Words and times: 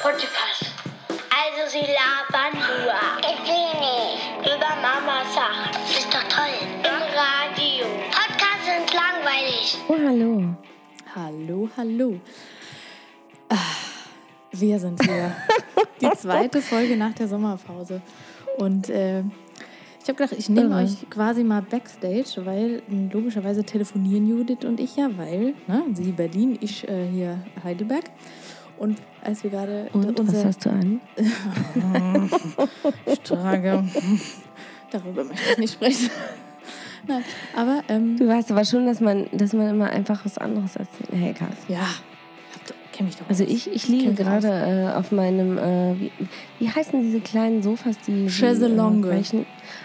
Podcast. 0.00 0.70
Also 1.28 1.70
sie 1.70 1.80
labern 1.80 2.54
nur. 2.54 2.94
Ich 3.20 3.48
will 3.48 3.80
nicht. 3.80 4.46
Über 4.46 4.70
Mama 4.80 5.24
Sachen. 5.34 5.82
Ist 5.90 6.06
doch 6.12 6.22
toll. 6.28 6.54
Im 6.84 7.02
Radio. 7.16 7.84
Podcasts 8.10 8.66
sind 8.66 8.94
langweilig. 8.94 9.76
Oh, 9.88 9.96
hallo. 10.06 10.54
Hallo, 11.14 11.68
hallo. 11.76 12.20
Ah, 13.48 13.56
wir 14.52 14.78
sind 14.78 15.02
hier. 15.02 15.34
Die 16.00 16.10
zweite 16.16 16.62
Folge 16.62 16.96
nach 16.96 17.14
der 17.14 17.26
Sommerpause. 17.26 18.00
Und 18.58 18.88
äh, 18.90 19.20
ich 19.20 20.08
habe 20.08 20.14
gedacht, 20.14 20.34
ich 20.38 20.48
nehme 20.48 20.76
euch 20.76 21.10
quasi 21.10 21.42
mal 21.42 21.62
Backstage, 21.62 22.44
weil 22.44 22.82
mh, 22.86 23.12
logischerweise 23.12 23.64
telefonieren 23.64 24.28
Judith 24.28 24.64
und 24.64 24.78
ich 24.78 24.94
ja, 24.96 25.08
weil 25.16 25.54
ne, 25.66 25.82
sie 25.94 26.12
Berlin, 26.12 26.56
ich 26.60 26.88
äh, 26.88 27.08
hier 27.10 27.44
Heidelberg. 27.64 28.04
Und 28.78 28.98
als 29.22 29.42
wir 29.42 29.50
gerade 29.50 29.88
Und 29.92 30.18
was 30.28 30.44
hast 30.44 30.64
du 30.64 30.70
an? 30.70 31.00
ich 33.06 33.20
trage, 33.20 33.84
darüber 34.90 35.24
möchte 35.24 35.52
ich 35.52 35.58
nicht 35.58 35.72
sprechen. 35.74 36.10
Nein, 37.06 37.24
aber 37.56 37.82
ähm, 37.88 38.16
Du 38.16 38.28
weißt 38.28 38.50
aber 38.50 38.64
schon, 38.64 38.86
dass 38.86 39.00
man, 39.00 39.26
dass 39.32 39.52
man 39.52 39.68
immer 39.68 39.90
einfach 39.90 40.24
was 40.24 40.38
anderes 40.38 40.76
erzählt. 40.76 41.10
Ja, 41.12 41.28
egal. 41.28 41.48
ja, 41.68 41.86
mich 43.04 43.16
doch. 43.16 43.28
Also 43.28 43.44
ich, 43.44 43.72
ich 43.72 43.88
liege 43.88 44.12
gerade 44.14 44.48
äh, 44.48 44.96
auf 44.96 45.12
meinem, 45.12 45.58
äh, 45.58 46.00
wie, 46.00 46.12
wie 46.58 46.70
heißen 46.70 47.00
diese 47.02 47.20
kleinen 47.20 47.62
Sofas, 47.62 47.96
die... 48.06 48.28
Chaiselongue. 48.28 49.12
Äh, 49.12 49.44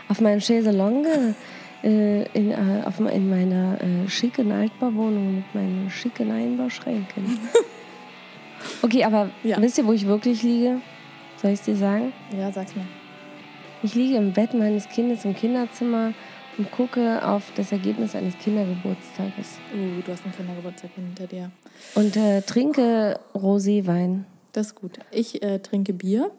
auf 0.09 0.21
meinem 0.21 0.39
Chaiselongue 0.39 1.35
äh, 1.83 2.23
in, 2.33 2.51
äh, 2.51 2.83
auf, 2.85 2.99
in 2.99 3.29
meiner 3.29 3.77
äh, 3.81 4.09
schicken 4.09 4.51
Altbauwohnung 4.51 5.35
mit 5.37 5.55
meinen 5.55 5.89
schicken 5.89 6.31
Einbauschränken. 6.31 7.39
okay, 8.81 9.03
aber 9.03 9.29
Ja. 9.43 9.61
wisst 9.61 9.77
ihr, 9.77 9.85
wo 9.85 9.93
ich 9.93 10.05
wirklich 10.05 10.43
liege? 10.43 10.81
Soll 11.41 11.51
ich 11.51 11.59
es 11.59 11.65
dir 11.65 11.75
sagen? 11.75 12.13
ja, 12.37 12.51
sag's 12.51 12.75
mir. 12.75 12.85
Ich 13.81 13.95
liege 13.95 14.15
im 14.15 14.31
Bett 14.31 14.53
meines 14.53 14.87
Kindes 14.87 15.25
im 15.25 15.35
Kinderzimmer 15.35 16.13
und 16.57 16.71
gucke 16.71 17.25
auf 17.27 17.43
das 17.55 17.71
Ergebnis 17.73 18.15
eines 18.15 18.37
Kindergeburtstages. 18.37 19.57
Uh, 19.73 20.01
du 20.05 20.11
hast 20.11 20.23
einen 20.23 20.33
Kindergeburtstag 20.35 20.91
hinter 20.95 21.27
dir. 21.27 21.51
Und 21.95 22.15
äh, 22.15 22.41
trinke 22.43 23.19
Roséwein. 23.33 24.23
Das 24.53 24.67
ist 24.67 24.75
gut. 24.75 24.99
Ich 25.11 25.41
äh, 25.43 25.59
trinke 25.59 25.91
Bier. 25.93 26.31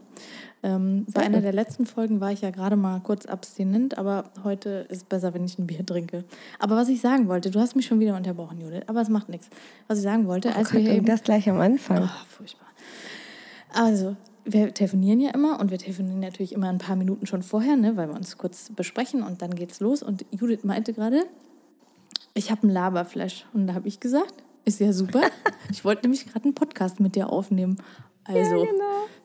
Ähm, 0.65 1.05
bei 1.13 1.21
einer 1.21 1.43
der 1.43 1.53
letzten 1.53 1.85
Folgen 1.85 2.21
war 2.21 2.33
ich 2.33 2.41
ja 2.41 2.49
gerade 2.49 2.75
mal 2.75 2.99
kurz 3.01 3.27
abstinent, 3.27 3.99
aber 3.99 4.25
heute 4.45 4.87
ist 4.89 4.97
es 4.97 5.05
besser, 5.05 5.35
wenn 5.35 5.45
ich 5.45 5.59
ein 5.59 5.67
Bier 5.67 5.85
trinke. 5.85 6.25
Aber 6.59 6.75
was 6.75 6.89
ich 6.89 7.03
sagen 7.03 7.29
wollte, 7.29 7.51
du 7.51 7.61
hast 7.61 7.77
mich 7.77 7.85
schon 7.85 8.01
wieder 8.01 8.17
unterbrochen, 8.17 8.63
Judith, 8.63 8.85
aber 8.87 9.03
es 9.03 9.11
macht 9.11 9.29
nichts. 9.29 9.51
Was 9.89 9.99
ich 9.99 10.05
sagen 10.05 10.27
wollte, 10.27 10.57
als 10.57 10.71
Oh 10.71 10.77
Gott, 10.77 10.87
wir 10.87 10.93
eben... 10.93 11.05
das 11.05 11.23
gleich 11.23 11.51
am 11.51 11.61
Anfang. 11.61 12.05
Oh, 12.05 12.27
furchtbar. 12.29 12.67
Also, 13.75 14.17
wir 14.47 14.73
telefonieren 14.73 15.21
ja 15.21 15.33
immer 15.33 15.61
und 15.61 15.71
wir 15.71 15.77
telefonieren 15.77 16.21
natürlich 16.21 16.55
immer 16.55 16.71
ein 16.71 16.79
paar 16.79 16.97
Minuten 16.97 17.27
schon 17.27 17.43
vorher, 17.43 17.77
ne, 17.77 17.99
weil 17.99 18.09
wir 18.09 18.15
uns 18.15 18.39
kurz 18.39 18.71
besprechen 18.75 19.23
und 19.23 19.43
dann 19.43 19.55
geht's 19.55 19.81
los. 19.81 20.03
Und 20.03 20.25
Judith 20.31 20.65
meinte 20.65 20.95
gerade, 20.95 21.25
ich 22.33 22.51
habe 22.51 22.63
einen 22.63 22.73
Laberflash. 22.73 23.45
Und 23.53 23.67
da 23.67 23.75
habe 23.75 23.87
ich 23.87 24.01
gesagt, 24.01 24.33
ist 24.65 24.81
ja 24.81 24.95
super. 24.95 25.21
ich 25.71 25.85
wollte 25.85 26.03
nämlich 26.03 26.25
gerade 26.27 26.45
einen 26.45 26.55
Podcast 26.55 27.01
mit 27.01 27.17
dir 27.17 27.29
aufnehmen. 27.31 27.77
Also 28.25 28.55
genau. 28.55 28.69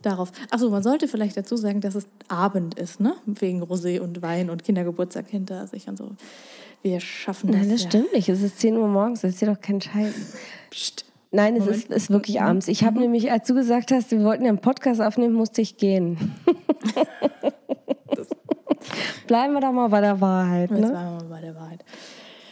darauf. 0.01 0.31
Achso, 0.51 0.69
man 0.69 0.83
sollte 0.83 1.07
vielleicht 1.07 1.37
dazu 1.37 1.55
sagen, 1.55 1.81
dass 1.81 1.95
es 1.95 2.07
Abend 2.27 2.77
ist, 2.77 2.99
ne? 2.99 3.15
Wegen 3.25 3.63
Rosé 3.63 3.99
und 3.99 4.21
Wein 4.21 4.49
und 4.49 4.63
Kindergeburtstag 4.63 5.27
hinter 5.27 5.67
sich 5.67 5.87
und 5.87 5.97
so. 5.97 6.11
Wir 6.81 6.99
schaffen 6.99 7.51
das. 7.51 7.61
Nein, 7.61 7.69
das 7.69 7.83
ja. 7.83 7.89
stimmt 7.89 8.13
nicht. 8.13 8.29
Es 8.29 8.41
ist 8.41 8.59
10 8.59 8.77
Uhr 8.77 8.87
morgens. 8.87 9.21
Das 9.21 9.33
ist 9.33 9.41
ja 9.41 9.53
doch 9.53 9.59
kein 9.61 9.81
Scheiß. 9.81 10.13
Psst. 10.69 11.05
Nein, 11.31 11.55
es 11.57 11.67
ist, 11.67 11.89
ist 11.91 12.09
wirklich 12.09 12.41
abends. 12.41 12.67
Ich 12.67 12.83
habe 12.83 12.99
nämlich, 12.99 13.31
als 13.31 13.47
du 13.47 13.53
gesagt 13.53 13.91
hast, 13.91 14.09
wir 14.11 14.23
wollten 14.23 14.43
ja 14.45 14.49
einen 14.49 14.59
Podcast 14.59 14.99
aufnehmen, 14.99 15.35
musste 15.35 15.61
ich 15.61 15.77
gehen. 15.77 16.17
Bleiben 19.27 19.53
wir 19.53 19.61
doch 19.61 19.71
mal 19.71 19.89
bei 19.89 20.01
der 20.01 20.19
Wahrheit. 20.21 20.71
Jetzt 20.71 20.79
Ne? 20.79 20.91
waren 20.91 21.19
wir 21.19 21.23
mal 21.23 21.29
bei 21.29 21.41
der 21.41 21.55
Wahrheit. 21.55 21.85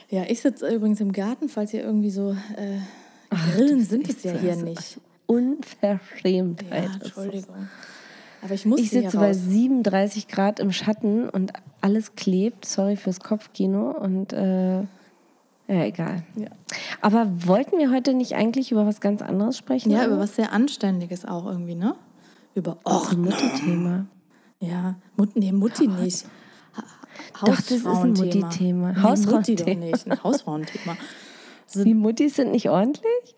Ja, 0.09 0.23
ich 0.27 0.41
sitze 0.41 0.67
übrigens 0.67 1.01
im 1.01 1.11
Garten, 1.11 1.49
falls 1.49 1.73
ihr 1.73 1.81
irgendwie 1.83 2.11
so. 2.11 2.31
Äh, 2.55 2.79
Grillen 3.53 3.83
sind 3.83 4.07
es 4.07 4.23
ja 4.23 4.33
hier 4.33 4.55
nicht. 4.55 4.99
Unverschämtheit. 5.27 6.89
Ja. 6.89 6.93
Entschuldigung. 6.93 7.67
Aber 8.41 8.53
ich 8.53 8.65
muss 8.65 8.79
Ich 8.79 8.89
sitze 8.89 9.17
bei 9.17 9.27
raus. 9.29 9.37
37 9.47 10.27
Grad 10.27 10.59
im 10.59 10.71
Schatten 10.71 11.29
und 11.29 11.53
alles 11.81 12.15
klebt. 12.15 12.65
Sorry 12.65 12.95
fürs 12.95 13.19
Kopfkino. 13.19 13.91
Und 13.91 14.33
äh, 14.33 14.79
ja, 14.81 15.83
egal. 15.83 16.23
Ja. 16.35 16.47
Aber 17.01 17.27
wollten 17.45 17.77
wir 17.77 17.91
heute 17.91 18.13
nicht 18.13 18.35
eigentlich 18.35 18.71
über 18.71 18.85
was 18.85 19.01
ganz 19.01 19.21
anderes 19.21 19.57
sprechen? 19.57 19.91
Ja, 19.91 19.99
Anne? 19.99 20.07
über 20.07 20.19
was 20.19 20.35
sehr 20.35 20.53
Anständiges 20.53 21.25
auch 21.25 21.45
irgendwie, 21.45 21.75
ne? 21.75 21.95
Über 22.55 22.77
Ordnung. 22.83 23.25
Mutti-Thema. 23.25 24.05
Ja, 24.59 24.95
Mut, 25.17 25.35
nee, 25.35 25.51
Mutti 25.51 25.87
nicht. 25.87 26.25
Ha 26.75 27.45
Doch, 27.45 27.55
das 27.55 27.69
ist 27.71 27.85
ein 27.85 27.93
Hausfrauenthema. 27.93 28.45
Mutti-Thema. 28.45 28.87
Nee, 28.87 28.93
Mutti 28.93 29.01
Hausfrauenthema. 29.01 29.85
nicht, 29.85 30.07
ein 30.11 30.17
Hausfrauenthema. 30.23 30.97
Die 31.75 31.93
Muttis 31.93 32.35
sind 32.35 32.51
nicht 32.51 32.69
ordentlich? 32.69 33.35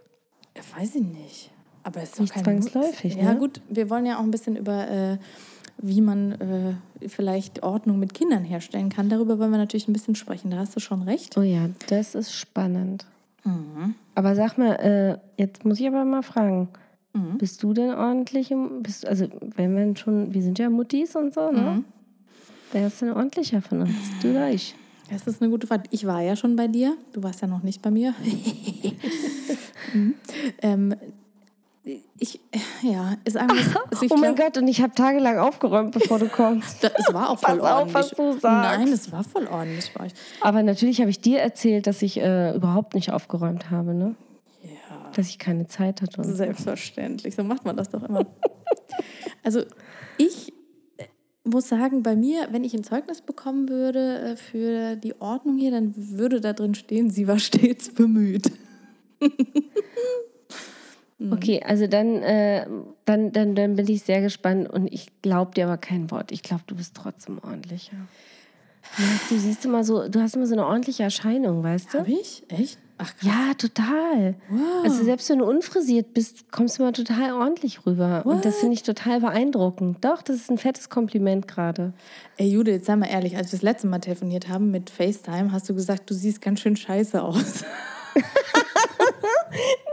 Ja, 0.55 0.61
weiß 0.77 0.95
ich 0.95 1.03
nicht. 1.03 1.51
Aber 1.83 2.01
es 2.01 2.11
ist 2.11 2.19
Nicht 2.19 2.39
zwangsläufig, 2.39 3.15
Ja, 3.15 3.33
ne? 3.33 3.39
gut, 3.39 3.61
wir 3.69 3.89
wollen 3.89 4.05
ja 4.05 4.17
auch 4.17 4.23
ein 4.23 4.31
bisschen 4.31 4.55
über, 4.55 4.89
äh, 4.89 5.17
wie 5.77 6.01
man 6.01 6.31
äh, 6.33 7.07
vielleicht 7.07 7.63
Ordnung 7.63 7.99
mit 7.99 8.13
Kindern 8.13 8.43
herstellen 8.43 8.89
kann. 8.89 9.09
Darüber 9.09 9.39
wollen 9.39 9.51
wir 9.51 9.57
natürlich 9.57 9.87
ein 9.87 9.93
bisschen 9.93 10.15
sprechen. 10.15 10.51
Da 10.51 10.57
hast 10.57 10.75
du 10.75 10.79
schon 10.79 11.03
recht. 11.03 11.37
Oh 11.37 11.41
ja, 11.41 11.69
das 11.87 12.15
ist 12.15 12.33
spannend. 12.33 13.05
Mhm. 13.43 13.95
Aber 14.15 14.35
sag 14.35 14.57
mal, 14.57 14.73
äh, 14.75 15.17
jetzt 15.41 15.63
muss 15.65 15.79
ich 15.79 15.87
aber 15.87 16.03
mal 16.03 16.23
fragen. 16.23 16.67
Mhm. 17.13 17.37
Bist 17.37 17.63
du 17.63 17.73
denn 17.73 17.93
ordentlich 17.93 18.51
im, 18.51 18.83
bist, 18.83 19.07
also 19.07 19.27
wenn 19.55 19.75
wir 19.75 19.95
schon, 19.95 20.33
wir 20.33 20.41
sind 20.41 20.59
ja 20.59 20.69
Muttis 20.69 21.15
und 21.15 21.33
so, 21.33 21.51
ne? 21.51 21.61
Mhm. 21.61 21.85
Wer 22.71 22.87
ist 22.87 23.01
denn 23.01 23.11
ordentlicher 23.11 23.61
von 23.61 23.81
uns? 23.81 23.95
Du 24.21 24.29
oder 24.29 24.51
ich? 24.51 24.75
Das 25.09 25.25
ist 25.25 25.41
eine 25.41 25.49
gute 25.49 25.65
Frage. 25.65 25.83
Ich 25.89 26.05
war 26.05 26.21
ja 26.21 26.35
schon 26.35 26.55
bei 26.55 26.67
dir. 26.67 26.95
Du 27.13 27.23
warst 27.23 27.41
ja 27.41 27.47
noch 27.47 27.63
nicht 27.63 27.81
bei 27.81 27.89
mir. 27.89 28.13
Mhm. 29.93 30.13
ähm, 30.61 30.95
ich, 32.17 32.39
ja, 32.81 33.15
ist 33.25 33.37
einfach. 33.37 33.85
Also 33.91 34.05
oh 34.09 34.17
mein 34.17 34.35
glaub, 34.35 34.53
Gott, 34.53 34.61
und 34.61 34.67
ich 34.67 34.81
habe 34.81 34.93
tagelang 34.93 35.37
aufgeräumt, 35.39 35.91
bevor 35.91 36.19
du 36.19 36.27
kommst. 36.27 36.83
da- 36.83 36.91
Es 36.95 37.13
war 37.13 37.29
auch 37.29 37.39
voll 37.45 37.57
Pass 37.59 37.65
auf, 37.71 37.77
ordentlich. 37.77 37.93
was 37.95 38.09
du 38.11 38.31
sagst. 38.39 38.43
Nein, 38.79 38.87
es 38.89 39.11
war 39.11 39.23
voll 39.23 39.47
ordentlich 39.47 39.91
bei 39.93 40.05
euch. 40.05 40.11
Aber 40.41 40.61
natürlich 40.63 40.99
habe 41.01 41.09
ich 41.09 41.19
dir 41.21 41.39
erzählt, 41.39 41.87
dass 41.87 42.01
ich 42.01 42.17
äh, 42.19 42.55
überhaupt 42.55 42.93
nicht 42.95 43.11
aufgeräumt 43.11 43.71
habe, 43.71 43.93
ne? 43.93 44.15
Ja. 44.63 45.11
Dass 45.15 45.27
ich 45.29 45.39
keine 45.39 45.67
Zeit 45.67 46.01
hatte. 46.01 46.23
Selbstverständlich, 46.23 47.35
so 47.35 47.43
macht 47.43 47.65
man 47.65 47.77
das 47.77 47.89
doch 47.89 48.03
immer. 48.03 48.25
also 49.43 49.63
ich 50.17 50.51
äh, 50.97 51.05
muss 51.45 51.69
sagen, 51.69 52.03
bei 52.03 52.15
mir, 52.15 52.47
wenn 52.51 52.63
ich 52.63 52.73
ein 52.73 52.83
Zeugnis 52.83 53.21
bekommen 53.21 53.69
würde 53.69 54.19
äh, 54.19 54.35
für 54.35 54.95
die 54.97 55.19
Ordnung 55.21 55.57
hier, 55.57 55.71
dann 55.71 55.93
würde 55.95 56.41
da 56.41 56.53
drin 56.53 56.75
stehen, 56.75 57.09
sie 57.09 57.27
war 57.27 57.39
stets 57.39 57.93
bemüht. 57.93 58.51
Okay, 61.19 61.61
also 61.65 61.87
dann, 61.87 62.23
äh, 62.23 62.65
dann, 63.03 63.33
dann, 63.33 63.53
dann 63.53 63.75
bin 63.75 63.87
ich 63.89 64.03
sehr 64.03 64.21
gespannt 64.21 64.69
und 64.69 64.87
ich 64.87 65.07
glaube 65.21 65.51
dir 65.53 65.65
aber 65.65 65.77
kein 65.77 66.09
Wort. 66.11 66.31
Ich 66.31 66.43
glaube, 66.43 66.63
du 66.67 66.75
bist 66.75 66.95
trotzdem 66.95 67.39
ordentlicher. 67.43 67.97
Du 69.29 69.37
siehst 69.37 69.65
immer 69.65 69.83
so, 69.83 70.07
du 70.07 70.21
hast 70.21 70.35
immer 70.35 70.47
so 70.47 70.53
eine 70.53 70.65
ordentliche 70.65 71.03
Erscheinung, 71.03 71.61
weißt 71.61 71.93
du? 71.93 71.99
Hab 71.99 72.07
ich? 72.07 72.43
Echt? 72.47 72.79
Ach 72.97 73.15
krass. 73.15 73.29
Ja, 73.29 73.53
total. 73.53 74.35
Wow. 74.49 74.83
Also 74.83 75.03
selbst 75.03 75.29
wenn 75.29 75.39
du 75.39 75.45
unfrisiert 75.45 76.13
bist, 76.13 76.51
kommst 76.51 76.77
du 76.77 76.83
immer 76.83 76.93
total 76.93 77.33
ordentlich 77.33 77.85
rüber. 77.85 78.25
Und 78.25 78.45
das 78.45 78.57
finde 78.57 78.73
ich 78.73 78.83
total 78.83 79.21
beeindruckend. 79.21 80.03
Doch, 80.03 80.21
das 80.21 80.37
ist 80.37 80.49
ein 80.49 80.57
fettes 80.57 80.89
Kompliment 80.89 81.47
gerade. 81.47 81.93
Ey 82.37 82.49
Jude, 82.49 82.71
jetzt 82.71 82.87
sei 82.87 82.95
mal 82.95 83.07
ehrlich, 83.07 83.37
als 83.37 83.47
wir 83.47 83.57
das 83.57 83.61
letzte 83.61 83.87
Mal 83.87 83.99
telefoniert 83.99 84.47
haben 84.47 84.71
mit 84.71 84.89
FaceTime, 84.89 85.51
hast 85.51 85.69
du 85.69 85.75
gesagt, 85.75 86.09
du 86.09 86.13
siehst 86.13 86.41
ganz 86.41 86.61
schön 86.61 86.75
scheiße 86.75 87.21
aus. 87.21 87.63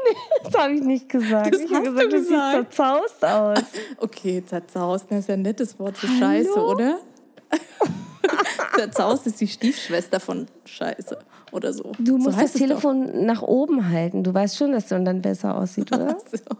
Das 0.52 0.62
habe 0.62 0.74
ich 0.74 0.82
nicht 0.82 1.08
gesagt. 1.08 1.54
Das 1.54 1.60
ich 1.60 1.72
habe 1.72 1.84
gesagt, 1.84 2.04
du 2.04 2.08
du 2.08 2.18
siehst 2.18 2.30
gesagt. 2.30 2.74
zerzaust 2.74 3.24
aus. 3.24 3.58
Okay, 3.98 4.42
zerzaust, 4.44 5.06
das 5.10 5.20
ist 5.20 5.28
ja 5.28 5.34
ein 5.34 5.42
nettes 5.42 5.78
Wort 5.78 5.96
für 5.96 6.08
Hallo? 6.08 6.18
Scheiße, 6.18 6.64
oder? 6.64 6.98
zerzaust 8.76 9.26
ist 9.26 9.40
die 9.40 9.48
Stiefschwester 9.48 10.20
von 10.20 10.46
Scheiße 10.64 11.18
oder 11.52 11.72
so. 11.72 11.92
Du 11.98 12.12
so 12.12 12.18
musst 12.18 12.38
das 12.38 12.46
es 12.46 12.52
doch. 12.52 12.60
Telefon 12.60 13.24
nach 13.26 13.42
oben 13.42 13.88
halten. 13.90 14.22
Du 14.24 14.32
weißt 14.34 14.56
schon, 14.56 14.72
dass 14.72 14.88
du 14.88 15.02
dann 15.02 15.22
besser 15.22 15.56
aussieht, 15.56 15.92
oder? 15.92 16.16
So. 16.30 16.56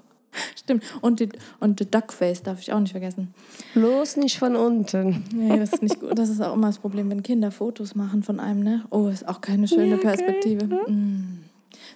Stimmt. 0.55 0.85
Und 1.01 1.21
die, 1.21 1.31
und 1.61 1.81
die 1.81 1.91
Duckface 1.91 2.43
darf 2.43 2.61
ich 2.61 2.71
auch 2.71 2.81
nicht 2.81 2.91
vergessen. 2.91 3.33
Bloß 3.73 4.17
nicht 4.19 4.39
von 4.39 4.55
unten. 4.55 5.25
Nee, 5.33 5.59
das 5.59 5.73
ist 5.73 5.83
nicht 5.83 5.99
gut. 5.99 6.19
Das 6.19 6.29
ist 6.29 6.43
auch 6.43 6.55
immer 6.55 6.67
das 6.67 6.79
Problem, 6.79 7.09
wenn 7.09 7.23
Kinder 7.23 7.51
Fotos 7.51 7.95
machen 7.95 8.23
von 8.23 8.39
einem, 8.39 8.63
ne? 8.63 8.85
Oh, 8.91 9.09
ist 9.09 9.27
auch 9.27 9.41
keine 9.41 9.67
schöne 9.67 9.93
Ja? 9.93 9.97
Perspektive. 9.97 10.67
Mm. 10.67 11.36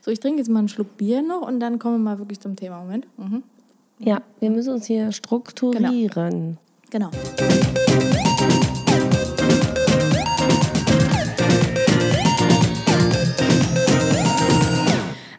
So, 0.03 0.11
ich 0.11 0.19
trinke 0.19 0.39
jetzt 0.39 0.49
mal 0.49 0.61
einen 0.61 0.69
Schluck 0.69 0.97
Bier 0.97 1.21
noch 1.21 1.43
und 1.43 1.61
dann 1.61 1.79
kommen 1.79 1.97
wir 1.97 2.11
mal 2.13 2.19
wirklich 2.19 2.41
zum 2.41 2.57
Thema. 2.57 2.81
Moment. 2.81 3.07
Mhm. 3.19 3.43
Ja, 3.99 4.23
wir 4.41 4.51
müssen 4.51 4.73
uns 4.73 4.87
hier 4.87 5.13
strukturieren. 5.13 6.57
Genau. 6.91 7.11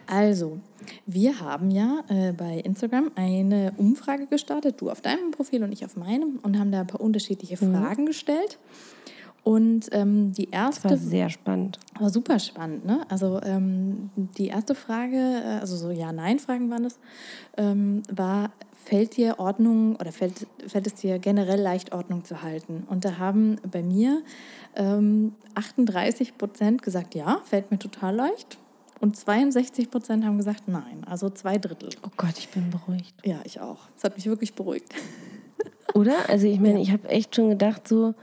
Also, 0.06 0.60
Wir 1.14 1.40
haben 1.40 1.72
ja 1.72 2.04
äh, 2.10 2.32
bei 2.32 2.60
Instagram 2.60 3.12
eine 3.16 3.74
Umfrage 3.78 4.28
gestartet, 4.28 4.80
du 4.80 4.90
auf 4.90 5.02
deinem 5.02 5.32
Profil 5.32 5.64
und 5.64 5.72
ich 5.72 5.84
auf 5.84 5.98
meinem, 5.98 6.40
und 6.44 6.58
haben 6.58 6.72
da 6.72 6.82
ein 6.82 6.88
paar 6.88 7.02
unterschiedliche 7.02 7.58
Fragen 7.58 8.06
gestellt. 8.06 8.58
Und 9.44 9.90
ähm, 9.92 10.34
die 10.34 10.50
erste 10.52 10.90
Das 10.90 10.92
war 10.92 10.98
sehr 11.10 11.30
spannend. 11.30 11.80
war 12.00 12.12
super 12.12 12.38
spannend, 12.38 12.86
ne? 12.86 13.02
Also 13.10 13.42
ähm, 13.42 14.12
die 14.38 14.48
erste 14.48 14.76
Frage, 14.76 15.18
äh, 15.18 15.60
also 15.60 15.76
so 15.76 15.90
Ja-Nein-Fragen 15.90 16.70
waren 16.70 16.84
das, 16.84 17.00
ähm, 17.58 18.04
war, 18.12 18.52
fällt 18.86 19.18
dir 19.18 19.40
Ordnung 19.40 19.96
oder 19.96 20.12
fällt, 20.12 20.46
fällt 20.68 20.86
es 20.86 20.94
dir 20.96 21.18
generell 21.18 21.60
leicht, 21.60 21.92
Ordnung 21.92 22.24
zu 22.24 22.44
halten? 22.44 22.84
Und 22.88 23.04
da 23.04 23.18
haben 23.18 23.58
bei 23.72 23.82
mir 23.82 24.22
ähm, 24.76 25.34
38 25.56 26.38
Prozent 26.38 26.84
gesagt, 26.84 27.16
ja, 27.16 27.42
fällt 27.46 27.72
mir 27.72 27.80
total 27.80 28.16
leicht. 28.16 28.60
Und 29.00 29.18
62 29.18 29.90
Prozent 29.90 30.24
haben 30.24 30.38
gesagt, 30.38 30.68
nein, 30.68 31.04
also 31.10 31.32
zwei 31.32 31.58
Drittel. 31.58 31.90
Oh 32.06 32.12
Gott, 32.16 32.38
ich 32.38 32.50
bin 32.50 32.70
beruhigt. 32.70 33.16
Ja, 33.26 33.40
ich 33.44 33.60
auch. 33.60 33.80
Das 33.96 34.04
hat 34.04 34.16
mich 34.16 34.28
wirklich 34.28 34.54
beruhigt. 34.54 34.94
Oder? 35.96 36.30
Also 36.30 36.46
ich 36.46 36.60
meine, 36.60 36.80
ich 36.80 36.92
habe 36.92 37.10
echt 37.10 37.36
schon 37.36 37.50
gedacht, 37.50 37.88
so, 37.88 38.14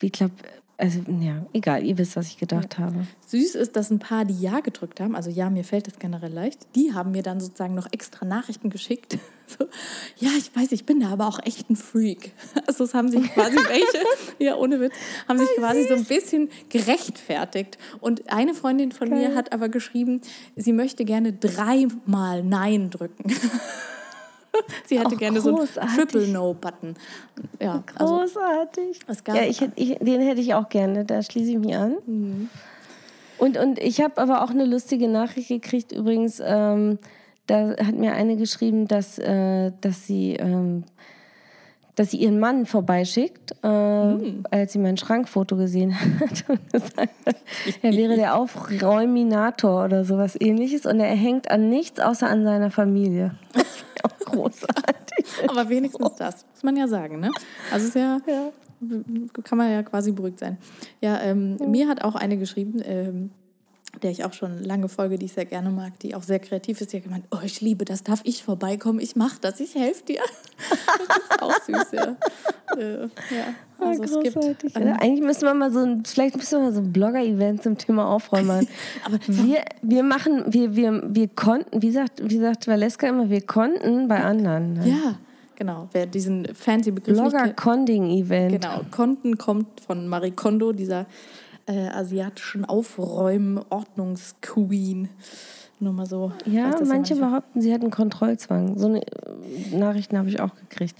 ich 0.00 0.12
glaube, 0.12 0.34
also 0.76 1.00
ja, 1.20 1.46
egal, 1.52 1.84
ihr 1.84 1.96
wisst, 1.98 2.16
was 2.16 2.26
ich 2.26 2.36
gedacht 2.36 2.78
habe. 2.78 3.06
Süß 3.28 3.54
ist, 3.54 3.76
dass 3.76 3.90
ein 3.90 4.00
paar, 4.00 4.24
die 4.24 4.38
Ja 4.40 4.58
gedrückt 4.60 5.00
haben, 5.00 5.14
also 5.14 5.30
ja, 5.30 5.48
mir 5.48 5.62
fällt 5.62 5.86
das 5.86 6.00
generell 6.00 6.32
leicht, 6.32 6.66
die 6.74 6.92
haben 6.92 7.12
mir 7.12 7.22
dann 7.22 7.40
sozusagen 7.40 7.74
noch 7.74 7.86
extra 7.92 8.24
Nachrichten 8.26 8.70
geschickt. 8.70 9.18
So, 9.46 9.66
ja, 10.16 10.30
ich 10.38 10.56
weiß, 10.56 10.72
ich 10.72 10.86
bin 10.86 11.00
da 11.00 11.10
aber 11.10 11.28
auch 11.28 11.38
echt 11.44 11.68
ein 11.68 11.76
Freak. 11.76 12.32
Also 12.66 12.84
es 12.84 12.94
haben 12.94 13.10
sich 13.10 13.22
quasi 13.34 13.56
welche, 13.68 13.98
ja, 14.38 14.56
ohne 14.56 14.80
Witz, 14.80 14.94
haben 15.28 15.38
sich 15.38 15.50
quasi 15.58 15.86
so 15.86 15.92
ein 15.92 16.06
bisschen 16.06 16.48
gerechtfertigt. 16.70 17.76
Und 18.00 18.32
eine 18.32 18.54
Freundin 18.54 18.90
von 18.90 19.10
mir 19.10 19.34
hat 19.34 19.52
aber 19.52 19.68
geschrieben, 19.68 20.22
sie 20.56 20.72
möchte 20.72 21.04
gerne 21.04 21.34
dreimal 21.34 22.42
Nein 22.42 22.88
drücken. 22.88 23.34
sie 24.86 24.98
hätte 24.98 25.14
Auch 25.14 25.18
gerne 25.18 25.40
so 25.40 25.48
einen 25.50 25.58
großartig. 25.58 25.94
Triple 25.96 26.28
No-Button. 26.28 26.96
Ja, 27.60 27.82
also 27.96 28.18
Großartig. 28.18 29.00
gab- 29.24 29.36
ja, 29.36 29.42
ich, 29.42 29.62
ich, 29.76 29.98
den 29.98 30.20
hätte 30.20 30.40
ich 30.40 30.54
auch 30.54 30.68
gerne, 30.68 31.04
da 31.04 31.22
schließe 31.22 31.52
ich 31.52 31.58
mich 31.58 31.74
an. 31.76 31.96
Mhm. 32.06 32.48
Und, 33.38 33.56
und 33.58 33.78
ich 33.78 34.00
habe 34.00 34.18
aber 34.18 34.42
auch 34.44 34.50
eine 34.50 34.64
lustige 34.64 35.08
Nachricht 35.08 35.48
gekriegt, 35.48 35.92
übrigens, 35.92 36.40
ähm, 36.44 36.98
da 37.46 37.76
hat 37.76 37.94
mir 37.94 38.12
eine 38.14 38.36
geschrieben, 38.36 38.88
dass, 38.88 39.18
äh, 39.18 39.72
dass 39.80 40.06
sie... 40.06 40.34
Ähm, 40.34 40.84
dass 41.96 42.10
sie 42.10 42.16
ihren 42.18 42.40
Mann 42.40 42.66
vorbeischickt, 42.66 43.54
äh, 43.62 43.68
Mhm. 44.14 44.44
als 44.50 44.72
sie 44.72 44.78
mein 44.78 44.96
Schrankfoto 44.96 45.56
gesehen 45.56 45.94
hat 45.98 46.44
und 46.48 46.72
gesagt 46.72 47.14
hat, 47.26 47.36
er 47.82 47.92
wäre 47.92 48.16
der 48.16 48.36
Aufräuminator 48.36 49.84
oder 49.84 50.04
sowas 50.04 50.36
ähnliches 50.40 50.86
und 50.86 51.00
er 51.00 51.14
hängt 51.14 51.50
an 51.50 51.68
nichts 51.70 52.00
außer 52.00 52.28
an 52.28 52.44
seiner 52.44 52.70
Familie. 52.70 53.32
auch 54.02 54.18
großartig. 54.24 55.26
Aber 55.48 55.68
wenigstens 55.68 56.14
das, 56.16 56.44
muss 56.52 56.62
man 56.62 56.76
ja 56.76 56.86
sagen, 56.88 57.20
ne? 57.20 57.30
Also 57.72 57.86
ist 57.88 57.94
ja, 57.96 58.18
kann 59.44 59.58
man 59.58 59.70
ja 59.70 59.82
quasi 59.82 60.12
beruhigt 60.12 60.40
sein. 60.40 60.58
Ja, 61.00 61.20
ähm, 61.22 61.56
mir 61.68 61.88
hat 61.88 62.02
auch 62.02 62.14
eine 62.14 62.36
geschrieben, 62.36 62.82
ähm, 62.84 63.30
der 64.02 64.10
ich 64.10 64.24
auch 64.24 64.32
schon 64.32 64.62
lange 64.62 64.88
folge, 64.88 65.18
die 65.18 65.26
ich 65.26 65.32
sehr 65.32 65.44
gerne 65.44 65.70
mag, 65.70 65.98
die 66.00 66.14
auch 66.14 66.22
sehr 66.22 66.38
kreativ 66.38 66.80
ist. 66.80 66.92
Die 66.92 66.96
hat 66.98 67.04
gemeint, 67.04 67.24
oh, 67.30 67.38
ich 67.44 67.60
liebe 67.60 67.84
das, 67.84 68.02
darf 68.02 68.20
ich 68.24 68.42
vorbeikommen? 68.42 69.00
Ich 69.00 69.16
mache 69.16 69.36
das, 69.40 69.60
ich 69.60 69.74
helfe 69.74 70.04
dir. 70.04 70.20
Das 71.08 71.18
ist 71.18 71.42
auch 71.42 71.62
süß, 71.62 71.92
ja. 71.92 72.16
Äh, 72.76 73.02
ja. 73.02 73.54
Also 73.78 74.02
es 74.04 74.20
gibt, 74.20 74.76
oder? 74.76 75.00
Eigentlich 75.00 75.22
müsste 75.22 75.44
man 75.46 75.58
mal 75.58 75.72
so 75.72 75.80
ein, 75.80 76.04
vielleicht 76.04 76.36
müsste 76.36 76.56
man 76.56 76.66
mal 76.66 76.72
so 76.72 76.80
ein 76.80 76.92
Blogger-Event 76.92 77.62
zum 77.62 77.76
Thema 77.76 78.06
Aufräumen 78.08 78.46
machen. 78.46 78.68
Aber 79.04 79.18
wir, 79.26 79.64
wir 79.82 80.02
machen, 80.02 80.44
wir, 80.46 80.74
wir, 80.76 81.02
wir 81.06 81.28
konnten, 81.28 81.82
wie 81.82 81.90
sagt, 81.90 82.28
wie 82.28 82.38
sagt 82.38 82.66
Valeska 82.66 83.08
immer, 83.08 83.30
wir 83.30 83.42
konnten 83.42 84.08
bei 84.08 84.22
anderen. 84.22 84.74
Ne? 84.74 84.88
ja, 84.88 85.18
genau. 85.56 85.88
Wer 85.92 86.06
diesen 86.06 86.46
fancy 86.54 86.92
Begriff 86.92 87.18
Blogger-Conding-Event. 87.18 88.62
Genau, 88.62 88.80
Konten 88.90 89.36
kommt 89.38 89.80
von 89.80 90.08
Marie 90.08 90.32
Kondo, 90.32 90.72
dieser 90.72 91.06
äh, 91.66 91.88
asiatischen 91.88 92.64
Aufräumen-Ordnungsqueen. 92.64 95.08
Nur 95.80 95.92
mal 95.92 96.06
so. 96.06 96.32
Ja, 96.46 96.70
manche 96.84 97.14
nicht- 97.14 97.22
behaupten, 97.22 97.60
sie 97.60 97.72
hatten 97.74 97.90
Kontrollzwang. 97.90 98.78
So 98.78 98.86
eine 98.86 99.02
äh, 99.02 99.76
Nachrichten 99.76 100.16
habe 100.16 100.28
ich 100.28 100.40
auch 100.40 100.54
gekriegt. 100.56 100.96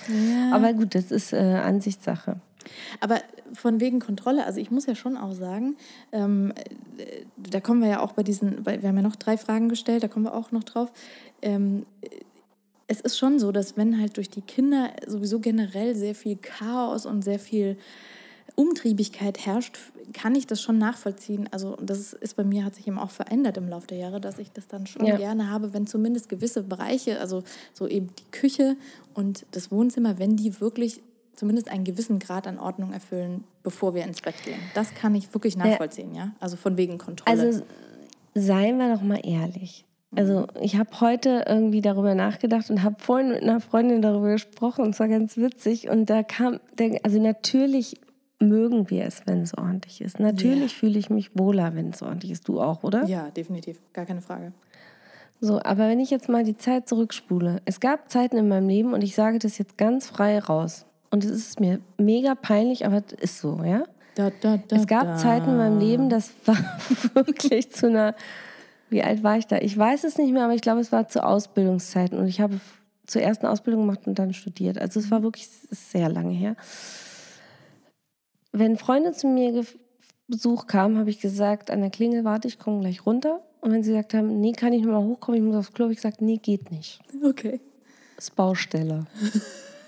Aber 0.53 0.73
gut, 0.73 0.95
das 0.95 1.11
ist 1.11 1.33
äh, 1.33 1.37
Ansichtssache. 1.37 2.37
Aber 3.01 3.21
von 3.53 3.81
wegen 3.81 4.01
Kontrolle, 4.01 4.45
also 4.47 4.59
ich 4.59 4.71
muss 4.71 4.87
ja 4.87 4.95
schon 4.95 5.17
auch 5.17 5.35
sagen, 5.35 5.77
ähm, 6.13 6.53
äh, 6.99 7.05
da 7.37 7.61
kommen 7.61 7.83
wir 7.83 7.89
ja 7.89 8.01
auch 8.01 8.13
bei 8.13 8.23
diesen, 8.23 8.65
wir 8.67 8.73
haben 8.89 8.97
ja 8.97 9.03
noch 9.03 9.17
drei 9.17 9.37
Fragen 9.37 9.69
gestellt, 9.69 10.03
da 10.03 10.09
kommen 10.09 10.25
wir 10.25 10.35
auch 10.35 10.51
noch 10.51 10.65
drauf. 10.65 10.91
Ähm, 11.41 11.85
äh, 12.01 12.09
es 12.87 13.01
ist 13.01 13.17
schon 13.17 13.39
so, 13.39 13.51
dass 13.53 13.77
wenn 13.79 13.99
halt 13.99 14.17
durch 14.19 14.29
die 14.29 14.43
Kinder 14.43 14.91
sowieso 15.07 15.39
generell 15.41 15.95
sehr 15.95 16.15
viel 16.15 16.37
Chaos 16.37 17.07
und 17.07 17.23
sehr 17.23 17.39
viel 17.39 17.79
Umtriebigkeit 18.57 19.47
herrscht, 19.47 19.79
kann 20.13 20.35
ich 20.35 20.47
das 20.47 20.63
schon 20.63 20.79
nachvollziehen. 20.79 21.49
Also 21.51 21.77
das 21.81 22.13
ist, 22.13 22.37
bei 22.37 22.45
mir, 22.45 22.65
hat 22.65 22.75
sich 22.75 22.87
eben 22.87 22.99
auch 22.99 23.11
verändert 23.11 23.57
im 23.57 23.69
Laufe 23.69 23.87
der 23.89 23.99
Jahre, 23.99 24.21
dass 24.21 24.39
ich 24.39 24.53
das 24.53 24.67
dann 24.69 24.87
schon 24.87 25.05
Ja. 25.07 25.17
gerne 25.17 25.51
habe, 25.51 25.73
wenn 25.73 25.87
zumindest 25.87 26.29
gewisse 26.29 26.63
Bereiche, 26.63 27.21
also 27.21 27.43
so 27.73 27.89
eben 27.89 28.11
die 28.19 28.31
Küche 28.31 28.77
und 29.15 29.45
das 29.53 29.71
Wohnzimmer, 29.71 30.19
wenn 30.19 30.37
die 30.37 30.61
wirklich 30.61 31.01
zumindest 31.35 31.69
einen 31.69 31.85
gewissen 31.85 32.21
Grad 32.21 32.47
an 32.47 32.59
Ordnung 32.59 32.93
erfüllen, 32.93 33.43
bevor 33.65 33.95
wir 33.95 34.05
ins 34.05 34.21
Bett 34.21 34.37
gehen. 34.45 34.61
Das 34.75 34.95
kann 34.95 35.15
ich 35.15 35.35
wirklich 35.35 35.57
nachvollziehen, 35.57 36.15
ja. 36.15 36.31
Also 36.39 36.57
von 36.57 36.77
wegen 36.77 36.99
Kontrolle. 36.99 37.41
Also 37.41 37.63
seien 38.35 38.79
wir 38.79 38.95
doch 38.95 39.03
mal 39.03 39.21
ehrlich. 39.25 39.85
Also 40.17 40.47
ich 40.61 40.77
habe 40.77 41.01
heute 41.01 41.45
irgendwie 41.49 41.81
darüber 41.81 42.15
nachgedacht 42.15 42.71
und 42.71 42.85
habe 42.85 42.95
vorhin 43.01 43.31
mit 43.31 43.43
einer 43.43 43.61
Freundin 43.61 44.01
darüber 44.01 44.31
gesprochen 44.31 44.85
und 44.85 44.91
es 44.91 45.01
war 45.01 45.09
ganz 45.09 45.37
witzig 45.37 45.89
und 45.89 46.09
da 46.09 46.23
kam, 46.23 46.61
also 47.03 47.21
natürlich 47.21 47.97
mögen 48.41 48.91
wir 48.91 49.05
es, 49.05 49.27
wenn 49.27 49.43
es 49.43 49.57
ordentlich 49.57 50.01
ist. 50.01 50.21
Natürlich 50.21 50.75
fühle 50.75 50.99
ich 50.99 51.11
mich 51.11 51.31
wohler, 51.35 51.75
wenn 51.75 51.91
es 51.91 52.03
ordentlich 52.03 52.33
ist. 52.33 52.49
Du 52.49 52.61
auch, 52.61 52.83
oder? 52.83 53.05
ja, 53.05 53.31
definitiv, 53.31 53.79
gar 53.93 54.07
keine 54.07 54.21
Frage. 54.21 54.53
So, 55.41 55.61
aber 55.63 55.89
wenn 55.89 56.01
ich 56.01 56.11
jetzt 56.11 56.29
mal 56.29 56.45
die 56.45 56.57
Zeit 56.57 56.89
zurückspule, 56.89 57.61
es 57.65 57.81
gab 57.81 58.11
Zeiten 58.11 58.37
in 58.37 58.49
meinem 58.49 58.69
Leben 58.69 58.95
und 58.95 59.03
ich 59.03 59.15
sage 59.15 59.39
das 59.39 59.59
jetzt 59.59 59.77
ganz 59.77 60.07
frei 60.07 60.39
raus 60.39 60.87
und 61.11 61.25
es 61.25 61.31
ist 61.31 61.61
mir 61.61 61.81
mega 61.99 62.35
peinlich, 62.35 62.87
aber 62.87 63.03
es 63.07 63.13
ist 63.13 63.39
so, 63.41 63.63
ja. 63.65 63.85
Da, 64.15 64.31
da, 64.41 64.57
da, 64.57 64.77
Es 64.77 64.87
gab. 64.87 65.19
Zeiten 65.19 65.51
in 65.51 65.57
meinem 65.57 65.79
Leben, 65.79 66.09
das 66.09 66.33
war 66.45 66.57
wirklich 67.15 67.71
zu 67.73 67.89
einer. 67.89 68.15
Wie 68.91 69.03
alt 69.03 69.23
war 69.23 69.37
ich 69.39 69.47
da? 69.47 69.59
Ich 69.59 69.77
weiß 69.77 70.05
es 70.05 70.19
nicht 70.19 70.33
mehr, 70.33 70.45
aber 70.45 70.55
ich 70.55 70.61
glaube, 70.61 70.81
es 70.81 70.93
war 70.93 71.09
zu 71.09 71.25
Ausbildungszeiten. 71.25 72.19
Und 72.19 72.29
ich 72.29 72.41
habe 72.41 72.61
zuerst 73.07 73.43
eine 73.43 73.51
Ausbildung 73.51 73.83
gemacht 73.83 74.07
und 74.07 74.19
dann 74.19 74.33
studiert. 74.33 74.79
Also 74.79 75.01
es 75.01 75.11
war 75.11 75.23
wirklich 75.23 75.45
es 75.45 75.65
ist 75.65 75.91
sehr 75.91 76.09
lange 76.09 76.33
her. 76.33 76.57
Wenn 78.57 78.77
Freunde 78.77 79.13
zu 79.13 79.27
mir 79.27 79.65
Besuch 80.29 80.69
kamen, 80.69 80.97
habe 80.97 81.11
ich 81.11 81.21
gesagt, 81.21 81.73
an 81.73 81.81
der 81.81 81.91
Klingel 81.91 82.25
warte 82.25 82.47
ich, 82.47 82.59
komme 82.59 82.81
gleich 82.81 83.05
runter. 83.05 83.41
Und 83.61 83.73
wenn 83.73 83.83
sie 83.83 83.91
gesagt 83.91 84.15
haben, 84.15 84.41
nee, 84.41 84.53
kann 84.53 84.73
ich 84.73 84.83
noch 84.83 84.93
mal 84.93 85.03
hochkommen, 85.03 85.41
ich 85.41 85.47
muss 85.47 85.57
aufs 85.57 85.73
Klo, 85.73 85.85
habe 85.85 85.93
ich 85.93 85.99
gesagt, 85.99 86.23
nee, 86.23 86.37
geht 86.37 86.71
nicht. 86.71 87.01
Okay. 87.25 87.61
ist 88.17 88.37
Baustelle. 88.37 89.07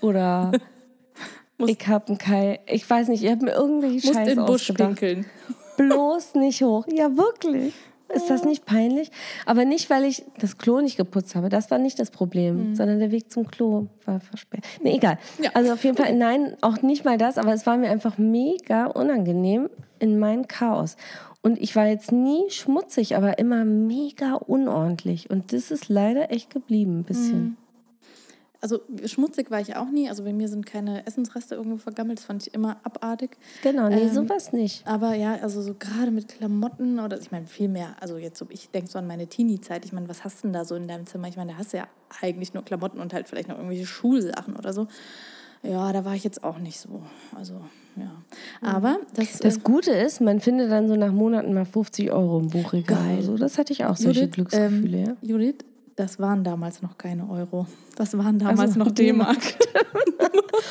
Oder 0.01 0.51
ich 1.65 1.87
habe 1.87 2.07
einen 2.07 2.17
Kai, 2.17 2.59
ich 2.67 2.87
weiß 2.87 3.07
nicht, 3.07 3.23
ich 3.23 3.31
habe 3.31 3.45
mir 3.45 3.53
irgendwelche 3.53 3.95
Musst 3.95 4.13
Scheiße 4.13 4.31
in 4.31 4.37
den 4.37 4.45
Busch 4.45 4.69
ausgedacht. 4.69 4.99
pinkeln. 4.99 5.25
Bloß 5.77 6.35
nicht 6.35 6.61
hoch. 6.61 6.85
Ja, 6.91 7.15
wirklich. 7.15 7.73
Ist 8.13 8.29
das 8.29 8.45
nicht 8.45 8.65
peinlich? 8.65 9.11
Aber 9.45 9.65
nicht, 9.65 9.89
weil 9.89 10.05
ich 10.05 10.23
das 10.39 10.57
Klo 10.57 10.79
nicht 10.81 10.97
geputzt 10.97 11.35
habe. 11.35 11.49
Das 11.49 11.69
war 11.71 11.77
nicht 11.77 11.99
das 11.99 12.09
Problem, 12.09 12.73
sondern 12.75 12.99
der 12.99 13.11
Weg 13.11 13.31
zum 13.31 13.47
Klo 13.47 13.87
war 14.05 14.19
versperrt. 14.19 14.65
Nee, 14.81 14.95
egal. 14.95 15.17
Ja. 15.41 15.51
Also 15.53 15.73
auf 15.73 15.83
jeden 15.83 15.97
Fall, 15.97 16.15
nein, 16.15 16.55
auch 16.61 16.81
nicht 16.81 17.03
mal 17.03 17.17
das, 17.17 17.37
aber 17.37 17.53
es 17.53 17.65
war 17.65 17.77
mir 17.77 17.89
einfach 17.89 18.17
mega 18.17 18.85
unangenehm 18.85 19.69
in 19.99 20.19
mein 20.19 20.47
Chaos. 20.47 20.95
Und 21.41 21.61
ich 21.61 21.75
war 21.75 21.87
jetzt 21.87 22.11
nie 22.11 22.49
schmutzig, 22.49 23.15
aber 23.15 23.39
immer 23.39 23.65
mega 23.65 24.33
unordentlich. 24.35 25.29
Und 25.29 25.53
das 25.53 25.71
ist 25.71 25.89
leider 25.89 26.31
echt 26.31 26.49
geblieben, 26.49 26.99
ein 26.99 27.03
bisschen. 27.03 27.57
Also 28.59 28.79
schmutzig 29.05 29.51
war 29.51 29.61
ich 29.61 29.75
auch 29.75 29.89
nie. 29.89 30.09
Also 30.09 30.23
bei 30.23 30.33
mir 30.33 30.47
sind 30.47 30.65
keine 30.65 31.05
Essensreste 31.05 31.55
irgendwo 31.55 31.77
vergammelt. 31.77 32.19
Das 32.19 32.25
fand 32.25 32.45
ich 32.47 32.53
immer 32.53 32.77
abartig. 32.83 33.37
Genau, 33.61 33.87
nee, 33.89 34.01
Ähm, 34.01 34.13
sowas 34.13 34.51
nicht. 34.51 34.85
Aber 34.87 35.13
ja, 35.13 35.35
also 35.35 35.61
so 35.61 35.75
gerade 35.77 36.11
mit 36.11 36.27
Klamotten 36.27 36.99
oder 36.99 37.19
ich 37.19 37.31
meine 37.31 37.45
viel 37.45 37.67
mehr, 37.67 37.95
also 37.99 38.17
jetzt 38.17 38.39
so, 38.39 38.47
ich 38.49 38.69
denke 38.69 38.89
so 38.89 38.97
an 38.99 39.05
meine 39.07 39.27
Teenie-Zeit. 39.27 39.85
Ich 39.85 39.93
meine, 39.93 40.09
was 40.09 40.23
hast 40.23 40.39
du 40.39 40.47
denn 40.47 40.53
da 40.53 40.65
so 40.65 40.75
in 40.75 40.87
deinem 40.87 41.05
Zimmer? 41.05 41.27
Ich 41.27 41.37
meine, 41.37 41.51
da 41.51 41.57
hast 41.59 41.73
du 41.73 41.77
ja 41.77 41.87
eigentlich 42.21 42.53
nur 42.53 42.63
Klamotten 42.63 42.99
und 42.99 43.13
halt 43.13 43.27
vielleicht 43.29 43.47
noch 43.49 43.57
irgendwelche 43.57 43.85
Schulsachen 43.85 44.55
oder 44.55 44.73
so. 44.73 44.87
Ja, 45.63 45.91
da 45.91 46.05
war 46.05 46.15
ich 46.15 46.23
jetzt 46.23 46.43
auch 46.43 46.59
nicht 46.59 46.79
so. 46.79 47.01
Also, 47.35 47.55
ja. 47.95 48.11
Aber 48.61 48.97
das, 49.15 49.39
Das 49.39 49.57
äh, 49.57 49.59
Gute 49.63 49.91
ist, 49.91 50.21
man 50.21 50.39
findet 50.39 50.71
dann 50.71 50.87
so 50.87 50.95
nach 50.95 51.11
Monaten 51.11 51.53
mal 51.53 51.65
50 51.65 52.11
Euro 52.11 52.39
im 52.39 52.47
Buchregal. 52.49 52.97
Geil. 53.15 53.23
So, 53.23 53.37
das 53.37 53.57
hatte 53.57 53.73
ich 53.73 53.83
auch, 53.85 53.97
solche 53.97 54.21
Judith, 54.21 54.33
Glücksgefühle. 54.35 54.97
ähm, 54.97 55.05
ja. 55.05 55.15
Judith, 55.21 55.55
das 55.97 56.19
waren 56.19 56.43
damals 56.43 56.81
noch 56.83 56.97
keine 56.97 57.27
Euro. 57.29 57.65
Das 57.95 58.15
waren 58.17 58.37
damals 58.39 58.59
Also, 58.59 58.79
noch 58.79 58.91
D-Mark. 58.91 59.37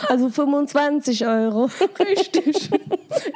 Also 0.08 0.28
25 0.28 1.26
Euro. 1.26 1.68
Richtig. 1.98 2.70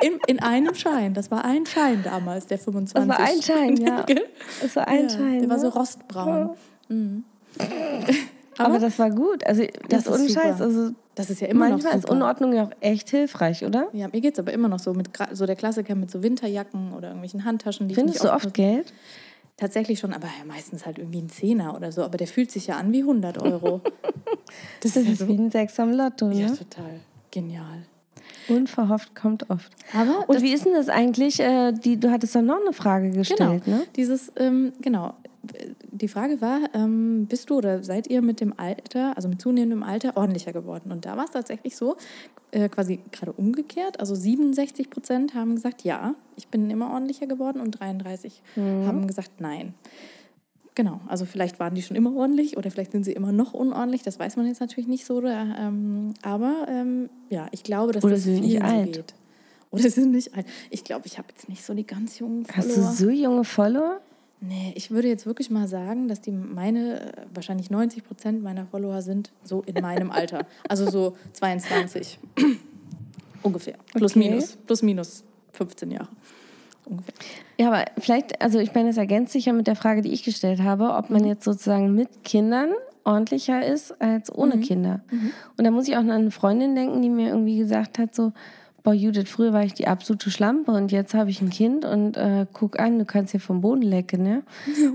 In, 0.03 0.19
in 0.27 0.41
einem 0.41 0.75
Schein. 0.75 1.15
Das 1.15 1.31
war 1.31 1.45
ein 1.45 1.65
Schein 1.67 2.03
damals, 2.05 2.47
der 2.47 2.59
25. 2.59 3.09
Das 3.09 3.19
war 3.19 3.27
ein 3.27 3.43
Schein, 3.43 3.77
ja. 3.77 4.05
Das 4.63 4.77
war 4.77 4.87
ein 4.87 5.05
ja, 5.05 5.11
Schein. 5.11 5.41
Der 5.41 5.49
war 5.49 5.59
so 5.59 5.69
ne? 5.69 5.73
rostbraun. 5.73 6.51
Aber, 8.59 8.79
das 8.79 8.99
war 8.99 9.11
gut. 9.11 9.45
Also 9.47 9.65
das, 9.89 10.05
Das 10.05 10.07
ist 10.07 10.21
ohne. 10.21 10.31
Scheiß. 10.31 10.61
Also 10.61 10.91
Das 11.15 11.31
ist 11.31 11.41
ja 11.41 11.49
immer 11.49 11.67
noch 11.67 11.77
manchmal 11.77 11.95
ist 11.95 12.03
super. 12.03 12.15
Unordnung 12.15 12.53
ja 12.53 12.65
auch 12.65 12.73
echt 12.81 13.11
hilfreich, 13.11 13.65
oder? 13.65 13.89
Ja, 13.93 14.09
mir 14.13 14.21
geht's 14.21 14.39
aber 14.39 14.53
immer 14.53 14.69
noch 14.69 14.81
so 14.81 14.93
mit 14.93 15.09
so 15.33 15.47
der 15.47 15.57
Klassiker 15.57 15.95
mit 15.95 16.11
so 16.11 16.23
Winterjacken 16.23 16.93
oder 16.93 17.09
irgendwelchen 17.09 17.45
Handtaschen, 17.45 17.89
die 17.89 17.95
Findest 17.95 18.23
du 18.23 18.33
oft. 18.33 18.53
Geld? 18.55 18.93
Tatsächlich 19.61 19.99
schon, 19.99 20.15
aber 20.15 20.27
ja, 20.27 20.45
meistens 20.47 20.87
halt 20.87 20.99
irgendwie 20.99 21.21
ein 21.21 21.29
Zehner 21.29 21.77
oder 21.77 21.93
so. 21.93 22.03
Aber 22.03 22.17
der 22.17 22.27
fühlt 22.27 22.51
sich 22.51 22.69
ja 22.69 22.79
an 22.79 22.93
wie 22.93 23.01
100 23.01 23.43
Euro. 23.43 23.83
das, 24.81 24.95
Das 24.95 24.97
ist 24.97 25.07
ja 25.07 25.13
ist 25.13 25.19
so. 25.19 25.29
wie 25.29 25.35
ein 25.35 25.51
Sechs 25.51 25.79
am 25.79 25.93
Lotto, 25.93 26.29
ne? 26.29 26.41
Ja, 26.41 26.49
total 26.49 27.01
genial. 27.31 27.83
Unverhofft 28.49 29.15
kommt 29.15 29.51
oft. 29.51 29.71
Aber 29.93 30.29
Und 30.29 30.41
wie 30.41 30.53
ist 30.53 30.65
denn 30.65 30.73
das 30.73 30.89
eigentlich? 30.89 31.41
Äh, 31.41 31.73
die, 31.73 32.01
du 32.01 32.11
hattest 32.11 32.35
doch 32.35 32.41
noch 32.41 32.59
eine 32.61 32.73
Frage 32.73 33.11
gestellt, 33.11 33.65
genau. 33.67 33.77
ne? 33.79 33.87
Dieses, 33.97 34.33
ähm, 34.37 34.73
genau. 34.81 35.13
Die 35.91 36.09
Frage 36.09 36.41
war, 36.41 36.61
ähm, 36.75 37.27
bist 37.27 37.51
du 37.51 37.57
oder 37.57 37.83
seid 37.83 38.09
ihr 38.09 38.21
mit 38.23 38.41
dem 38.41 38.59
Alter, 38.59 39.17
also 39.17 39.29
mit 39.29 39.41
zunehmendem 39.41 39.83
Alter, 39.83 40.17
ordentlicher 40.17 40.53
geworden? 40.53 40.93
Und 40.93 41.07
da 41.07 41.17
war 41.17 41.25
es 41.25 41.31
tatsächlich 41.31 41.77
so, 41.77 41.97
äh, 42.53 42.69
quasi 42.69 43.01
gerade 43.11 43.33
umgekehrt. 43.33 44.01
Also 44.01 44.15
67 44.15 44.91
Prozent 44.91 45.35
haben 45.35 45.55
gesagt, 45.55 45.83
ja, 45.83 46.15
ich 46.37 46.49
bin 46.49 46.71
immer 46.71 46.91
ordentlicher 46.91 47.27
geworden 47.27 47.61
und 47.61 47.73
33 47.73 48.43
haben 48.57 49.07
gesagt, 49.07 49.41
nein. 49.41 49.75
Genau, 50.75 51.01
also 51.09 51.25
vielleicht 51.25 51.59
waren 51.59 51.75
die 51.75 51.83
schon 51.83 51.97
immer 51.97 52.15
ordentlich 52.15 52.57
oder 52.57 52.71
vielleicht 52.71 52.93
sind 52.93 53.05
sie 53.05 53.13
immer 53.13 53.33
noch 53.33 53.53
unordentlich, 53.55 54.03
das 54.03 54.19
weiß 54.19 54.37
man 54.37 54.47
jetzt 54.47 54.61
natürlich 54.61 54.89
nicht 54.89 55.05
so. 55.05 55.17
Oder, 55.17 55.55
ähm, 55.59 56.15
aber 56.23 56.67
ähm, 56.69 57.11
ja, 57.29 57.49
ich 57.51 57.65
glaube, 57.65 57.93
dass 57.93 58.05
Oder 58.05 58.15
das 58.15 58.25
sind 58.25 58.41
nicht 58.41 58.63
alt. 58.63 58.93
geht. 58.95 59.15
Oder 59.71 59.91
sind 59.91 60.13
nicht 60.13 60.35
alt. 60.35 60.47
Ich 60.71 60.85
glaube, 60.85 61.07
ich 61.07 61.19
habe 61.19 61.29
jetzt 61.31 61.49
nicht 61.49 61.65
so 61.65 61.75
die 61.75 61.87
ganz 61.87 62.19
jungen 62.19 62.45
Follower. 62.45 62.69
Hast 62.69 63.01
du 63.01 63.05
so 63.05 63.11
junge 63.11 63.45
Follower? 63.45 64.01
Nee, 64.43 64.73
ich 64.75 64.91
würde 64.91 65.09
jetzt 65.09 65.27
wirklich 65.27 65.51
mal 65.51 65.69
sagen, 65.69 66.09
dass 66.09 66.21
die 66.23 66.31
meine, 66.33 67.01
äh, 67.01 67.13
wahrscheinlich 67.35 67.71
90 67.71 68.05
Prozent 68.05 68.43
meiner 68.43 68.65
Follower 68.65 69.03
sind 69.03 69.31
so 69.45 69.63
in 69.67 69.81
meinem 69.83 70.11
Alter. 70.11 70.47
Also 70.69 70.91
so 70.91 71.17
22. 71.35 72.19
Ungefähr. 73.43 73.75
Plus 73.95 74.13
Okay. 74.17 74.29
minus. 74.29 74.57
Plus 74.67 74.83
minus 74.83 75.25
15 75.53 75.91
Jahre. 75.91 76.09
Ungefähr. 76.87 77.15
Ja, 77.59 77.69
aber 77.69 77.85
vielleicht, 77.99 78.41
also 78.41 78.59
ich 78.59 78.75
meine, 78.75 78.89
das 78.89 78.97
ergänzt 78.97 79.33
sich 79.33 79.47
ja 79.47 79.53
mit 79.53 79.67
der 79.67 79.77
Frage, 79.77 80.01
die 80.03 80.13
ich 80.13 80.23
gestellt 80.25 80.61
habe, 80.63 80.95
ob 80.95 81.11
man 81.11 81.25
jetzt 81.25 81.45
sozusagen 81.45 81.95
mit 81.95 82.25
Kindern 82.25 82.71
ordentlicher 83.05 83.65
ist 83.65 84.01
als 84.01 84.33
ohne 84.35 84.59
Kinder. 84.61 85.01
Und 85.57 85.65
da 85.65 85.71
muss 85.71 85.89
ich 85.89 85.95
auch 85.97 86.01
an 86.01 86.11
eine 86.11 86.31
Freundin 86.31 86.75
denken, 86.75 87.01
die 87.01 87.09
mir 87.09 87.29
irgendwie 87.29 87.57
gesagt 87.59 87.99
hat, 87.99 88.15
so, 88.15 88.33
boah 88.83 88.93
Judith, 88.95 89.29
früher 89.29 89.53
war 89.53 89.65
ich 89.65 89.75
die 89.75 89.87
absolute 89.87 90.31
Schlampe 90.31 90.73
und 90.73 90.93
jetzt 90.93 91.15
habe 91.15 91.31
ich 91.31 91.41
ein 91.41 91.51
Kind 91.51 91.85
und 91.85 92.17
äh, 92.17 92.47
guck 92.53 92.79
an, 92.81 92.99
du 92.99 93.05
kannst 93.05 93.33
hier 93.33 93.41
vom 93.41 93.61
Boden 93.61 93.83
lecken, 93.83 94.23
ne? 94.23 94.43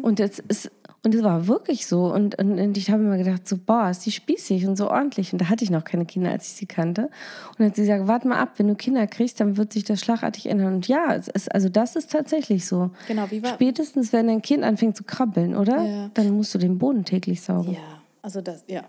Und 0.02 0.20
das 0.20 0.40
ist 0.40 0.72
und 1.04 1.14
das 1.14 1.22
war 1.22 1.46
wirklich 1.46 1.86
so. 1.86 2.12
Und, 2.12 2.34
und, 2.40 2.60
und 2.60 2.78
ich 2.78 2.90
habe 2.90 3.04
immer 3.04 3.18
gedacht, 3.20 3.48
so, 3.48 3.60
boah, 3.64 3.92
ist 3.92 4.08
die 4.08 4.12
spießig 4.12 4.66
und 4.66 4.76
so 4.76 4.90
ordentlich. 4.90 5.32
Und 5.34 5.40
da 5.40 5.50
hatte 5.50 5.64
ich 5.64 5.70
noch 5.70 5.84
keine 5.84 6.04
Kinder, 6.08 6.32
als 6.32 6.48
ich 6.48 6.54
sie 6.54 6.66
kannte. 6.66 7.04
Und 7.04 7.60
dann 7.60 7.68
hat 7.68 7.76
sie 7.76 7.84
gesagt, 7.84 8.08
warte 8.08 8.28
mal 8.28 8.40
ab, 8.40 8.54
wenn 8.58 8.68
du 8.70 8.74
Kinder 8.74 9.06
kriegst, 9.06 9.40
dann 9.40 9.56
wird 9.56 9.72
sich 9.72 9.84
das 9.84 10.00
schlagartig 10.00 10.48
ändern. 10.48 10.74
Und 10.74 10.88
ja, 10.88 11.14
es 11.14 11.28
ist, 11.28 11.54
also 11.54 11.70
das 11.70 11.96
ist 11.96 12.12
tatsächlich 12.12 12.66
so. 12.66 12.90
Genau, 13.08 13.30
wie 13.30 13.44
war- 13.44 13.54
Spätestens, 13.54 14.14
wenn 14.14 14.26
dein 14.26 14.42
Kind 14.42 14.64
anfängt 14.64 14.98
zu 14.98 15.04
krabbeln, 15.04 15.56
oder? 15.56 15.84
Ja. 15.84 16.10
Dann 16.16 16.32
musst 16.32 16.56
du 16.56 16.58
den 16.58 16.80
Boden 16.80 17.06
täglich 17.06 17.40
saugen. 17.40 17.74
Ja, 17.74 17.80
also 18.24 18.42
das, 18.42 18.64
ja. 18.66 18.82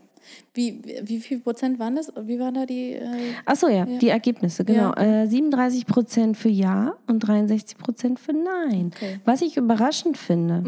Wie, 0.54 0.82
wie, 1.02 1.20
viel 1.20 1.40
Prozent 1.40 1.78
waren 1.78 1.96
das? 1.96 2.12
Wie 2.22 2.38
waren 2.38 2.54
da 2.54 2.66
die? 2.66 2.92
Äh, 2.92 3.06
Ach 3.44 3.56
so, 3.56 3.68
ja, 3.68 3.84
die 3.84 4.08
Ergebnisse, 4.08 4.64
genau. 4.64 4.92
Ja. 4.96 5.22
Äh, 5.22 5.26
37 5.26 5.86
Prozent 5.86 6.36
für 6.36 6.48
Ja 6.48 6.94
und 7.06 7.20
63 7.20 7.78
Prozent 7.78 8.18
für 8.20 8.32
Nein. 8.32 8.90
Okay. 8.94 9.20
Was 9.24 9.42
ich 9.42 9.56
überraschend 9.56 10.18
finde. 10.18 10.62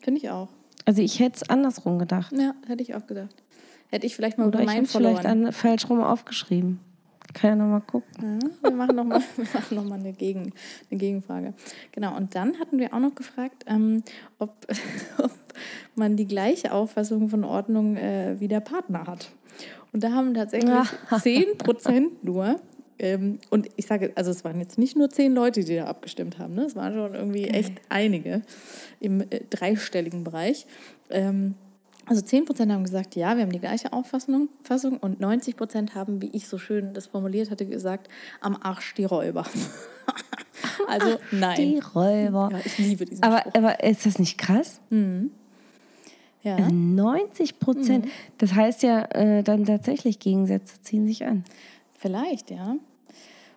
Finde 0.00 0.20
ich 0.20 0.30
auch. 0.30 0.48
Also 0.84 1.02
ich 1.02 1.20
hätte 1.20 1.36
es 1.36 1.48
andersrum 1.48 1.98
gedacht. 1.98 2.32
Ja, 2.36 2.54
hätte 2.66 2.82
ich 2.82 2.94
auch 2.94 3.06
gedacht. 3.06 3.34
Hätte 3.90 4.06
ich 4.06 4.16
vielleicht 4.16 4.38
mal 4.38 4.48
Oder 4.48 4.58
bei 4.58 4.64
ich 4.64 4.66
meinen 4.70 4.84
es 4.84 4.92
vielleicht 4.92 5.26
an, 5.26 5.52
falsch 5.52 5.88
rum 5.88 6.00
aufgeschrieben. 6.00 6.80
Kann 7.34 7.50
ja 7.50 7.56
nochmal 7.56 7.80
gucken. 7.82 8.40
Ja, 8.40 8.70
wir 8.70 8.76
machen 8.76 8.96
nochmal 8.96 9.22
noch 9.70 9.84
mal 9.84 9.98
eine, 9.98 10.12
Gegen, 10.12 10.52
eine 10.90 10.98
Gegenfrage. 10.98 11.54
Genau, 11.92 12.16
und 12.16 12.34
dann 12.34 12.58
hatten 12.58 12.78
wir 12.78 12.92
auch 12.92 12.98
noch 12.98 13.14
gefragt, 13.14 13.64
ähm, 13.66 14.02
ob, 14.38 14.54
ob 15.18 15.30
man 15.94 16.16
die 16.16 16.26
gleiche 16.26 16.72
Auffassung 16.72 17.28
von 17.28 17.44
Ordnung 17.44 17.96
äh, 17.96 18.36
wie 18.38 18.48
der 18.48 18.60
Partner 18.60 19.06
hat. 19.06 19.30
Und 19.92 20.02
da 20.02 20.12
haben 20.12 20.34
tatsächlich 20.34 20.72
10 21.22 21.58
Prozent 21.58 22.24
nur, 22.24 22.56
ähm, 22.98 23.38
und 23.50 23.68
ich 23.76 23.86
sage, 23.86 24.12
also 24.14 24.30
es 24.30 24.44
waren 24.44 24.58
jetzt 24.60 24.78
nicht 24.78 24.96
nur 24.96 25.10
10 25.10 25.34
Leute, 25.34 25.64
die 25.64 25.76
da 25.76 25.86
abgestimmt 25.86 26.38
haben, 26.38 26.54
ne? 26.54 26.64
es 26.64 26.76
waren 26.76 26.94
schon 26.94 27.14
irgendwie 27.14 27.48
echt 27.48 27.74
einige 27.88 28.42
im 29.00 29.20
äh, 29.20 29.40
dreistelligen 29.50 30.24
Bereich. 30.24 30.66
Ähm, 31.10 31.54
also 32.06 32.20
10 32.20 32.46
Prozent 32.46 32.72
haben 32.72 32.84
gesagt, 32.84 33.14
ja, 33.14 33.36
wir 33.36 33.42
haben 33.42 33.52
die 33.52 33.60
gleiche 33.60 33.92
Auffassung 33.92 34.48
Fassung, 34.64 34.96
und 34.98 35.20
90 35.20 35.56
Prozent 35.56 35.94
haben, 35.94 36.20
wie 36.20 36.30
ich 36.32 36.48
so 36.48 36.58
schön 36.58 36.94
das 36.94 37.06
formuliert 37.06 37.50
hatte, 37.50 37.64
gesagt, 37.64 38.08
am 38.40 38.56
Arsch 38.60 38.94
die 38.94 39.04
Räuber. 39.04 39.44
also 40.88 41.18
nein. 41.30 41.56
Die 41.56 41.78
Räuber. 41.78 42.48
Ja, 42.52 42.58
ich 42.64 42.78
liebe 42.78 43.04
diesen 43.04 43.22
Aber, 43.22 43.40
Spruch. 43.40 43.54
aber 43.54 43.84
ist 43.84 44.04
das 44.04 44.18
nicht 44.18 44.36
krass? 44.36 44.80
Ja, 46.42 46.58
90 46.70 47.58
Prozent. 47.60 48.06
Das 48.38 48.54
heißt 48.54 48.82
ja 48.82 49.04
äh, 49.12 49.42
dann 49.42 49.64
tatsächlich, 49.64 50.18
Gegensätze 50.18 50.82
ziehen 50.82 51.06
sich 51.06 51.24
an. 51.24 51.44
vielleicht, 51.98 52.50
ja. 52.50 52.76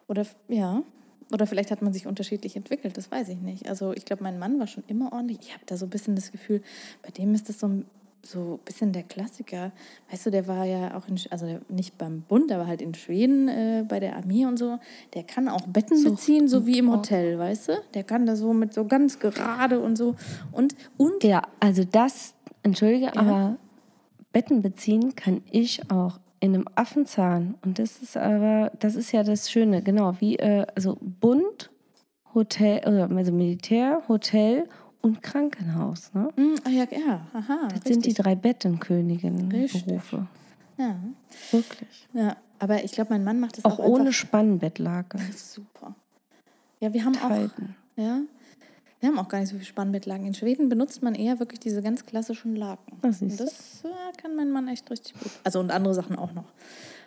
Oder 0.08 0.26
ja. 0.48 0.84
Oder 1.32 1.48
vielleicht 1.48 1.72
hat 1.72 1.82
man 1.82 1.92
sich 1.92 2.06
unterschiedlich 2.06 2.56
entwickelt, 2.56 2.98
das 2.98 3.10
weiß 3.10 3.30
ich 3.30 3.42
nicht. 3.42 3.68
Also 3.68 3.94
ich 3.94 4.06
glaube, 4.06 4.22
mein 4.22 4.38
Mann 4.38 4.60
war 4.60 4.68
schon 4.68 4.84
immer 4.88 5.12
ordentlich. 5.12 5.40
Ich 5.42 5.54
habe 5.54 5.64
da 5.66 5.76
so 5.76 5.88
ein 5.88 5.90
bisschen 5.90 6.16
das 6.16 6.32
Gefühl, 6.32 6.62
bei 7.02 7.10
dem 7.10 7.34
ist 7.34 7.50
das 7.50 7.60
so 7.60 7.68
ein 7.68 7.86
so 8.26 8.56
ein 8.56 8.66
bisschen 8.66 8.92
der 8.92 9.04
Klassiker. 9.04 9.72
Weißt 10.12 10.26
du, 10.26 10.32
der 10.32 10.48
war 10.48 10.66
ja 10.66 10.98
auch 10.98 11.08
in, 11.08 11.20
also 11.30 11.60
nicht 11.70 11.98
beim 11.98 12.22
Bund, 12.22 12.52
aber 12.52 12.68
halt 12.68 12.82
in 12.82 12.94
Schweden 12.96 13.48
äh, 13.48 13.86
bei 13.88 14.00
der 14.00 14.16
Armee 14.16 14.46
und 14.46 14.58
so. 14.58 14.80
Der 15.14 15.24
kann 15.24 15.48
auch 15.48 15.62
Betten 15.68 16.04
beziehen, 16.04 16.48
so 16.48 16.66
wie 16.66 16.80
im 16.80 16.92
Hotel, 16.92 17.38
weißt 17.38 17.70
du? 17.70 17.74
Der 17.94 18.04
kann 18.04 18.26
da 18.26 18.36
so 18.36 18.54
mit 18.54 18.74
so 18.74 18.86
ganz 18.86 19.20
gerade 19.20 19.80
und 19.80 19.96
so. 19.96 20.16
Und, 20.52 20.76
und 20.98 21.24
Ja, 21.24 21.44
also 21.60 21.84
das, 21.84 22.34
entschuldige, 22.66 23.16
aber 23.16 23.58
Betten 24.34 24.62
beziehen 24.62 25.16
kann 25.16 25.42
ich 25.50 25.90
auch 25.92 26.20
in 26.40 26.54
einem 26.54 26.68
Affenzahn. 26.76 27.56
Und 27.64 27.80
das 27.80 28.02
ist 28.02 28.18
aber, 28.18 28.72
das 28.80 28.96
ist 28.96 29.12
ja 29.12 29.24
das 29.24 29.50
Schöne, 29.50 29.82
genau, 29.82 30.16
wie, 30.20 30.36
äh, 30.38 30.66
also 30.76 30.98
Bund, 31.02 31.70
Hotel, 32.34 32.80
äh, 32.84 33.14
also 33.14 33.32
Militär, 33.32 34.02
Hotel 34.08 34.68
und 35.02 35.22
Krankenhaus. 35.24 36.14
Ne? 36.14 36.30
Ah, 36.66 36.70
ja, 36.70 36.86
ja, 36.92 37.28
aha. 37.34 37.68
Das 37.70 37.84
sind 37.86 38.04
die 38.06 38.10
richtig. 38.10 38.16
drei 38.16 38.36
Bettenköniginnen-Berufe. 38.36 40.28
Ja, 40.78 40.96
Wirklich. 41.52 42.08
ja. 42.14 42.36
Aber 42.60 42.84
ich 42.84 42.92
glaube, 42.94 43.12
mein 43.14 43.24
Mann 43.24 43.40
macht 43.40 43.58
das 43.58 43.66
Auch 43.66 43.80
auch, 43.80 43.86
ohne 43.86 44.02
einfach 44.08 44.14
Spannbettlage. 44.14 45.18
super. 45.36 45.96
Ja, 46.80 46.94
wir 46.94 47.06
haben 47.06 47.16
auch, 47.18 47.30
Halten. 47.30 47.76
ja, 47.96 48.20
wir 49.06 49.12
haben 49.12 49.20
auch 49.24 49.30
gar 49.30 49.40
nicht 49.40 49.50
so 49.50 49.56
viel 49.56 49.66
Spannbettlaken. 49.66 50.26
In 50.26 50.34
Schweden 50.34 50.68
benutzt 50.68 51.04
man 51.04 51.14
eher 51.14 51.38
wirklich 51.40 51.60
diese 51.60 51.84
ganz 51.84 52.06
klassischen 52.08 52.56
Laken. 52.56 52.98
Das 53.04 53.20
du. 53.22 53.38
das 53.38 53.84
äh, 53.84 54.18
kann 54.20 54.36
mein 54.36 54.50
Mann 54.52 54.68
echt 54.68 54.90
richtig 54.90 55.14
gut. 55.14 55.32
Also 55.44 55.60
und 55.60 55.70
andere 55.72 55.94
Sachen 55.94 56.16
auch 56.18 56.34
noch. 56.34 56.46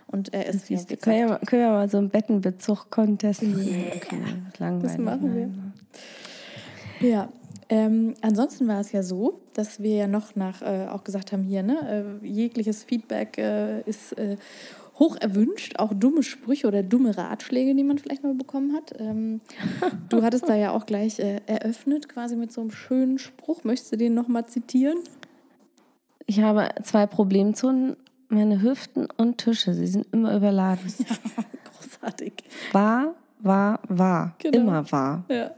Und 0.06 0.32
er 0.32 0.46
ist 0.46 0.66
können, 0.68 0.78
ja, 1.18 1.24
gesagt, 1.26 1.28
mal- 1.28 1.38
können 1.46 1.62
wir 1.62 1.70
mal 1.70 1.88
so 1.88 1.98
einen 1.98 2.08
Bettenbezug-Contest 2.08 3.42
machen? 3.42 3.84
Okay, 3.96 4.22
langweilig. 4.58 4.96
Das 4.96 4.98
machen 4.98 5.34
wir. 5.34 5.46
Nein. 5.48 5.72
Ja. 7.00 7.28
Ähm, 7.68 8.14
ansonsten 8.22 8.66
war 8.68 8.80
es 8.80 8.92
ja 8.92 9.02
so, 9.02 9.40
dass 9.54 9.82
wir 9.82 9.94
ja 9.96 10.06
noch 10.06 10.36
nach 10.36 10.62
äh, 10.62 10.86
auch 10.88 11.04
gesagt 11.04 11.32
haben 11.32 11.42
hier, 11.42 11.62
ne, 11.62 12.16
äh, 12.22 12.26
jegliches 12.26 12.84
Feedback 12.84 13.36
äh, 13.36 13.80
ist 13.82 14.16
äh, 14.16 14.36
hoch 14.98 15.16
erwünscht, 15.20 15.78
auch 15.78 15.92
dumme 15.94 16.22
Sprüche 16.22 16.66
oder 16.66 16.82
dumme 16.82 17.16
Ratschläge, 17.16 17.74
die 17.74 17.84
man 17.84 17.98
vielleicht 17.98 18.22
mal 18.22 18.34
bekommen 18.34 18.74
hat. 18.74 18.94
Ähm, 18.98 19.40
du 20.08 20.22
hattest 20.22 20.48
da 20.48 20.56
ja 20.56 20.72
auch 20.72 20.86
gleich 20.86 21.18
äh, 21.18 21.40
eröffnet, 21.46 22.08
quasi 22.08 22.36
mit 22.36 22.52
so 22.52 22.60
einem 22.60 22.70
schönen 22.70 23.18
Spruch. 23.18 23.64
Möchtest 23.64 23.92
du 23.92 23.96
den 23.96 24.14
nochmal 24.14 24.46
zitieren? 24.46 24.98
Ich 26.26 26.40
habe 26.40 26.68
zwei 26.82 27.06
Problemzonen, 27.06 27.96
meine 28.28 28.60
Hüften 28.60 29.08
und 29.16 29.38
Tische. 29.38 29.72
Sie 29.72 29.86
sind 29.86 30.06
immer 30.12 30.36
überladen. 30.36 30.92
Großartig. 31.80 32.32
War, 32.72 33.14
war, 33.38 33.80
war. 33.88 34.34
Genau. 34.38 34.58
Immer 34.58 34.92
war. 34.92 35.24
Ja, 35.28 35.52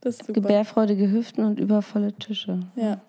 das 0.00 0.16
ist 0.16 0.26
super. 0.26 0.40
Gebärfreudige 0.40 1.10
Hüften 1.10 1.44
und 1.44 1.58
übervolle 1.58 2.12
Tische. 2.12 2.60
Ja. 2.76 3.00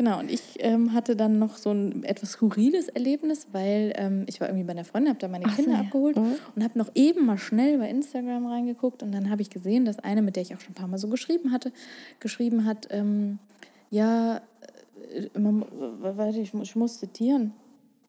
Genau, 0.00 0.18
und 0.18 0.30
ich 0.30 0.40
ähm, 0.60 0.94
hatte 0.94 1.14
dann 1.14 1.38
noch 1.38 1.58
so 1.58 1.72
ein 1.72 2.04
etwas 2.04 2.30
skurriles 2.30 2.88
Erlebnis, 2.88 3.48
weil 3.52 3.92
ähm, 3.96 4.24
ich 4.28 4.40
war 4.40 4.48
irgendwie 4.48 4.64
bei 4.64 4.72
einer 4.72 4.86
Freundin, 4.86 5.10
habe 5.10 5.20
da 5.20 5.28
meine 5.28 5.44
Ach 5.44 5.50
so, 5.50 5.56
Kinder 5.62 5.76
ja. 5.76 5.80
abgeholt 5.84 6.16
Mhm. 6.16 6.36
und 6.56 6.64
habe 6.64 6.78
noch 6.78 6.90
eben 6.94 7.26
mal 7.26 7.36
schnell 7.36 7.76
bei 7.76 7.90
Instagram 7.90 8.46
reingeguckt 8.46 9.02
und 9.02 9.12
dann 9.12 9.28
habe 9.28 9.42
ich 9.42 9.50
gesehen, 9.50 9.84
dass 9.84 9.98
eine, 9.98 10.22
mit 10.22 10.36
der 10.36 10.42
ich 10.42 10.54
auch 10.54 10.60
schon 10.60 10.70
ein 10.70 10.74
paar 10.74 10.88
Mal 10.88 10.96
so 10.96 11.08
geschrieben 11.08 11.52
hatte, 11.52 11.70
geschrieben 12.18 12.64
hat, 12.64 12.88
ähm, 12.90 13.38
ja, 13.90 14.40
äh, 15.12 15.38
man, 15.38 15.66
ich, 16.34 16.54
ich 16.54 16.76
muss 16.76 16.98
zitieren. 16.98 17.52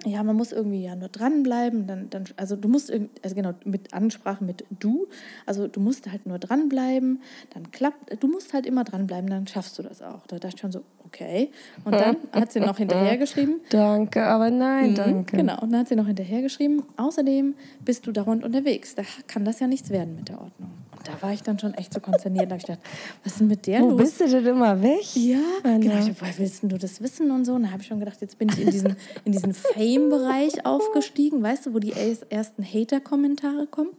Ja, 0.05 0.23
man 0.23 0.35
muss 0.35 0.51
irgendwie 0.51 0.83
ja 0.83 0.95
nur 0.95 1.09
dranbleiben. 1.09 1.87
Dann, 1.87 2.09
dann, 2.09 2.25
also 2.37 2.55
du 2.55 2.67
musst 2.67 2.89
irgendwie, 2.89 3.11
also 3.23 3.35
genau, 3.35 3.53
mit 3.65 3.93
Ansprache 3.93 4.43
mit 4.43 4.65
du. 4.79 5.07
Also 5.45 5.67
du 5.67 5.79
musst 5.79 6.11
halt 6.11 6.25
nur 6.25 6.39
dranbleiben, 6.39 7.21
dann 7.53 7.71
klappt, 7.71 8.21
du 8.21 8.27
musst 8.27 8.53
halt 8.53 8.65
immer 8.65 8.83
dranbleiben, 8.83 9.29
dann 9.29 9.47
schaffst 9.47 9.77
du 9.79 9.83
das 9.83 10.01
auch. 10.01 10.25
Da 10.27 10.37
dachte 10.39 10.55
ich 10.55 10.61
schon 10.61 10.71
so, 10.71 10.81
okay. 11.05 11.49
Und 11.85 11.93
dann 11.93 12.17
hat 12.31 12.51
sie 12.51 12.59
noch 12.59 12.77
hinterhergeschrieben. 12.77 13.61
Danke, 13.69 14.23
aber 14.23 14.49
nein, 14.49 14.91
Mhm, 14.91 14.95
danke. 14.95 15.37
Genau, 15.37 15.61
und 15.61 15.71
dann 15.71 15.81
hat 15.81 15.87
sie 15.89 15.95
noch 15.95 16.07
hinterhergeschrieben, 16.07 16.83
außerdem 16.97 17.53
bist 17.85 18.07
du 18.07 18.11
dauernd 18.11 18.43
unterwegs. 18.43 18.95
Da 18.95 19.03
kann 19.27 19.45
das 19.45 19.59
ja 19.59 19.67
nichts 19.67 19.89
werden 19.89 20.15
mit 20.15 20.29
der 20.29 20.41
Ordnung. 20.41 20.71
Da 21.03 21.21
war 21.21 21.33
ich 21.33 21.41
dann 21.43 21.57
schon 21.59 21.73
echt 21.73 21.93
so 21.93 21.99
konsterniert. 21.99 22.45
Da 22.45 22.51
habe 22.51 22.57
ich 22.57 22.65
gedacht, 22.65 22.83
was 23.23 23.33
ist 23.33 23.39
denn 23.39 23.47
mit 23.47 23.65
der 23.67 23.81
Wo 23.81 23.89
los? 23.89 23.97
bist 24.01 24.19
du 24.21 24.27
denn 24.29 24.45
immer 24.45 24.81
weg? 24.81 25.15
Ja, 25.15 25.39
Anna? 25.63 25.77
genau. 25.79 26.07
Ich, 26.07 26.21
woher 26.21 26.37
willst 26.37 26.63
du 26.63 26.77
das 26.77 27.01
wissen 27.01 27.31
und 27.31 27.45
so? 27.45 27.53
Und 27.53 27.63
da 27.63 27.71
habe 27.71 27.81
ich 27.81 27.87
schon 27.87 27.99
gedacht, 27.99 28.19
jetzt 28.21 28.37
bin 28.37 28.49
ich 28.49 28.59
in 28.61 28.69
diesen, 28.71 28.95
in 29.25 29.31
diesen 29.31 29.53
Fame-Bereich 29.53 30.65
aufgestiegen, 30.65 31.41
weißt 31.43 31.65
du, 31.67 31.73
wo 31.73 31.79
die 31.79 31.91
erst- 31.91 32.25
ersten 32.31 32.63
Hater-Kommentare 32.63 33.67
kommen. 33.67 33.89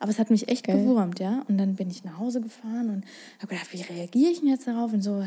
Aber 0.00 0.10
es 0.10 0.18
hat 0.18 0.30
mich 0.30 0.48
echt 0.48 0.64
gewurmt, 0.66 1.18
ja. 1.20 1.42
Und 1.48 1.58
dann 1.58 1.74
bin 1.74 1.90
ich 1.90 2.04
nach 2.04 2.18
Hause 2.18 2.40
gefahren 2.40 2.88
und 2.90 3.04
habe 3.38 3.48
gedacht, 3.54 3.72
wie 3.72 3.82
reagiere 3.82 4.30
ich 4.30 4.40
denn 4.40 4.48
jetzt 4.48 4.66
darauf? 4.66 4.92
Und 4.92 5.02
so, 5.02 5.24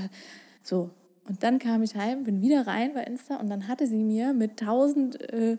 so. 0.63 0.89
Und 1.27 1.43
dann 1.43 1.59
kam 1.59 1.83
ich 1.83 1.95
heim, 1.95 2.23
bin 2.23 2.41
wieder 2.41 2.65
rein 2.67 2.91
bei 2.93 3.03
Insta 3.03 3.35
und 3.37 3.49
dann 3.49 3.67
hatte 3.67 3.85
sie 3.87 4.03
mir 4.03 4.33
mit 4.33 4.57
tausend 4.57 5.19
äh, 5.31 5.57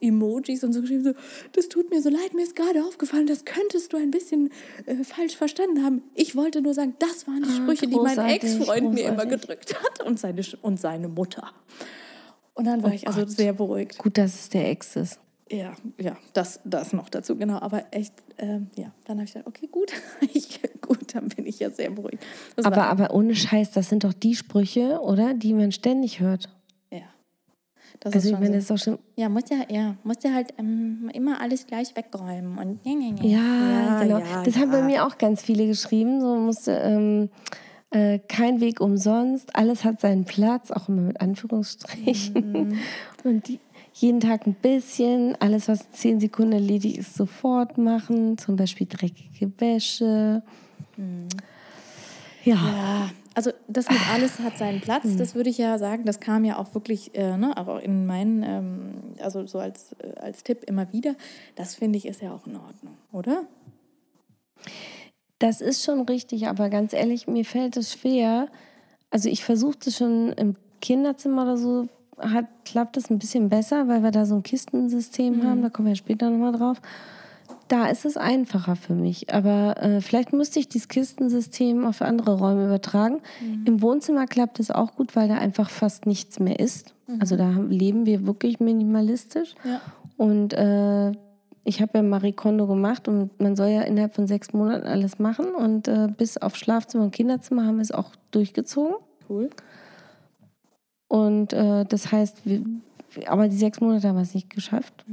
Emojis 0.00 0.64
und 0.64 0.72
so 0.72 0.80
geschrieben, 0.80 1.04
so, 1.04 1.12
das 1.52 1.68
tut 1.68 1.90
mir 1.90 2.02
so 2.02 2.08
leid, 2.08 2.34
mir 2.34 2.42
ist 2.42 2.56
gerade 2.56 2.84
aufgefallen, 2.84 3.26
das 3.26 3.44
könntest 3.44 3.92
du 3.92 3.96
ein 3.96 4.10
bisschen 4.10 4.50
äh, 4.86 4.96
falsch 5.04 5.36
verstanden 5.36 5.84
haben. 5.84 6.02
Ich 6.14 6.36
wollte 6.36 6.60
nur 6.62 6.74
sagen, 6.74 6.94
das 6.98 7.26
waren 7.26 7.42
die 7.42 7.52
Sprüche, 7.52 7.86
die 7.86 7.96
mein 7.96 8.18
Ex-Freund 8.18 8.92
mir 8.92 9.08
immer 9.08 9.26
gedrückt 9.26 9.74
hat 9.74 10.06
und 10.06 10.18
seine, 10.18 10.42
und 10.62 10.80
seine 10.80 11.08
Mutter. 11.08 11.52
Und 12.54 12.66
dann 12.66 12.82
war 12.82 12.94
ich 12.94 13.06
also 13.06 13.26
sehr 13.26 13.52
beruhigt. 13.52 13.98
Gut, 13.98 14.16
dass 14.16 14.34
es 14.34 14.48
der 14.48 14.70
Ex 14.70 14.96
ist. 14.96 15.18
Ja, 15.50 15.74
ja, 15.98 16.16
das, 16.32 16.60
das 16.64 16.92
noch 16.92 17.08
dazu, 17.08 17.36
genau. 17.36 17.58
Aber 17.60 17.84
echt, 17.90 18.14
ähm, 18.38 18.70
ja, 18.76 18.92
dann 19.04 19.18
habe 19.18 19.26
ich 19.26 19.34
gedacht, 19.34 19.46
okay, 19.46 19.68
gut, 19.70 19.92
ich, 20.32 20.60
gut, 20.80 21.14
dann 21.14 21.28
bin 21.28 21.46
ich 21.46 21.58
ja 21.58 21.70
sehr 21.70 21.90
beruhigt. 21.90 22.22
Das 22.56 22.64
Aber, 22.64 22.84
aber 22.86 23.12
ohne 23.12 23.34
Scheiß, 23.34 23.72
das 23.72 23.88
sind 23.88 24.04
doch 24.04 24.14
die 24.14 24.34
Sprüche, 24.34 25.00
oder? 25.02 25.34
Die 25.34 25.52
man 25.52 25.72
ständig 25.72 26.20
hört. 26.20 26.48
Ja. 27.94 28.00
Das 28.00 28.14
Also 28.14 28.28
ich 28.28 28.34
meine, 28.34 28.46
so. 28.46 28.52
das 28.52 28.62
ist 28.62 28.70
doch 28.70 28.78
schon. 28.78 28.98
Ja, 29.16 29.28
muss 29.28 29.44
ja, 29.50 29.58
ja, 29.68 29.96
muss 30.04 30.16
ja 30.22 30.32
halt 30.32 30.54
ähm, 30.58 31.10
immer 31.14 31.40
alles 31.40 31.66
gleich 31.66 31.96
wegräumen 31.96 32.58
und 32.58 32.84
nee, 32.84 32.94
nee, 32.94 33.12
nee. 33.12 33.32
Ja, 33.32 34.02
genau. 34.02 34.20
das 34.44 34.56
haben 34.56 34.70
bei 34.70 34.80
ja. 34.80 34.84
mir 34.84 35.06
auch 35.06 35.18
ganz 35.18 35.42
viele 35.42 35.66
geschrieben. 35.66 36.20
So 36.20 36.36
musste 36.36 36.72
ähm, 36.72 37.30
äh, 37.90 38.18
kein 38.18 38.60
Weg 38.60 38.80
umsonst, 38.80 39.54
alles 39.54 39.84
hat 39.84 40.00
seinen 40.00 40.24
Platz, 40.24 40.70
auch 40.70 40.88
immer 40.88 41.02
mit 41.02 41.20
Anführungsstrichen. 41.20 42.52
Mhm. 42.52 42.78
Und 43.22 43.48
die, 43.48 43.60
jeden 43.94 44.18
Tag 44.18 44.46
ein 44.46 44.54
bisschen, 44.54 45.36
alles, 45.40 45.68
was 45.68 45.90
zehn 45.92 46.18
Sekunden 46.18 46.52
erledigt 46.52 46.98
ist, 46.98 47.14
sofort 47.14 47.78
machen. 47.78 48.36
Zum 48.36 48.56
Beispiel 48.56 48.88
dreckige 48.88 49.52
Wäsche. 49.58 50.42
Ja. 52.44 52.54
Ja, 52.54 53.10
also 53.34 53.50
das 53.68 53.88
mit 53.90 54.00
alles 54.12 54.38
hat 54.38 54.56
seinen 54.58 54.80
Platz, 54.80 55.04
Hm. 55.04 55.18
das 55.18 55.34
würde 55.34 55.50
ich 55.50 55.58
ja 55.58 55.78
sagen. 55.78 56.04
Das 56.04 56.20
kam 56.20 56.44
ja 56.44 56.58
auch 56.58 56.74
wirklich, 56.74 57.14
äh, 57.14 57.36
ne, 57.36 57.56
aber 57.56 57.76
auch 57.76 57.80
in 57.82 58.06
meinen, 58.06 58.42
ähm, 58.42 58.94
also 59.20 59.46
so 59.46 59.58
als, 59.58 59.92
äh, 59.98 60.18
als 60.20 60.42
Tipp 60.44 60.64
immer 60.64 60.92
wieder. 60.92 61.14
Das 61.56 61.74
finde 61.74 61.98
ich 61.98 62.06
ist 62.06 62.22
ja 62.22 62.32
auch 62.32 62.46
in 62.46 62.56
Ordnung, 62.56 62.96
oder? 63.12 63.44
Das 65.38 65.60
ist 65.60 65.84
schon 65.84 66.00
richtig, 66.02 66.46
aber 66.48 66.70
ganz 66.70 66.92
ehrlich, 66.92 67.26
mir 67.26 67.44
fällt 67.44 67.76
es 67.76 67.92
schwer. 67.92 68.48
Also 69.10 69.28
ich 69.28 69.44
versuche 69.44 69.76
das 69.84 69.96
schon 69.96 70.32
im 70.32 70.54
Kinderzimmer 70.80 71.42
oder 71.42 71.56
so, 71.56 71.88
hat, 72.18 72.46
klappt 72.64 72.96
das 72.96 73.10
ein 73.10 73.18
bisschen 73.18 73.48
besser, 73.48 73.88
weil 73.88 74.02
wir 74.02 74.10
da 74.10 74.24
so 74.26 74.36
ein 74.36 74.42
Kistensystem 74.42 75.42
haben, 75.44 75.62
da 75.62 75.68
kommen 75.68 75.88
wir 75.88 75.96
später 75.96 76.30
nochmal 76.30 76.52
drauf. 76.52 76.80
Da 77.68 77.86
ist 77.86 78.04
es 78.04 78.16
einfacher 78.16 78.76
für 78.76 78.94
mich. 78.94 79.32
Aber 79.32 79.82
äh, 79.82 80.00
vielleicht 80.00 80.32
müsste 80.32 80.58
ich 80.60 80.68
dieses 80.68 80.88
Kistensystem 80.88 81.86
auf 81.86 82.02
andere 82.02 82.38
Räume 82.38 82.66
übertragen. 82.66 83.20
Im 83.64 83.80
Wohnzimmer 83.80 84.26
klappt 84.26 84.60
es 84.60 84.70
auch 84.70 84.94
gut, 84.94 85.16
weil 85.16 85.28
da 85.28 85.38
einfach 85.38 85.70
fast 85.70 86.06
nichts 86.06 86.38
mehr 86.38 86.60
ist. 86.60 86.94
Also 87.20 87.36
da 87.36 87.50
leben 87.50 88.06
wir 88.06 88.26
wirklich 88.26 88.60
minimalistisch. 88.60 89.54
Ja. 89.64 89.80
Und 90.16 90.52
äh, 90.52 91.10
ich 91.64 91.80
habe 91.80 91.98
ja 91.98 92.02
Marie 92.02 92.32
Kondo 92.32 92.66
gemacht 92.66 93.08
und 93.08 93.38
man 93.40 93.56
soll 93.56 93.68
ja 93.68 93.82
innerhalb 93.82 94.14
von 94.14 94.26
sechs 94.26 94.52
Monaten 94.52 94.86
alles 94.86 95.18
machen. 95.18 95.54
Und 95.54 95.88
äh, 95.88 96.08
bis 96.14 96.36
auf 96.36 96.56
Schlafzimmer 96.56 97.04
und 97.04 97.10
Kinderzimmer 97.10 97.66
haben 97.66 97.76
wir 97.76 97.82
es 97.82 97.92
auch 97.92 98.10
durchgezogen. 98.30 98.96
Cool. 99.28 99.50
Und 101.08 101.52
äh, 101.52 101.84
das 101.84 102.12
heißt, 102.12 102.44
wir, 102.44 102.62
aber 103.26 103.48
die 103.48 103.56
sechs 103.56 103.80
Monate 103.80 104.08
haben 104.08 104.16
wir 104.16 104.22
es 104.22 104.34
nicht 104.34 104.50
geschafft. 104.50 105.04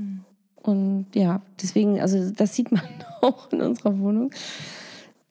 Und 0.64 1.08
ja, 1.14 1.42
deswegen, 1.62 2.00
also 2.00 2.32
das 2.32 2.56
sieht 2.56 2.72
man 2.72 2.84
auch 3.22 3.52
in 3.52 3.62
unserer 3.62 3.98
Wohnung. 4.00 4.32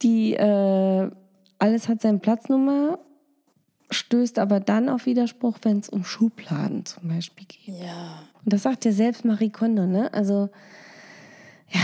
Die 0.03 0.35
äh, 0.35 1.11
alles 1.59 1.89
hat 1.89 2.03
seine 2.03 2.19
Platznummer, 2.19 2.99
stößt 3.91 4.39
aber 4.39 4.61
dann 4.61 4.89
auf 4.89 5.07
Widerspruch, 5.07 5.59
wenn 5.63 5.79
es 5.79 5.89
um 5.89 6.05
Schubladen 6.05 6.87
zum 6.87 7.09
Beispiel 7.09 7.47
geht. 7.47 7.81
Ja. 7.81 8.23
Und 8.45 8.53
das 8.53 8.63
sagt 8.63 8.85
ja 8.85 8.93
selbst 8.93 9.25
Marie 9.25 9.51
Kondo, 9.51 9.87
ne? 9.87 10.13
Also, 10.13 10.49
ja. 11.69 11.81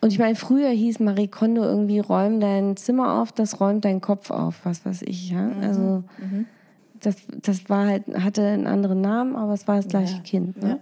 Und 0.00 0.12
ich 0.12 0.18
meine, 0.18 0.34
früher 0.34 0.70
hieß 0.70 1.00
Marie 1.00 1.28
Kondo 1.28 1.62
irgendwie, 1.62 1.98
räum 1.98 2.40
dein 2.40 2.76
Zimmer 2.76 3.20
auf, 3.20 3.32
das 3.32 3.60
räumt 3.60 3.84
deinen 3.84 4.00
Kopf 4.00 4.30
auf, 4.30 4.60
was 4.64 4.86
weiß 4.86 5.02
ich, 5.02 5.30
ja. 5.30 5.50
Also, 5.60 6.04
das, 7.00 7.16
das 7.42 7.68
war 7.68 7.86
halt, 7.86 8.06
hatte 8.08 8.42
einen 8.42 8.66
anderen 8.66 9.00
Namen, 9.00 9.36
aber 9.36 9.54
es 9.54 9.66
war 9.66 9.76
das 9.76 9.88
gleiche 9.88 10.16
Ja. 10.16 10.22
Kind, 10.22 10.62
ne? 10.62 10.78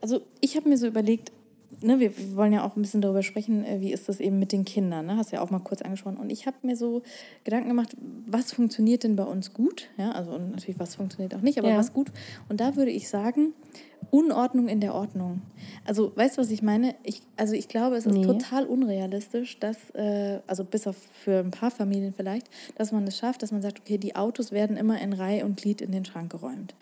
Also 0.00 0.20
ich 0.40 0.56
habe 0.56 0.68
mir 0.68 0.78
so 0.78 0.86
überlegt, 0.86 1.32
ne, 1.82 2.00
wir, 2.00 2.12
wollen 2.36 2.52
ja 2.52 2.64
auch 2.64 2.76
ein 2.76 2.82
bisschen 2.82 3.00
darüber 3.00 3.22
sprechen, 3.22 3.64
äh, 3.64 3.80
wie 3.80 3.92
ist 3.92 4.08
das 4.08 4.20
eben 4.20 4.38
mit 4.38 4.52
den 4.52 4.64
Kindern, 4.64 5.06
ne? 5.06 5.16
hast 5.16 5.32
du 5.32 5.36
ja 5.36 5.42
auch 5.42 5.50
mal 5.50 5.58
kurz 5.60 5.82
angesprochen. 5.82 6.16
Und 6.16 6.30
ich 6.30 6.46
habe 6.46 6.56
mir 6.62 6.76
so 6.76 7.02
Gedanken 7.44 7.68
gemacht, 7.68 7.96
was 8.26 8.52
funktioniert 8.52 9.04
denn 9.04 9.16
bei 9.16 9.24
uns 9.24 9.52
gut? 9.52 9.88
Ja, 9.96 10.12
also 10.12 10.32
und 10.32 10.50
natürlich, 10.52 10.78
was 10.78 10.94
funktioniert 10.94 11.34
auch 11.34 11.42
nicht, 11.42 11.58
aber 11.58 11.70
Ja. 11.70 11.76
was 11.76 11.92
gut. 11.92 12.10
Und 12.48 12.60
da 12.60 12.76
würde 12.76 12.90
ich 12.90 13.08
sagen, 13.08 13.52
Unordnung 14.10 14.68
in 14.68 14.80
der 14.80 14.94
Ordnung. 14.94 15.42
Also 15.84 16.12
weißt 16.16 16.36
du, 16.38 16.40
was 16.40 16.50
ich 16.50 16.62
meine? 16.62 16.94
Ich, 17.02 17.20
also 17.36 17.52
ich 17.54 17.68
glaube, 17.68 17.96
es 17.96 18.06
ist 18.06 18.14
Nee. 18.14 18.24
total 18.24 18.64
unrealistisch, 18.66 19.58
dass, 19.60 19.90
äh, 19.90 20.38
also 20.46 20.64
bis 20.64 20.86
auf 20.86 20.96
für 21.12 21.40
ein 21.40 21.50
paar 21.50 21.70
Familien 21.70 22.14
vielleicht, 22.14 22.48
dass 22.76 22.90
man 22.90 23.06
es 23.06 23.18
schafft, 23.18 23.42
dass 23.42 23.52
man 23.52 23.60
sagt, 23.60 23.80
okay, 23.80 23.98
die 23.98 24.16
Autos 24.16 24.50
werden 24.50 24.76
immer 24.78 24.98
in 25.00 25.12
Reihe 25.12 25.44
und 25.44 25.60
Glied 25.60 25.80
in 25.82 25.92
den 25.92 26.04
Schrank 26.06 26.30
geräumt. 26.32 26.74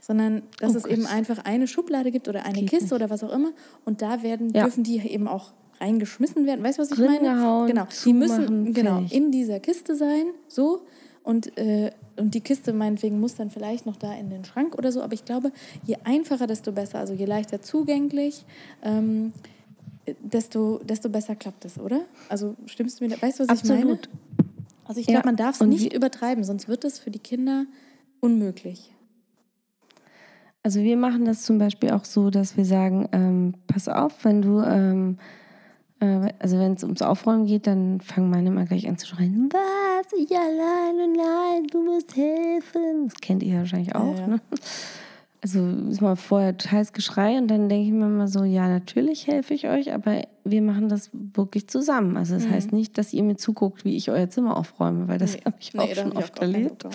Sondern, 0.00 0.42
dass 0.60 0.74
Oh 0.74 0.76
es 0.76 0.82
Gott. 0.82 0.92
eben 0.92 1.06
einfach 1.06 1.38
eine 1.44 1.66
Schublade 1.66 2.10
gibt 2.10 2.28
oder 2.28 2.44
eine 2.44 2.60
Geht 2.60 2.68
Kiste 2.70 2.84
nicht. 2.84 2.92
oder 2.92 3.08
was 3.08 3.24
auch 3.24 3.32
immer. 3.32 3.52
Und 3.86 4.02
da 4.02 4.22
werden, 4.22 4.50
Ja. 4.52 4.64
dürfen 4.64 4.84
die 4.84 4.98
eben 4.98 5.26
auch 5.26 5.52
reingeschmissen 5.80 6.44
werden. 6.46 6.62
Weißt 6.62 6.78
du, 6.78 6.82
was 6.82 6.90
ich 6.92 6.98
meine? 6.98 7.66
Genau. 7.66 7.66
Die 8.04 8.12
müssen 8.12 8.74
genau, 8.74 9.02
in 9.10 9.30
dieser 9.32 9.58
Kiste 9.60 9.96
sein, 9.96 10.24
so. 10.48 10.82
Und, 11.24 11.56
äh, 11.58 11.90
und 12.16 12.34
die 12.34 12.40
Kiste 12.42 12.72
meinetwegen 12.72 13.18
muss 13.18 13.34
dann 13.34 13.50
vielleicht 13.50 13.86
noch 13.86 13.96
da 13.96 14.12
in 14.14 14.30
den 14.30 14.44
Schrank 14.44 14.76
oder 14.78 14.92
so. 14.92 15.02
Aber 15.02 15.14
ich 15.14 15.24
glaube, 15.24 15.50
je 15.84 15.96
einfacher, 16.04 16.46
desto 16.46 16.70
besser. 16.70 16.98
Also 17.00 17.14
je 17.14 17.24
leichter 17.24 17.60
zugänglich, 17.62 18.44
ähm, 18.82 19.32
desto, 20.22 20.78
desto 20.84 21.08
besser 21.08 21.34
klappt 21.34 21.64
es, 21.64 21.78
oder? 21.78 22.02
Also 22.28 22.54
stimmst 22.66 23.00
du 23.00 23.04
mir, 23.04 23.16
da- 23.16 23.22
weißt 23.22 23.40
du, 23.40 23.48
was 23.48 23.62
ich 23.62 23.68
meine? 23.68 23.80
Absolut. 23.92 24.08
Also 24.84 25.00
ich 25.00 25.06
Ja, 25.06 25.12
glaube, 25.14 25.26
man 25.28 25.36
darf 25.36 25.58
es 25.60 25.66
nicht 25.66 25.94
übertreiben, 25.94 26.44
sonst 26.44 26.68
wird 26.68 26.84
es 26.84 26.98
für 26.98 27.10
die 27.10 27.18
Kinder 27.18 27.64
unmöglich. 28.20 28.90
Also 30.62 30.80
wir 30.80 30.96
machen 30.96 31.24
das 31.24 31.42
zum 31.42 31.58
Beispiel 31.58 31.90
auch 31.90 32.04
so, 32.04 32.30
dass 32.30 32.56
wir 32.56 32.64
sagen, 32.64 33.08
ähm, 33.12 33.54
pass 33.66 33.88
auf, 33.88 34.24
wenn 34.24 34.42
du, 34.42 34.60
ähm, 34.60 35.18
äh, 35.18 35.22
also 36.38 36.58
wenn 36.58 36.74
es 36.74 36.82
ums 36.82 37.02
Aufräumen 37.02 37.46
geht, 37.46 37.66
dann 37.66 38.00
fangen 38.00 38.30
meine 38.30 38.48
immer 38.48 38.64
gleich 38.64 38.88
an 38.88 38.96
zu 38.98 39.06
schreien, 39.06 39.48
was, 39.52 40.12
ich 40.18 40.30
alleine, 40.36 41.08
nein, 41.16 41.66
du 41.70 41.82
musst 41.82 42.16
helfen. 42.16 43.06
Das 43.08 43.14
kennt 43.20 43.42
ihr 43.42 43.58
wahrscheinlich 43.58 43.94
auch, 43.94 44.16
ja. 44.18 44.26
ne? 44.26 44.40
Also 45.40 45.60
ist 45.90 46.00
mal 46.00 46.16
vorher 46.16 46.56
totales 46.56 46.94
Geschrei 46.94 47.36
und 47.36 47.48
dann 47.48 47.68
denke 47.68 47.86
ich 47.86 47.92
mir 47.92 48.06
immer 48.06 48.28
so, 48.28 48.44
ja, 48.44 48.66
natürlich 48.66 49.26
helfe 49.26 49.52
ich 49.52 49.68
euch, 49.68 49.92
aber 49.92 50.22
wir 50.42 50.62
machen 50.62 50.88
das 50.88 51.10
wirklich 51.12 51.68
zusammen. 51.68 52.16
Also 52.16 52.34
Mhm. 52.34 52.38
das 52.40 52.48
heißt 52.48 52.72
nicht, 52.72 52.96
dass 52.96 53.12
ihr 53.12 53.22
mir 53.22 53.36
zuguckt, 53.36 53.84
wie 53.84 53.94
ich 53.94 54.10
euer 54.10 54.30
Zimmer 54.30 54.56
aufräume, 54.56 55.06
weil 55.06 55.18
das 55.18 55.34
Nee. 55.34 55.42
habe 55.44 55.56
ich 55.60 55.74
Nee, 55.74 55.80
auch 55.80 55.88
da 55.88 55.94
schon 55.96 56.12
auch 56.12 56.16
oft 56.20 56.38
erlebt. 56.38 56.82
Bock 56.84 56.92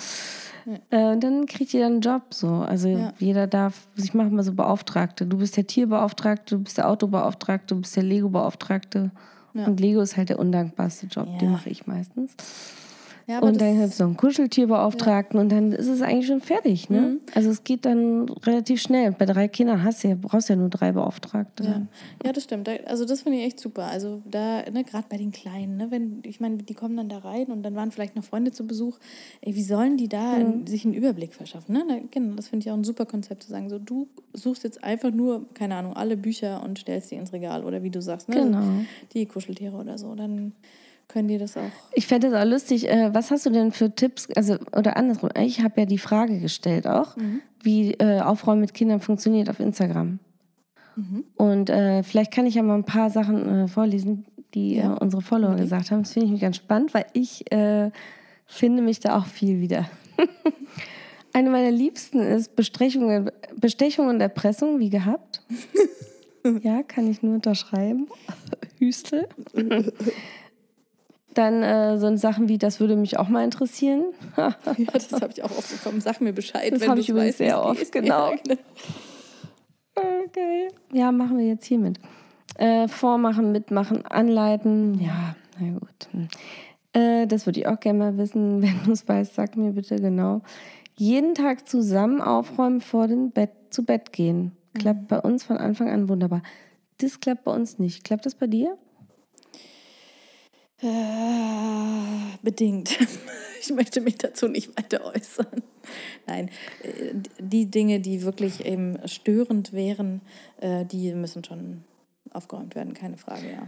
drauf. 0.69 0.79
Äh, 0.89 1.11
und 1.13 1.23
dann 1.23 1.45
kriegt 1.45 1.73
ihr 1.73 1.81
dann 1.81 1.93
einen 1.93 2.01
Job 2.01 2.21
so. 2.33 2.47
Also 2.47 2.87
Ja. 2.89 3.13
jeder 3.19 3.47
darf, 3.47 3.87
ich 3.95 4.13
mache 4.13 4.29
mal 4.29 4.43
so 4.43 4.53
Beauftragte. 4.53 5.25
Du 5.25 5.37
bist 5.37 5.57
der 5.57 5.67
Tierbeauftragte, 5.67 6.55
du 6.57 6.63
bist 6.63 6.77
der 6.77 6.89
Autobeauftragte, 6.89 7.75
du 7.75 7.81
bist 7.81 7.95
der 7.95 8.03
Lego-Beauftragte. 8.03 9.11
Ja. 9.53 9.65
Und 9.65 9.79
Lego 9.79 10.01
ist 10.01 10.15
halt 10.17 10.29
der 10.29 10.39
undankbarste 10.39 11.07
Job, 11.07 11.25
den 11.39 11.49
Ja. 11.49 11.55
mache 11.55 11.69
ich 11.69 11.87
meistens. 11.87 12.35
Ja, 13.29 13.39
und 13.41 13.61
dann 13.61 13.79
gibt 13.79 13.93
es 13.93 13.99
noch 13.99 14.07
einen 14.07 14.17
Kuscheltierbeauftragten 14.17 15.39
und 15.39 15.51
dann 15.51 15.71
ist 15.71 15.87
es 15.87 16.01
eigentlich 16.01 16.25
schon 16.25 16.41
fertig. 16.41 16.89
Ne? 16.89 17.01
Mhm. 17.01 17.19
Also 17.35 17.51
es 17.51 17.63
geht 17.63 17.85
dann 17.85 18.27
relativ 18.27 18.81
schnell. 18.81 19.11
Bei 19.11 19.27
drei 19.27 19.47
Kindern 19.47 19.83
hast 19.83 20.03
du 20.03 20.07
ja, 20.07 20.15
brauchst 20.19 20.49
du 20.49 20.53
ja 20.53 20.57
nur 20.59 20.69
drei 20.69 20.93
Beauftragte. 20.93 21.63
Ja, 21.63 21.81
ja 22.25 22.33
das 22.33 22.45
stimmt. 22.45 22.67
Also 22.87 23.05
das 23.05 23.21
finde 23.21 23.37
ich 23.37 23.45
echt 23.45 23.59
super. 23.59 23.83
Also 23.83 24.23
da, 24.25 24.63
ne, 24.71 24.83
gerade 24.83 25.05
bei 25.09 25.17
den 25.17 25.31
Kleinen, 25.31 25.77
ne, 25.77 25.91
wenn, 25.91 26.23
ich 26.25 26.39
meine, 26.39 26.57
die 26.57 26.73
kommen 26.73 26.97
dann 26.97 27.07
da 27.07 27.19
rein 27.19 27.45
und 27.51 27.61
dann 27.61 27.75
waren 27.75 27.91
vielleicht 27.91 28.15
noch 28.15 28.23
Freunde 28.23 28.51
zu 28.51 28.65
Besuch. 28.65 28.97
Ey, 29.41 29.53
wie 29.53 29.63
sollen 29.63 29.95
die 29.97 30.09
da 30.09 30.39
Mhm. 30.39 30.65
sich 30.65 30.83
einen 30.85 30.95
Überblick 30.95 31.35
verschaffen? 31.35 31.73
Ne? 31.73 31.83
Da, 31.87 31.97
genau, 32.09 32.35
das 32.35 32.47
finde 32.47 32.65
ich 32.65 32.71
auch 32.71 32.77
ein 32.77 32.83
super 32.83 33.05
Konzept 33.05 33.43
zu 33.43 33.49
sagen. 33.51 33.69
So, 33.69 33.77
du 33.77 34.07
suchst 34.33 34.63
jetzt 34.63 34.83
einfach 34.83 35.11
nur, 35.11 35.45
keine 35.53 35.75
Ahnung, 35.75 35.93
alle 35.95 36.17
Bücher 36.17 36.63
und 36.63 36.79
stellst 36.79 37.11
die 37.11 37.15
ins 37.15 37.31
Regal 37.31 37.63
oder 37.63 37.83
wie 37.83 37.91
du 37.91 38.01
sagst, 38.01 38.27
ne? 38.27 38.37
Genau. 38.37 38.85
Die 39.13 39.27
Kuscheltiere 39.27 39.77
oder 39.77 39.99
so. 39.99 40.15
Dann 40.15 40.53
können 41.09 41.27
die 41.27 41.37
das 41.37 41.57
auch. 41.57 41.69
Ich 41.93 42.07
fände 42.07 42.29
das 42.29 42.41
auch 42.41 42.49
lustig. 42.49 42.87
Äh, 42.87 43.13
was 43.13 43.29
hast 43.31 43.45
du 43.45 43.49
denn 43.49 43.71
für 43.73 43.93
Tipps? 43.93 44.27
Also, 44.35 44.55
oder 44.75 44.95
andersrum, 44.95 45.29
ich 45.37 45.61
habe 45.61 45.81
ja 45.81 45.85
die 45.85 45.97
Frage 45.97 46.39
gestellt 46.39 46.87
auch, 46.87 47.17
Mhm. 47.17 47.41
wie 47.61 47.93
äh, 47.95 48.21
Aufräumen 48.21 48.61
mit 48.61 48.73
Kindern 48.73 49.01
funktioniert 49.01 49.49
auf 49.49 49.59
Instagram. 49.59 50.19
Mhm. 50.95 51.23
Und 51.35 51.69
äh, 51.69 52.03
vielleicht 52.03 52.31
kann 52.31 52.45
ich 52.45 52.55
ja 52.55 52.63
mal 52.63 52.75
ein 52.75 52.83
paar 52.85 53.09
Sachen 53.09 53.63
äh, 53.63 53.67
vorlesen, 53.67 54.25
die 54.53 54.75
Ja. 54.75 54.93
unsere 54.93 55.21
Follower 55.21 55.55
gesagt 55.55 55.91
haben. 55.91 56.03
Das 56.03 56.13
finde 56.13 56.33
ich 56.33 56.39
ganz 56.41 56.55
spannend, 56.57 56.93
weil 56.93 57.05
ich 57.13 57.45
finde 58.45 58.81
mich 58.81 58.99
da 58.99 59.17
auch 59.17 59.25
viel 59.27 59.59
wieder. 59.61 59.89
Eine 61.33 61.51
meiner 61.51 61.69
Liebsten 61.71 62.19
ist 62.19 62.55
Bestechung, 62.55 63.29
Bestechung 63.55 64.07
und 64.07 64.19
Erpressung, 64.21 64.79
wie 64.79 64.89
gehabt. 64.89 65.43
ja, 66.63 66.81
kann 66.83 67.07
ich 67.09 67.21
nur 67.21 67.35
unterschreiben. 67.35 68.07
Hüstel. 68.79 69.27
Dann 71.33 71.61
äh, 71.63 71.97
so 71.99 72.15
Sachen 72.17 72.49
wie, 72.49 72.57
das 72.57 72.79
würde 72.79 72.95
mich 72.95 73.17
auch 73.19 73.29
mal 73.29 73.43
interessieren. 73.43 74.05
Ja, 74.37 74.55
das 74.93 75.11
habe 75.13 75.31
ich 75.31 75.43
auch 75.43 75.51
oft 75.51 75.71
bekommen. 75.71 76.01
Sag 76.01 76.21
mir 76.21 76.33
Bescheid, 76.33 76.71
Das 76.71 76.81
wenn 76.81 76.95
du 76.95 77.01
ich 77.01 77.09
übrigens 77.09 77.29
weißt, 77.29 77.37
sehr 77.37 77.63
oft, 77.63 77.79
geht. 77.79 77.91
genau. 78.03 78.33
Genau. 78.43 78.59
Okay. 80.25 80.69
Ja, 80.93 81.11
machen 81.11 81.37
wir 81.37 81.45
jetzt 81.45 81.65
hiermit. 81.65 81.99
Äh, 82.55 82.87
vormachen, 82.87 83.51
mitmachen, 83.51 84.05
anleiten. 84.05 84.99
Ja, 84.99 85.35
na 85.59 85.71
gut. 85.71 86.09
Hm. 86.11 86.27
Äh, 86.93 87.27
das 87.27 87.45
würde 87.45 87.59
ich 87.59 87.67
auch 87.67 87.79
gerne 87.79 87.99
mal 87.99 88.17
wissen. 88.17 88.61
Wenn 88.61 88.83
du 88.85 88.91
es 88.91 89.07
weißt, 89.07 89.35
sag 89.35 89.55
mir 89.57 89.71
bitte 89.71 89.97
genau. 89.97 90.41
Jeden 90.95 91.35
Tag 91.35 91.67
zusammen 91.67 92.21
aufräumen 92.21 92.81
vor 92.81 93.07
dem 93.07 93.31
Bett 93.31 93.51
zu 93.69 93.85
Bett 93.85 94.11
gehen. 94.11 94.53
Klappt 94.73 95.07
bei 95.07 95.19
uns 95.19 95.43
von 95.43 95.57
Anfang 95.57 95.89
an 95.89 96.09
wunderbar. 96.09 96.41
Das 96.97 97.19
klappt 97.19 97.45
bei 97.45 97.53
uns 97.53 97.79
nicht. 97.79 98.03
Klappt 98.03 98.25
das 98.25 98.35
bei 98.35 98.47
dir? 98.47 98.77
Äh, 100.81 102.37
bedingt. 102.41 102.97
Ich 103.61 103.73
möchte 103.75 103.99
mich 103.99 104.17
dazu 104.17 104.47
nicht 104.47 104.69
weiter 104.77 105.03
äußern. 105.03 105.61
Nein, 106.25 106.49
äh, 106.81 107.13
die 107.39 107.65
Dinge, 107.69 107.99
die 107.99 108.23
wirklich 108.23 108.65
eben 108.65 108.97
störend 109.05 109.73
wären, 109.73 110.21
äh, 110.61 110.85
die 110.85 111.13
müssen 111.13 111.43
schon 111.43 111.83
aufgeräumt 112.31 112.73
werden, 112.75 112.93
keine 112.93 113.17
Frage, 113.17 113.51
ja. 113.51 113.67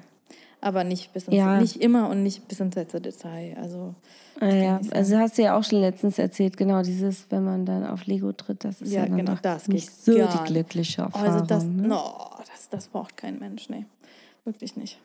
Aber 0.61 0.85
nicht 0.85 1.11
bis 1.11 1.25
ins, 1.27 1.35
Ja. 1.35 1.59
nicht 1.59 1.75
immer 1.81 2.07
und 2.07 2.23
nicht 2.23 2.47
bis 2.47 2.61
ins 2.61 2.73
letzte 2.75 3.01
Detail. 3.01 3.57
Also 3.61 3.93
Ah, 4.39 4.47
ja, 4.47 4.81
also 4.91 5.17
hast 5.17 5.37
du 5.37 5.41
ja 5.41 5.57
auch 5.57 5.63
schon 5.65 5.81
letztens 5.81 6.17
erzählt, 6.17 6.55
genau 6.55 6.81
dieses, 6.83 7.25
wenn 7.29 7.43
man 7.43 7.65
dann 7.65 7.85
auf 7.85 8.05
Lego 8.05 8.31
tritt, 8.31 8.63
das 8.63 8.81
ist 8.81 8.93
ja, 8.93 9.01
Ja, 9.01 9.07
dann 9.07 9.17
genau, 9.17 9.35
das 9.41 9.67
nicht 9.67 9.91
so 9.91 10.13
die 10.13 10.43
glückliche 10.45 11.01
Erfahrung. 11.01 11.27
Also 11.33 11.45
das, 11.45 11.65
ne? 11.65 11.85
no, 11.85 12.29
das, 12.49 12.69
das 12.69 12.87
braucht 12.87 13.17
kein 13.17 13.39
Mensch, 13.39 13.67
nee. 13.67 13.85
Wirklich 14.43 14.75
nicht. 14.75 14.99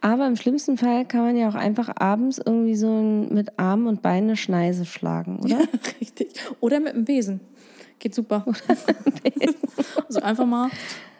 Aber 0.00 0.26
im 0.26 0.36
schlimmsten 0.36 0.78
Fall 0.78 1.04
kann 1.04 1.20
man 1.20 1.36
ja 1.36 1.48
auch 1.48 1.54
einfach 1.54 1.90
abends 1.96 2.38
irgendwie 2.38 2.74
so 2.74 2.88
mit 2.88 3.58
Armen 3.58 3.86
und 3.86 4.00
Beinen 4.00 4.30
eine 4.30 4.36
Schneise 4.36 4.86
schlagen, 4.86 5.40
oder? 5.40 5.58
Richtig. 6.00 6.28
Oder 6.60 6.80
mit 6.80 6.94
dem 6.94 7.04
Besen. 7.04 7.40
Geht 7.98 8.14
super. 8.14 8.46
also 10.06 10.20
einfach 10.20 10.46
mal 10.46 10.70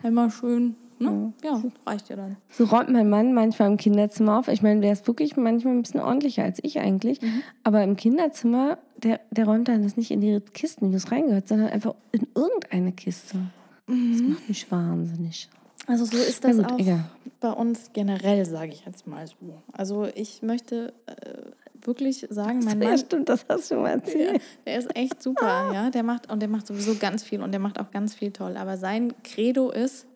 einmal 0.02 0.30
schön, 0.30 0.76
ne? 0.98 1.34
Ja, 1.44 1.62
reicht 1.84 2.08
ja 2.08 2.16
dann. 2.16 2.36
So 2.48 2.64
räumt 2.64 2.88
mein 2.88 3.10
Mann 3.10 3.34
manchmal 3.34 3.68
im 3.68 3.76
Kinderzimmer 3.76 4.38
auf. 4.38 4.48
Ich 4.48 4.62
meine, 4.62 4.80
der 4.80 4.92
ist 4.92 5.06
wirklich 5.06 5.36
manchmal 5.36 5.74
ein 5.74 5.82
bisschen 5.82 6.00
ordentlicher 6.00 6.44
als 6.44 6.60
ich 6.62 6.78
eigentlich. 6.78 7.20
Mhm. 7.20 7.42
Aber 7.64 7.82
im 7.82 7.96
Kinderzimmer, 7.96 8.78
der, 8.96 9.20
der 9.30 9.44
räumt 9.44 9.68
dann 9.68 9.82
das 9.82 9.98
nicht 9.98 10.10
in 10.10 10.22
die 10.22 10.40
Kisten, 10.54 10.92
wie 10.92 10.96
es 10.96 11.12
reingehört, 11.12 11.48
sondern 11.48 11.68
einfach 11.68 11.94
in 12.12 12.26
irgendeine 12.34 12.92
Kiste. 12.92 13.38
Das 13.86 14.22
macht 14.22 14.48
mich 14.48 14.70
wahnsinnig. 14.70 15.50
Also 15.88 16.04
so 16.04 16.18
ist 16.18 16.44
das 16.44 16.56
gut, 16.56 16.66
auch 16.66 16.78
egal. 16.78 17.04
bei 17.40 17.50
uns 17.50 17.90
generell, 17.94 18.44
sage 18.44 18.72
ich 18.72 18.84
jetzt 18.84 19.06
mal 19.06 19.26
so. 19.26 19.34
Also 19.72 20.06
ich 20.14 20.42
möchte 20.42 20.92
äh, 21.06 21.86
wirklich 21.86 22.26
sagen, 22.28 22.60
mein 22.62 22.80
Ja, 22.82 22.90
Mann, 22.90 22.98
stimmt, 22.98 23.28
das 23.28 23.46
hast 23.48 23.70
du 23.70 23.76
mal 23.76 23.88
ja, 23.88 23.94
erzählt. 23.94 24.42
der 24.66 24.78
ist 24.78 24.94
echt 24.94 25.22
super, 25.22 25.70
ja. 25.74 25.90
Der 25.90 26.02
macht 26.02 26.30
und 26.30 26.40
der 26.40 26.48
macht 26.48 26.66
sowieso 26.66 26.94
ganz 26.94 27.22
viel 27.24 27.42
und 27.42 27.52
der 27.52 27.60
macht 27.60 27.80
auch 27.80 27.90
ganz 27.90 28.14
viel 28.14 28.30
toll. 28.30 28.56
Aber 28.58 28.76
sein 28.76 29.14
Credo 29.24 29.70
ist 29.70 30.06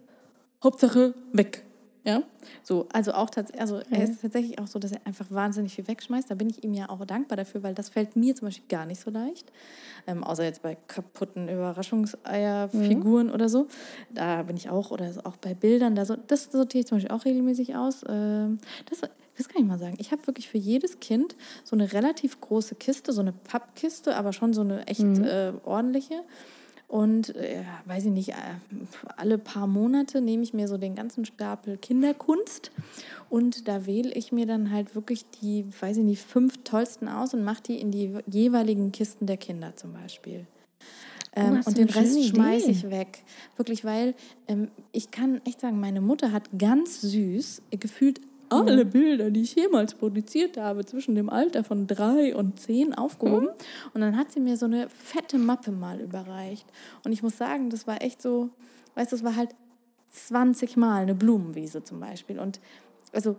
Hauptsache 0.63 1.15
weg. 1.33 1.65
Ja, 2.05 2.25
so, 2.65 2.89
also 2.93 3.13
auch 3.13 3.31
tatsächlich, 3.31 3.61
also 3.61 3.81
er 3.91 4.03
ist 4.03 4.23
tatsächlich 4.23 4.59
auch 4.59 4.67
so, 4.67 4.81
dass 4.81 4.91
er 4.91 5.01
einfach 5.05 5.27
wahnsinnig 5.31 5.75
viel 5.75 5.87
wegschmeißt. 5.87 6.29
Da 6.29 6.35
bin 6.35 6.51
ich 6.51 6.65
ihm 6.65 6.75
ja 6.75 6.89
auch 6.89 7.05
dankbar 7.05 7.37
dafür, 7.37 7.63
weil 7.63 7.75
das 7.75 7.91
fällt 7.91 8.17
mir 8.17 8.35
zum 8.35 8.49
Beispiel 8.49 8.67
gar 8.69 8.87
nicht 8.87 9.01
so 9.01 9.11
leicht. 9.11 9.53
Ähm, 10.09 10.25
außer 10.25 10.43
jetzt 10.43 10.63
bei 10.63 10.77
kaputten 10.89 11.49
Überraschungseierfiguren 11.49 13.31
oder 13.31 13.49
so. 13.49 13.69
Da 14.11 14.43
bin 14.43 14.57
ich 14.57 14.69
auch, 14.69 14.91
oder 14.91 15.13
auch 15.23 15.37
bei 15.37 15.55
Bildern, 15.55 15.95
da 15.95 16.05
so, 16.05 16.17
das 16.17 16.49
sortiere 16.51 16.81
ich 16.81 16.87
zum 16.87 16.97
Beispiel 16.99 17.15
auch 17.15 17.25
regelmäßig 17.25 17.77
aus. 17.77 18.05
Ähm, 18.09 18.59
das, 18.91 19.01
das 19.39 19.49
kann 19.49 19.63
ich 19.63 19.69
mal 19.69 19.79
sagen. 19.79 19.95
Ich 19.99 20.11
habe 20.11 20.27
wirklich 20.27 20.49
für 20.49 20.59
jedes 20.59 20.99
Kind 20.99 21.37
so 21.63 21.77
eine 21.77 21.93
relativ 21.93 22.41
große 22.41 22.75
Kiste, 22.75 23.13
so 23.13 23.21
eine 23.21 23.33
Pappkiste, 23.33 24.17
aber 24.17 24.33
schon 24.33 24.53
so 24.53 24.63
eine 24.63 24.89
echt 24.89 25.03
äh, 25.03 25.53
ordentliche. 25.65 26.25
Und 26.93 27.35
äh, 27.37 27.65
weiß 27.87 28.05
ich 28.05 28.11
nicht, 28.11 28.29
äh, 28.33 28.35
alle 29.17 29.39
paar 29.39 29.67
Monate 29.67 30.21
nehme 30.21 30.43
ich 30.43 30.53
mir 30.53 30.69
so 30.69 30.77
den 30.77 30.95
ganzen 30.95 31.25
Stapel 31.25 31.79
Kinderkunst 31.79 32.71
und 33.31 33.67
da 33.67 33.87
wähle 33.87 34.13
ich 34.13 34.31
mir 34.31 34.45
dann 34.45 34.71
halt 34.71 34.95
wirklich 34.95 35.25
die, 35.41 35.65
weiß 35.81 35.97
ich 35.97 36.05
nicht, 36.05 36.21
fünf 36.21 36.65
tollsten 36.65 37.09
aus 37.09 37.33
und 37.33 37.45
mache 37.45 37.63
die 37.63 37.81
in 37.81 37.93
die 37.93 38.15
jeweiligen 38.27 38.93
Kisten 38.93 39.25
der 39.25 39.39
Kinder 39.39 39.75
zum 39.75 39.95
Beispiel. 39.95 40.45
Ähm, 41.35 41.57
hast 41.57 41.69
und 41.69 41.79
den 41.79 41.89
Rest 41.89 42.27
schmeiße 42.27 42.71
ich 42.71 42.91
weg. 42.91 43.25
Wirklich, 43.57 43.87
weil 43.87 44.15
ähm, 44.47 44.69
ich 44.93 45.11
kann 45.11 45.41
echt 45.47 45.63
sagen, 45.63 45.81
meine 45.81 46.03
Mutter 46.03 46.31
hat 46.31 46.51
ganz 46.59 47.01
süß 47.01 47.63
gefühlt 47.71 48.21
alle 48.53 48.85
Bilder, 48.85 49.31
die 49.31 49.43
ich 49.43 49.55
jemals 49.55 49.95
produziert 49.95 50.57
habe, 50.57 50.85
zwischen 50.85 51.15
dem 51.15 51.31
Alter 51.31 51.65
von 51.65 51.87
drei 51.87 52.35
und 52.35 52.61
zehn 52.61 52.95
aufgehoben. 52.95 53.49
Und 53.95 54.01
dann 54.01 54.17
hat 54.17 54.33
sie 54.33 54.41
mir 54.41 54.57
so 54.57 54.67
eine 54.67 54.89
fette 54.89 55.39
Mappe 55.39 55.71
mal 55.71 56.01
überreicht. 56.01 56.67
Und 57.05 57.13
ich 57.13 57.23
muss 57.23 57.37
sagen, 57.39 57.71
das 57.71 57.87
war 57.87 58.03
echt 58.03 58.23
so, 58.23 58.51
weißt 58.95 59.13
du, 59.13 59.17
das 59.17 59.25
war 59.25 59.37
halt 59.37 59.51
20 60.11 60.77
Mal 60.77 61.03
eine 61.03 61.15
Blumenwiese 61.15 61.83
zum 61.83 62.01
Beispiel. 62.01 62.39
Und 62.39 62.61
also 63.13 63.37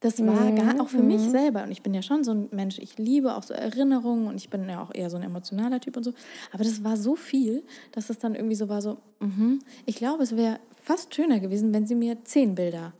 das 0.00 0.24
war 0.24 0.52
gar 0.52 0.80
auch 0.80 0.88
für 0.88 1.02
mich 1.02 1.20
selber. 1.20 1.64
Und 1.64 1.72
ich 1.72 1.82
bin 1.82 1.92
ja 1.92 2.02
schon 2.02 2.22
so 2.22 2.30
ein 2.30 2.48
Mensch, 2.52 2.78
ich 2.78 2.98
liebe 2.98 3.34
auch 3.34 3.42
so 3.42 3.52
Erinnerungen 3.52 4.28
und 4.28 4.36
ich 4.36 4.48
bin 4.48 4.68
ja 4.68 4.80
auch 4.80 4.94
eher 4.94 5.10
so 5.10 5.16
ein 5.16 5.24
emotionaler 5.24 5.80
Typ 5.80 5.96
und 5.96 6.04
so. 6.04 6.12
Aber 6.52 6.62
das 6.62 6.84
war 6.84 6.96
so 6.96 7.16
viel, 7.16 7.64
dass 7.90 8.08
es 8.08 8.18
dann 8.18 8.36
irgendwie 8.36 8.54
so 8.54 8.68
war, 8.68 8.80
so, 8.80 8.98
mhm. 9.18 9.58
ich 9.86 9.96
glaube, 9.96 10.22
es 10.22 10.36
wäre 10.36 10.60
fast 10.84 11.14
schöner 11.14 11.40
gewesen, 11.40 11.74
wenn 11.74 11.86
sie 11.86 11.96
mir 11.96 12.24
zehn 12.24 12.54
Bilder 12.54 12.92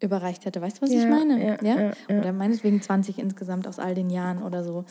überreicht 0.00 0.44
hätte. 0.44 0.60
Weißt 0.60 0.78
du, 0.78 0.82
was 0.82 0.90
ich 0.90 1.02
Ja, 1.02 1.08
meine? 1.08 1.44
ja, 1.44 1.56
ja, 1.62 1.92
ja. 2.08 2.18
Oder 2.18 2.32
meinetwegen 2.32 2.80
20 2.80 3.18
insgesamt 3.18 3.66
aus 3.68 3.78
all 3.78 3.94
den 3.94 4.10
Jahren 4.10 4.42
oder 4.42 4.64
so. 4.64 4.84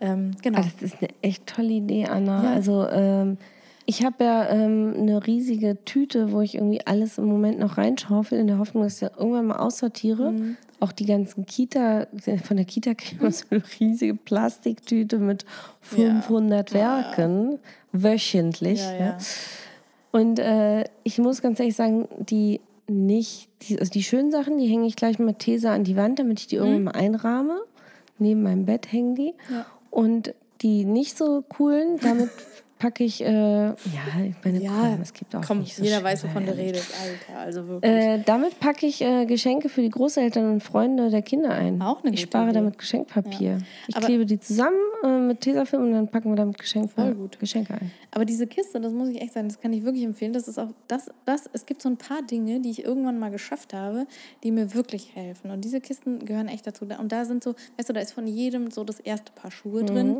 Ähm, 0.00 0.32
genau. 0.42 0.60
Ah, 0.60 0.62
das 0.62 0.82
ist 0.82 0.96
eine 1.00 1.08
echt 1.22 1.46
tolle 1.46 1.72
Idee, 1.72 2.06
Anna. 2.06 2.52
Also 2.52 2.86
ähm, 2.88 3.38
ich 3.86 4.04
habe 4.04 4.24
ja 4.24 4.48
ähm, 4.50 4.94
eine 4.96 5.26
riesige 5.26 5.84
Tüte, 5.84 6.32
wo 6.32 6.40
ich 6.40 6.54
irgendwie 6.54 6.86
alles 6.86 7.18
im 7.18 7.26
Moment 7.26 7.58
noch 7.58 7.76
reinschaufel, 7.78 8.38
in 8.38 8.46
der 8.46 8.58
Hoffnung, 8.58 8.84
dass 8.84 8.94
ich 8.94 9.08
das 9.08 9.18
irgendwann 9.18 9.46
mal 9.46 9.58
aussortiere. 9.58 10.32
Mhm. 10.32 10.56
Auch 10.78 10.92
die 10.92 11.04
ganzen 11.06 11.44
Kita, 11.44 12.06
von 12.44 12.56
der 12.56 12.64
Kita 12.64 12.94
kriegen 12.94 13.20
wir 13.20 13.30
so 13.32 13.44
eine 13.50 13.62
riesige 13.78 14.14
Plastiktüte 14.14 15.18
mit 15.18 15.44
500 15.82 16.72
Werken 16.72 17.58
wöchentlich. 17.92 18.80
Ja. 18.80 19.18
Und 20.12 20.38
äh, 20.38 20.84
ich 21.02 21.18
muss 21.18 21.42
ganz 21.42 21.60
ehrlich 21.60 21.76
sagen, 21.76 22.08
die 22.18 22.60
nicht, 22.90 23.48
die, 23.62 23.78
also 23.78 23.90
die 23.90 24.02
schönen 24.02 24.30
Sachen, 24.30 24.58
die 24.58 24.66
hänge 24.66 24.86
ich 24.86 24.96
gleich 24.96 25.18
mit 25.18 25.38
Tesa 25.38 25.72
an 25.72 25.84
die 25.84 25.96
Wand, 25.96 26.18
damit 26.18 26.40
ich 26.40 26.46
die 26.48 26.56
irgendwann 26.56 26.84
mal 26.84 26.90
einrahme. 26.92 27.60
Neben 28.18 28.42
meinem 28.42 28.66
Bett 28.66 28.92
hängen 28.92 29.14
die. 29.14 29.34
Mhm. 29.48 29.54
Ja. 29.54 29.66
Und 29.90 30.34
die 30.60 30.84
nicht 30.84 31.16
so 31.16 31.42
coolen, 31.48 31.98
damit 32.02 32.30
packe 32.80 33.04
ich, 33.04 33.20
äh, 33.22 33.30
ja, 33.66 33.74
ich 34.26 34.34
meine, 34.42 34.60
ja, 34.60 34.70
komm, 34.70 35.00
es 35.02 35.12
gibt 35.12 35.36
auch 35.36 35.42
komm, 35.46 35.60
nicht 35.60 35.76
so 35.76 35.84
jeder 35.84 36.02
weiß, 36.02 36.24
wovon 36.24 36.46
du 36.46 36.56
redest, 36.56 36.90
Alter. 37.00 37.38
Also 37.40 37.68
wirklich. 37.68 37.92
Äh, 37.92 38.22
damit 38.24 38.58
packe 38.58 38.86
ich 38.86 39.00
äh, 39.02 39.26
Geschenke 39.26 39.68
für 39.68 39.82
die 39.82 39.90
Großeltern 39.90 40.50
und 40.50 40.62
Freunde 40.62 41.10
der 41.10 41.22
Kinder 41.22 41.50
ein. 41.50 41.80
Auch 41.80 42.02
eine 42.02 42.14
ich 42.14 42.22
spare 42.22 42.46
Idee. 42.46 42.54
damit 42.54 42.78
Geschenkpapier. 42.78 43.50
Ja. 43.52 43.58
Ich 43.86 43.96
Aber- 43.96 44.06
klebe 44.06 44.26
die 44.26 44.40
zusammen 44.40 44.76
äh, 45.04 45.18
mit 45.18 45.42
Tesafilm 45.42 45.82
und 45.84 45.92
dann 45.92 46.08
packen 46.08 46.30
wir 46.30 46.36
damit 46.36 46.58
Geschenke, 46.58 46.88
Voll 46.88 47.14
gut. 47.14 47.38
Geschenke 47.38 47.74
ein. 47.74 47.90
Aber 48.12 48.24
diese 48.24 48.46
Kiste, 48.46 48.80
das 48.80 48.92
muss 48.92 49.08
ich 49.10 49.20
echt 49.20 49.34
sagen, 49.34 49.48
das 49.48 49.60
kann 49.60 49.72
ich 49.72 49.84
wirklich 49.84 50.02
empfehlen. 50.04 50.32
Das 50.32 50.48
ist 50.48 50.58
auch 50.58 50.70
das, 50.88 51.10
das, 51.26 51.48
es 51.52 51.66
gibt 51.66 51.82
so 51.82 51.88
ein 51.88 51.96
paar 51.98 52.22
Dinge, 52.22 52.60
die 52.60 52.70
ich 52.70 52.84
irgendwann 52.84 53.18
mal 53.20 53.30
geschafft 53.30 53.72
habe, 53.74 54.06
die 54.42 54.50
mir 54.50 54.74
wirklich 54.74 55.14
helfen. 55.14 55.50
Und 55.50 55.64
diese 55.64 55.80
Kisten 55.80 56.24
gehören 56.24 56.48
echt 56.48 56.66
dazu. 56.66 56.86
Und 56.86 57.12
da 57.12 57.24
sind 57.24 57.44
so, 57.44 57.54
weißt 57.76 57.88
du, 57.90 57.92
da 57.92 58.00
ist 58.00 58.12
von 58.12 58.26
jedem 58.26 58.70
so 58.70 58.82
das 58.84 58.98
erste 59.00 59.30
Paar 59.32 59.50
Schuhe 59.50 59.84
drin. 59.84 60.18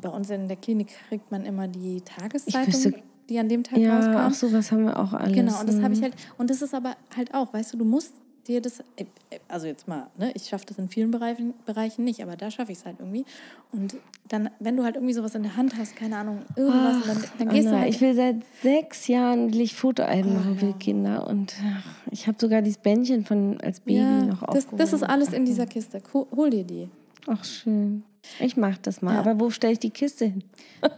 Bei 0.00 0.10
uns 0.10 0.30
in 0.30 0.46
der 0.48 0.56
Klinik 0.58 0.88
kriegt 1.08 1.30
man 1.32 1.44
immer 1.44 1.66
die 1.66 1.93
Tageszeitung, 2.00 2.72
wüsste- 2.74 3.02
die 3.28 3.38
an 3.38 3.48
dem 3.48 3.62
Tag 3.64 3.78
Ja, 3.78 3.96
rauskam. 3.96 4.16
auch 4.32 4.34
sowas 4.34 4.70
haben 4.72 4.84
wir 4.84 4.98
auch 4.98 5.12
alles. 5.14 5.32
Genau, 5.34 5.58
und 5.60 5.68
das 5.68 5.80
habe 5.80 5.94
ich 5.94 6.02
halt, 6.02 6.14
und 6.38 6.50
das 6.50 6.60
ist 6.62 6.74
aber 6.74 6.94
halt 7.16 7.32
auch, 7.34 7.52
weißt 7.54 7.72
du, 7.74 7.78
du 7.78 7.84
musst 7.84 8.14
dir 8.46 8.60
das, 8.60 8.80
äh, 8.80 9.04
äh, 9.30 9.38
also 9.48 9.66
jetzt 9.66 9.88
mal, 9.88 10.08
ne, 10.18 10.30
ich 10.34 10.44
schaffe 10.48 10.66
das 10.66 10.76
in 10.76 10.90
vielen 10.90 11.10
Bereichen, 11.10 11.54
Bereichen 11.64 12.04
nicht, 12.04 12.22
aber 12.22 12.36
da 12.36 12.50
schaffe 12.50 12.72
ich 12.72 12.78
es 12.78 12.84
halt 12.84 12.96
irgendwie. 12.98 13.24
Und 13.72 13.96
dann, 14.28 14.50
wenn 14.60 14.76
du 14.76 14.84
halt 14.84 14.96
irgendwie 14.96 15.14
sowas 15.14 15.34
in 15.34 15.42
der 15.44 15.56
Hand 15.56 15.78
hast, 15.78 15.96
keine 15.96 16.18
Ahnung, 16.18 16.42
irgendwas, 16.54 16.96
und 16.96 17.08
dann, 17.08 17.24
dann 17.38 17.48
gehst 17.48 17.64
du 17.64 17.70
Anna, 17.70 17.80
halt. 17.80 17.94
ich 17.94 18.00
will 18.02 18.14
seit 18.14 18.36
sechs 18.62 19.06
Jahren 19.08 19.54
will 19.54 19.62
ich 19.62 19.74
Fotoalben 19.74 20.34
machen 20.34 20.58
für 20.58 20.74
Kinder 20.74 21.26
und 21.26 21.54
ach, 21.64 21.86
ich 22.10 22.26
habe 22.26 22.36
sogar 22.38 22.60
dieses 22.60 22.76
Bändchen 22.78 23.24
von 23.24 23.58
als 23.62 23.80
Baby 23.80 23.96
ja, 24.00 24.26
noch 24.26 24.42
das, 24.52 24.66
das 24.76 24.92
ist 24.92 25.02
aufgehoben. 25.02 25.04
alles 25.04 25.32
in 25.32 25.46
dieser 25.46 25.64
Kiste. 25.64 26.02
Hol 26.12 26.50
dir 26.50 26.64
die. 26.64 26.90
Ach 27.26 27.42
schön. 27.42 28.04
Ich 28.40 28.56
mach 28.56 28.78
das 28.78 29.02
mal. 29.02 29.14
Ja. 29.14 29.20
Aber 29.20 29.38
wo 29.38 29.50
stelle 29.50 29.74
ich 29.74 29.78
die 29.78 29.90
Kiste 29.90 30.26
hin? 30.26 30.44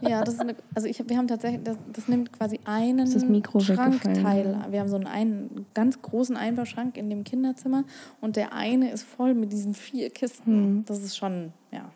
Ja, 0.01 0.23
das 0.23 0.35
ist 0.35 0.39
eine, 0.41 0.55
also 0.73 0.87
ich, 0.87 1.01
wir 1.07 1.17
haben 1.17 1.27
tatsächlich, 1.27 1.63
das, 1.63 1.77
das 1.93 2.07
nimmt 2.07 2.31
quasi 2.33 2.59
einen 2.65 3.11
das 3.11 3.65
Schrankteil. 3.65 4.65
Wir 4.69 4.79
haben 4.79 4.89
so 4.89 4.95
einen, 4.95 5.07
einen 5.07 5.65
ganz 5.73 6.01
großen 6.01 6.35
Einbauschrank 6.37 6.97
in 6.97 7.09
dem 7.09 7.23
Kinderzimmer 7.23 7.83
und 8.21 8.35
der 8.35 8.53
eine 8.53 8.91
ist 8.91 9.03
voll 9.03 9.33
mit 9.33 9.51
diesen 9.51 9.73
vier 9.73 10.09
Kisten. 10.09 10.51
Hm. 10.51 10.83
Das 10.85 11.03
ist 11.03 11.15
schon, 11.17 11.53
ja. 11.71 11.91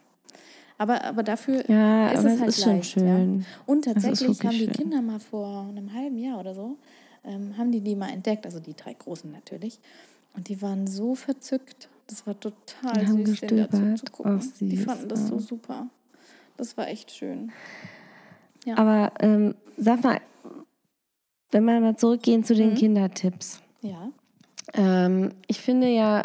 Aber, 0.77 1.03
aber 1.03 1.21
dafür 1.23 1.63
Ja, 1.69 2.07
ist 2.09 2.19
aber 2.19 2.27
es 2.29 2.33
es 2.35 2.39
halt 2.39 2.49
ist 2.49 2.63
schon 2.63 2.73
leicht. 2.73 2.91
schön. 2.91 3.39
Ja. 3.39 3.45
Und 3.67 3.85
tatsächlich 3.85 4.43
haben 4.43 4.49
die 4.51 4.65
schön. 4.65 4.71
Kinder 4.71 5.01
mal 5.01 5.19
vor 5.19 5.67
einem 5.69 5.93
halben 5.93 6.17
Jahr 6.17 6.39
oder 6.39 6.55
so, 6.55 6.77
ähm, 7.23 7.55
haben 7.57 7.71
die 7.71 7.81
die 7.81 7.95
mal 7.95 8.09
entdeckt, 8.09 8.45
also 8.45 8.59
die 8.59 8.73
drei 8.73 8.93
Großen 8.93 9.31
natürlich. 9.31 9.79
Und 10.33 10.49
die 10.49 10.61
waren 10.61 10.87
so 10.87 11.13
verzückt. 11.13 11.87
Das 12.11 12.27
war 12.27 12.37
total 12.37 12.93
Die 12.93 13.07
haben 13.07 13.25
süß, 13.25 13.39
gestöbert. 13.39 13.97
zu 13.99 14.05
gucken. 14.11 14.39
Ach, 14.41 14.57
die 14.59 14.75
süß, 14.75 14.85
fanden 14.85 15.07
das 15.07 15.27
so 15.27 15.35
ja. 15.35 15.39
super. 15.41 15.87
Das 16.57 16.75
war 16.75 16.89
echt 16.89 17.09
schön. 17.11 17.53
Ja. 18.65 18.77
Aber 18.77 19.13
ähm, 19.21 19.55
sag 19.77 20.03
mal, 20.03 20.19
wenn 21.51 21.63
wir 21.63 21.79
mal 21.79 21.95
zurückgehen 21.95 22.43
zu 22.43 22.53
den 22.53 22.71
Mhm. 22.71 22.75
Kindertipps. 22.75 23.61
Ja. 23.81 24.09
Ähm, 24.73 25.31
ich 25.47 25.61
finde 25.61 25.87
ja, 25.87 26.19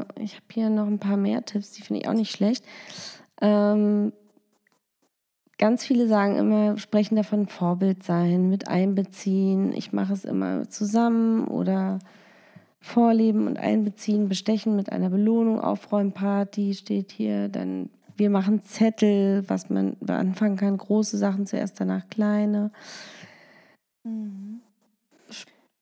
äh, 0.00 0.04
ich 0.20 0.34
habe 0.34 0.44
hier 0.52 0.70
noch 0.70 0.88
ein 0.88 0.98
paar 0.98 1.16
mehr 1.16 1.44
Tipps, 1.44 1.70
die 1.70 1.82
finde 1.82 2.02
ich 2.02 2.08
auch 2.08 2.14
nicht 2.14 2.32
schlecht. 2.32 2.64
Ähm, 3.40 4.12
ganz 5.56 5.84
viele 5.84 6.08
sagen 6.08 6.36
immer, 6.36 6.76
sprechen 6.78 7.14
davon 7.14 7.46
Vorbild 7.46 8.02
sein, 8.02 8.48
mit 8.50 8.66
einbeziehen. 8.66 9.72
Ich 9.72 9.92
mache 9.92 10.12
es 10.14 10.24
immer 10.24 10.68
zusammen 10.68 11.46
oder 11.46 12.00
vorleben 12.80 13.46
und 13.46 13.58
einbeziehen, 13.58 14.28
bestechen 14.28 14.76
mit 14.76 14.90
einer 14.92 15.10
Belohnung, 15.10 15.60
Aufräumparty 15.60 16.74
steht 16.74 17.12
hier. 17.12 17.48
Dann 17.48 17.90
wir 18.16 18.30
machen 18.30 18.62
Zettel, 18.62 19.44
was 19.48 19.70
man 19.70 19.96
anfangen 20.06 20.56
kann, 20.56 20.76
große 20.76 21.16
Sachen 21.16 21.46
zuerst, 21.46 21.80
danach 21.80 22.08
kleine. 22.10 22.72
Mhm. 24.04 24.60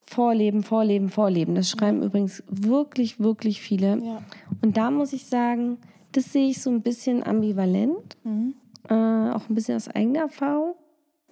Vorleben, 0.09 0.62
vorleben, 0.62 1.09
vorleben. 1.09 1.54
Das 1.54 1.70
schreiben 1.70 2.02
übrigens 2.02 2.44
wirklich, 2.48 3.18
wirklich 3.18 3.61
viele. 3.61 3.98
Ja. 3.98 4.22
Und 4.62 4.76
da 4.76 4.90
muss 4.90 5.12
ich 5.12 5.26
sagen, 5.26 5.78
das 6.12 6.32
sehe 6.32 6.48
ich 6.48 6.61
so 6.62 6.70
ein 6.70 6.82
bisschen 6.82 7.22
ambivalent, 7.24 8.16
Mhm. 8.22 8.54
äh, 8.88 8.94
auch 8.94 9.48
ein 9.48 9.54
bisschen 9.54 9.76
aus 9.76 9.88
eigener 9.88 10.20
Erfahrung. 10.20 10.74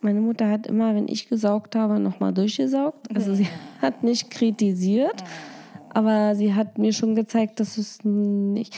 Meine 0.01 0.21
Mutter 0.21 0.51
hat 0.51 0.67
immer, 0.67 0.95
wenn 0.95 1.09
ich 1.09 1.29
gesaugt 1.29 1.77
habe, 1.77 1.99
nochmal 2.01 2.33
durchgesaugt. 2.33 3.15
Also 3.15 3.35
sie 3.35 3.47
hat 3.81 4.03
nicht 4.03 4.31
kritisiert, 4.31 5.23
aber 5.95 6.35
sie 6.35 6.55
hat 6.55 6.79
mir 6.79 6.93
schon 6.93 7.15
gezeigt, 7.15 7.61
dass 7.61 7.79
es 7.79 8.05
nicht. 8.05 8.75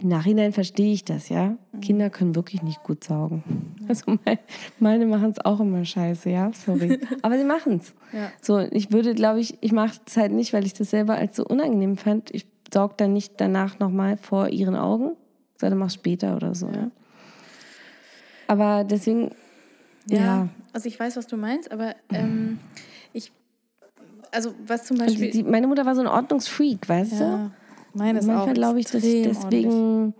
Im 0.00 0.08
Nachhinein 0.08 0.52
verstehe 0.52 0.92
ich 0.92 1.04
das, 1.04 1.28
ja. 1.28 1.56
Kinder 1.82 2.08
können 2.08 2.34
wirklich 2.34 2.62
nicht 2.62 2.82
gut 2.82 3.04
saugen. 3.04 3.44
Also 3.88 4.16
mein, 4.24 4.38
meine 4.78 5.06
machen 5.06 5.30
es 5.30 5.44
auch 5.44 5.60
immer 5.60 5.84
scheiße, 5.84 6.30
ja. 6.30 6.50
Sorry. 6.54 6.98
Aber 7.22 7.36
sie 7.36 7.44
machen 7.44 7.76
es. 7.76 7.92
Ja. 8.12 8.32
So, 8.40 8.58
ich 8.58 8.90
würde, 8.90 9.14
glaube 9.14 9.40
ich, 9.40 9.58
ich 9.60 9.72
mache 9.72 10.00
es 10.06 10.16
halt 10.16 10.32
nicht, 10.32 10.52
weil 10.54 10.64
ich 10.64 10.72
das 10.72 10.90
selber 10.90 11.16
als 11.16 11.36
so 11.36 11.44
unangenehm 11.44 11.96
fand. 11.98 12.34
Ich 12.34 12.46
saug 12.72 12.96
dann 12.96 13.12
nicht 13.12 13.34
danach 13.36 13.78
nochmal 13.80 14.16
vor 14.16 14.48
ihren 14.48 14.76
Augen, 14.76 15.12
sondern 15.60 15.78
mach 15.78 15.90
später 15.90 16.36
oder 16.36 16.54
so. 16.54 16.68
Ja. 16.68 16.90
Aber 18.46 18.84
deswegen, 18.84 19.30
Ja, 20.08 20.18
ja. 20.18 20.48
also 20.72 20.88
ich 20.88 20.98
weiß, 20.98 21.16
was 21.16 21.26
du 21.26 21.36
meinst, 21.36 21.70
aber 21.70 21.94
ähm, 22.10 22.58
also 24.32 24.54
was 24.66 24.84
zum 24.84 25.00
Also 25.00 25.06
Beispiel, 25.12 25.30
die, 25.30 25.42
meine 25.44 25.66
Mutter 25.68 25.86
war 25.86 25.94
so 25.94 26.00
ein 26.00 26.06
Ordnungsfreak, 26.08 26.88
weißt 26.88 27.12
du? 27.12 27.24
ja, 27.24 27.50
meine 27.94 28.18
ist 28.18 28.26
Manchmal 28.26 28.54
glaube 28.54 28.80
ich, 28.80 28.86
dass 28.86 29.04
ich 29.04 29.26
extrem 29.26 29.36
ordentlich. 29.36 29.64
deswegen 29.66 30.14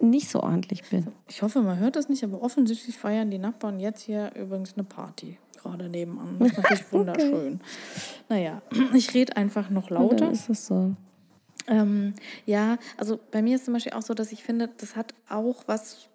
nicht 0.00 0.28
so 0.28 0.40
ordentlich 0.42 0.82
bin. 0.90 1.06
Ich 1.28 1.42
hoffe, 1.42 1.60
man 1.62 1.78
hört 1.78 1.96
das 1.96 2.08
nicht, 2.08 2.22
aber 2.24 2.42
offensichtlich 2.42 2.96
feiern 2.98 3.30
die 3.30 3.38
Nachbarn 3.38 3.80
jetzt 3.80 4.02
hier 4.02 4.32
übrigens 4.34 4.74
eine 4.74 4.84
Party 4.84 5.38
gerade 5.62 5.88
nebenan. 5.88 6.36
Das 6.40 6.48
ist 6.50 6.56
natürlich 6.58 6.84
wunderschön. 6.92 7.60
Naja, 8.28 8.60
ich 8.94 9.14
rede 9.14 9.36
einfach 9.36 9.70
noch 9.70 9.90
lauter. 9.90 10.16
dann 10.16 10.32
ist 10.32 10.48
es 10.50 10.66
so. 10.66 10.92
Ähm, 11.68 12.14
ja, 12.46 12.78
also 12.96 13.20
bei 13.30 13.40
mir 13.42 13.54
ist 13.54 13.66
zum 13.66 13.74
Beispiel 13.74 13.92
auch 13.92 14.02
so, 14.02 14.14
dass 14.14 14.32
ich 14.32 14.42
finde, 14.42 14.68
das 14.78 14.96
hat 14.96 15.14
auch 15.28 15.62
was, 15.66 16.08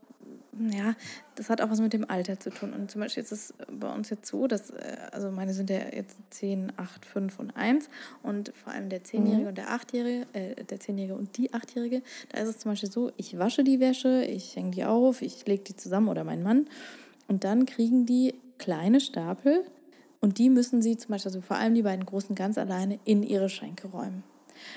ja, 0.59 0.95
das 1.35 1.49
hat 1.49 1.61
auch 1.61 1.69
was 1.69 1.79
mit 1.79 1.93
dem 1.93 2.09
Alter 2.09 2.39
zu 2.39 2.49
tun. 2.49 2.73
Und 2.73 2.89
zum 2.91 3.01
Beispiel 3.01 3.23
ist 3.23 3.31
es 3.31 3.53
bei 3.71 3.93
uns 3.93 4.09
jetzt 4.09 4.27
so, 4.27 4.47
dass, 4.47 4.71
äh, 4.71 4.97
also 5.11 5.31
meine 5.31 5.53
sind 5.53 5.69
ja 5.69 5.79
jetzt 5.93 6.17
10, 6.31 6.73
8, 6.77 7.05
5 7.05 7.39
und 7.39 7.55
1 7.55 7.89
und 8.23 8.51
vor 8.55 8.73
allem 8.73 8.89
der 8.89 9.03
10-Jährige 9.03 9.49
und 9.49 9.57
der 9.57 9.69
8-Jährige, 9.69 10.27
äh, 10.33 10.63
der 10.63 10.79
10-Jährige 10.79 11.15
und 11.15 11.37
die 11.37 11.53
8-Jährige, 11.53 12.01
da 12.29 12.39
ist 12.39 12.49
es 12.49 12.59
zum 12.59 12.71
Beispiel 12.71 12.91
so, 12.91 13.11
ich 13.17 13.37
wasche 13.37 13.63
die 13.63 13.79
Wäsche, 13.79 14.23
ich 14.23 14.55
hänge 14.55 14.71
die 14.71 14.85
auf, 14.85 15.21
ich 15.21 15.45
lege 15.45 15.63
die 15.63 15.75
zusammen 15.75 16.09
oder 16.09 16.23
mein 16.23 16.43
Mann 16.43 16.67
und 17.27 17.43
dann 17.43 17.65
kriegen 17.65 18.05
die 18.05 18.33
kleine 18.57 18.99
Stapel 18.99 19.63
und 20.19 20.37
die 20.37 20.49
müssen 20.49 20.81
sie 20.81 20.97
zum 20.97 21.11
Beispiel, 21.11 21.29
also 21.29 21.41
vor 21.41 21.57
allem 21.57 21.75
die 21.75 21.83
beiden 21.83 22.05
Großen 22.05 22.35
ganz 22.35 22.57
alleine 22.57 22.99
in 23.05 23.23
ihre 23.23 23.49
Schränke 23.49 23.87
räumen. 23.87 24.23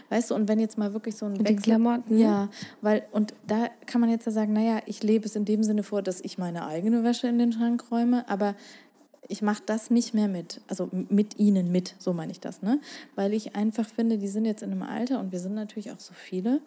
Weißt 0.09 0.31
du, 0.31 0.35
und 0.35 0.49
wenn 0.49 0.59
jetzt 0.61 0.79
mal 0.79 0.93
wirklich 0.93 1.17
so 1.17 1.27
ein 1.27 1.33
Mit 1.33 1.49
den 1.49 1.61
Klamotten? 1.61 2.19
Ja, 2.19 2.49
weil, 2.81 3.05
und 3.13 3.35
da 3.47 3.69
kann 3.87 4.01
man 4.01 4.11
jetzt 4.11 4.27
ja 4.27 4.33
sagen, 4.33 4.53
naja, 4.53 4.81
ich 4.87 5.03
lebe 5.03 5.27
es 5.27 5.37
in 5.37 5.45
dem 5.45 5.63
Sinne 5.63 5.83
vor, 5.83 6.03
dass 6.03 6.21
ich 6.21 6.39
meine 6.39 6.67
eigene 6.67 7.05
Wäsche 7.05 7.29
in 7.29 7.39
den 7.39 7.53
Schrank 7.53 7.85
räume, 7.91 8.29
aber 8.29 8.55
ich 9.31 9.43
mache 9.43 9.63
das 9.65 9.91
nicht 9.91 10.13
mehr 10.13 10.29
mit. 10.29 10.61
Also 10.67 10.89
mit 10.91 11.39
ihnen 11.39 11.71
mit, 11.71 11.95
so 11.99 12.13
meine 12.13 12.33
ich 12.33 12.41
das, 12.41 12.63
ne? 12.63 12.81
Weil 13.15 13.33
ich 13.33 13.55
einfach 13.55 13.89
finde, 13.89 14.19
die 14.19 14.29
sind 14.29 14.45
jetzt 14.45 14.63
in 14.63 14.73
einem 14.73 14.83
Alter 14.83 15.21
und 15.21 15.31
wir 15.31 15.39
sind 15.39 15.55
natürlich 15.55 15.93
auch 15.93 16.01
so 16.01 16.13
viele. 16.13 16.61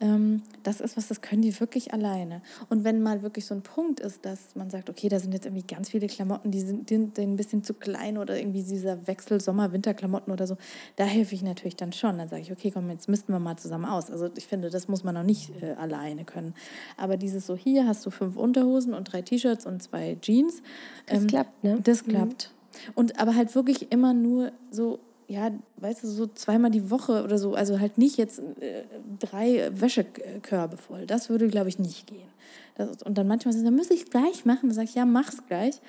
Ähm, 0.00 0.42
das 0.64 0.80
ist 0.80 0.96
was, 0.96 1.06
das 1.06 1.20
können 1.20 1.42
die 1.42 1.58
wirklich 1.60 1.92
alleine. 1.92 2.42
Und 2.68 2.82
wenn 2.82 3.02
mal 3.02 3.22
wirklich 3.22 3.46
so 3.46 3.54
ein 3.54 3.62
Punkt 3.62 4.00
ist, 4.00 4.24
dass 4.24 4.56
man 4.56 4.68
sagt, 4.68 4.90
okay, 4.90 5.08
da 5.08 5.20
sind 5.20 5.32
jetzt 5.32 5.46
irgendwie 5.46 5.66
ganz 5.66 5.90
viele 5.90 6.08
Klamotten, 6.08 6.50
die 6.50 6.60
sind, 6.60 6.90
die 6.90 6.96
sind 6.96 7.18
ein 7.18 7.36
bisschen 7.36 7.62
zu 7.62 7.74
klein 7.74 8.18
oder 8.18 8.36
irgendwie 8.36 8.64
dieser 8.64 9.06
Wechsel 9.06 9.40
Sommer-Winter-Klamotten 9.40 10.32
oder 10.32 10.46
so, 10.46 10.56
da 10.96 11.04
helfe 11.04 11.36
ich 11.36 11.42
natürlich 11.42 11.76
dann 11.76 11.92
schon. 11.92 12.18
Dann 12.18 12.28
sage 12.28 12.42
ich, 12.42 12.50
okay, 12.50 12.72
komm, 12.72 12.90
jetzt 12.90 13.08
missten 13.08 13.32
wir 13.32 13.38
mal 13.38 13.56
zusammen 13.56 13.84
aus. 13.84 14.10
Also 14.10 14.28
ich 14.36 14.46
finde, 14.46 14.70
das 14.70 14.88
muss 14.88 15.04
man 15.04 15.14
noch 15.14 15.22
nicht 15.22 15.52
äh, 15.62 15.74
alleine 15.74 16.24
können. 16.24 16.54
Aber 16.96 17.16
dieses 17.16 17.46
so, 17.46 17.56
hier 17.56 17.86
hast 17.86 18.04
du 18.04 18.10
fünf 18.10 18.36
Unterhosen 18.36 18.92
und 18.92 19.12
drei 19.12 19.22
T-Shirts 19.22 19.66
und 19.66 19.82
zwei 19.82 20.18
Jeans. 20.20 20.62
Das 21.06 21.26
klappt, 21.26 21.62
ne? 21.62 21.78
Das 21.82 22.07
klappt. 22.08 22.50
Und 22.94 23.18
aber 23.20 23.34
halt 23.34 23.54
wirklich 23.54 23.90
immer 23.92 24.14
nur 24.14 24.52
so, 24.70 24.98
ja, 25.26 25.50
weißt 25.78 26.04
du, 26.04 26.08
so 26.08 26.26
zweimal 26.26 26.70
die 26.70 26.90
Woche 26.90 27.22
oder 27.24 27.38
so. 27.38 27.54
Also 27.54 27.80
halt 27.80 27.98
nicht 27.98 28.16
jetzt 28.16 28.38
äh, 28.38 28.84
drei 29.18 29.70
Wäschekörbe 29.72 30.76
voll. 30.76 31.06
Das 31.06 31.28
würde, 31.28 31.48
glaube 31.48 31.68
ich, 31.68 31.78
nicht 31.78 32.06
gehen. 32.06 32.28
Das, 32.76 33.02
und 33.02 33.18
dann 33.18 33.26
manchmal 33.26 33.52
sagen, 33.52 33.64
dann 33.64 33.76
muss 33.76 33.90
ich 33.90 34.04
es 34.04 34.10
gleich 34.10 34.44
machen. 34.44 34.68
Dann 34.68 34.72
sage 34.74 34.88
ich, 34.88 34.94
ja, 34.94 35.04
mach's 35.04 35.38
gleich. 35.48 35.80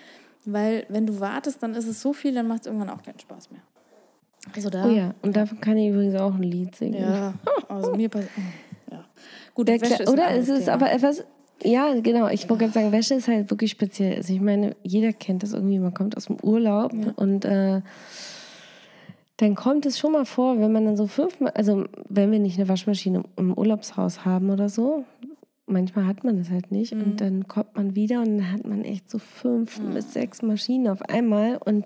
Weil 0.45 0.85
wenn 0.89 1.05
du 1.05 1.19
wartest, 1.19 1.61
dann 1.61 1.75
ist 1.75 1.87
es 1.87 2.01
so 2.01 2.13
viel, 2.13 2.33
dann 2.33 2.47
macht 2.47 2.61
es 2.61 2.67
irgendwann 2.67 2.89
auch 2.89 3.03
keinen 3.03 3.19
Spaß 3.19 3.51
mehr. 3.51 3.61
Also 4.55 4.69
da. 4.69 4.85
Oh 4.85 4.89
ja, 4.89 5.13
und 5.21 5.35
davon 5.35 5.59
kann 5.59 5.77
ich 5.77 5.89
übrigens 5.89 6.15
auch 6.19 6.33
ein 6.33 6.43
Lied 6.43 6.75
singen. 6.75 7.01
Ja, 7.01 7.33
also 7.67 7.93
mir 7.93 8.09
passiert. 8.09 8.31
Ja. 8.91 9.05
Gut, 9.53 9.67
Der 9.67 9.79
Wäsche 9.79 10.01
ist 10.01 10.09
oder 10.09 10.31
ist 10.35 10.49
es 10.49 10.61
Thema. 10.61 10.73
aber 10.73 10.91
etwas. 10.91 11.23
Ja, 11.63 11.93
genau. 11.99 12.27
Ich 12.29 12.49
wollte 12.49 12.65
gerade 12.65 12.73
sagen, 12.73 12.91
Wäsche 12.91 13.15
ist 13.15 13.27
halt 13.27 13.49
wirklich 13.49 13.71
speziell. 13.71 14.15
Also 14.15 14.33
ich 14.33 14.41
meine, 14.41 14.75
jeder 14.83 15.11
kennt 15.13 15.43
das 15.43 15.53
irgendwie. 15.53 15.79
Man 15.79 15.93
kommt 15.93 16.15
aus 16.15 16.25
dem 16.25 16.37
Urlaub 16.41 16.93
und 17.17 17.43
äh, 17.45 17.81
dann 19.37 19.55
kommt 19.55 19.85
es 19.85 19.97
schon 19.97 20.11
mal 20.11 20.25
vor, 20.25 20.59
wenn 20.59 20.71
man 20.71 20.85
dann 20.85 20.97
so 20.97 21.07
fünfmal, 21.07 21.51
also 21.51 21.85
wenn 22.09 22.31
wir 22.31 22.39
nicht 22.39 22.57
eine 22.59 22.67
Waschmaschine 22.67 23.23
im 23.37 23.53
Urlaubshaus 23.53 24.25
haben 24.25 24.49
oder 24.49 24.67
so, 24.69 25.05
manchmal 25.65 26.07
hat 26.07 26.23
man 26.23 26.37
das 26.37 26.49
halt 26.49 26.71
nicht 26.71 26.93
Mhm. 26.93 27.01
und 27.03 27.21
dann 27.21 27.47
kommt 27.47 27.75
man 27.75 27.95
wieder 27.95 28.19
und 28.21 28.37
dann 28.39 28.51
hat 28.51 28.65
man 28.65 28.83
echt 28.83 29.09
so 29.09 29.17
fünf 29.19 29.79
bis 29.93 30.13
sechs 30.13 30.41
Maschinen 30.41 30.87
auf 30.89 31.01
einmal 31.03 31.57
und 31.63 31.85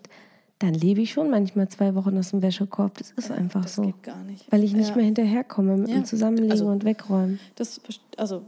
dann 0.59 0.73
lebe 0.73 1.01
ich 1.01 1.11
schon 1.11 1.29
manchmal 1.29 1.67
zwei 1.67 1.93
Wochen 1.93 2.17
aus 2.17 2.29
dem 2.31 2.41
Wäschekorb. 2.41 2.97
Das 2.97 3.11
ist 3.11 3.31
einfach 3.31 3.63
das 3.63 3.75
so. 3.75 3.81
geht 3.81 4.01
gar 4.01 4.23
nicht. 4.23 4.49
Weil 4.51 4.63
ich 4.63 4.73
nicht 4.73 4.89
Ja. 4.89 4.95
mehr 4.95 5.05
hinterherkomme 5.05 5.75
mit 5.77 5.89
Ja, 5.89 5.95
dem 5.95 6.05
Zusammenlegen 6.05 6.51
also- 6.51 6.67
und 6.67 6.85
Wegräumen. 6.85 7.39
Das, 7.55 7.81
also 8.17 8.43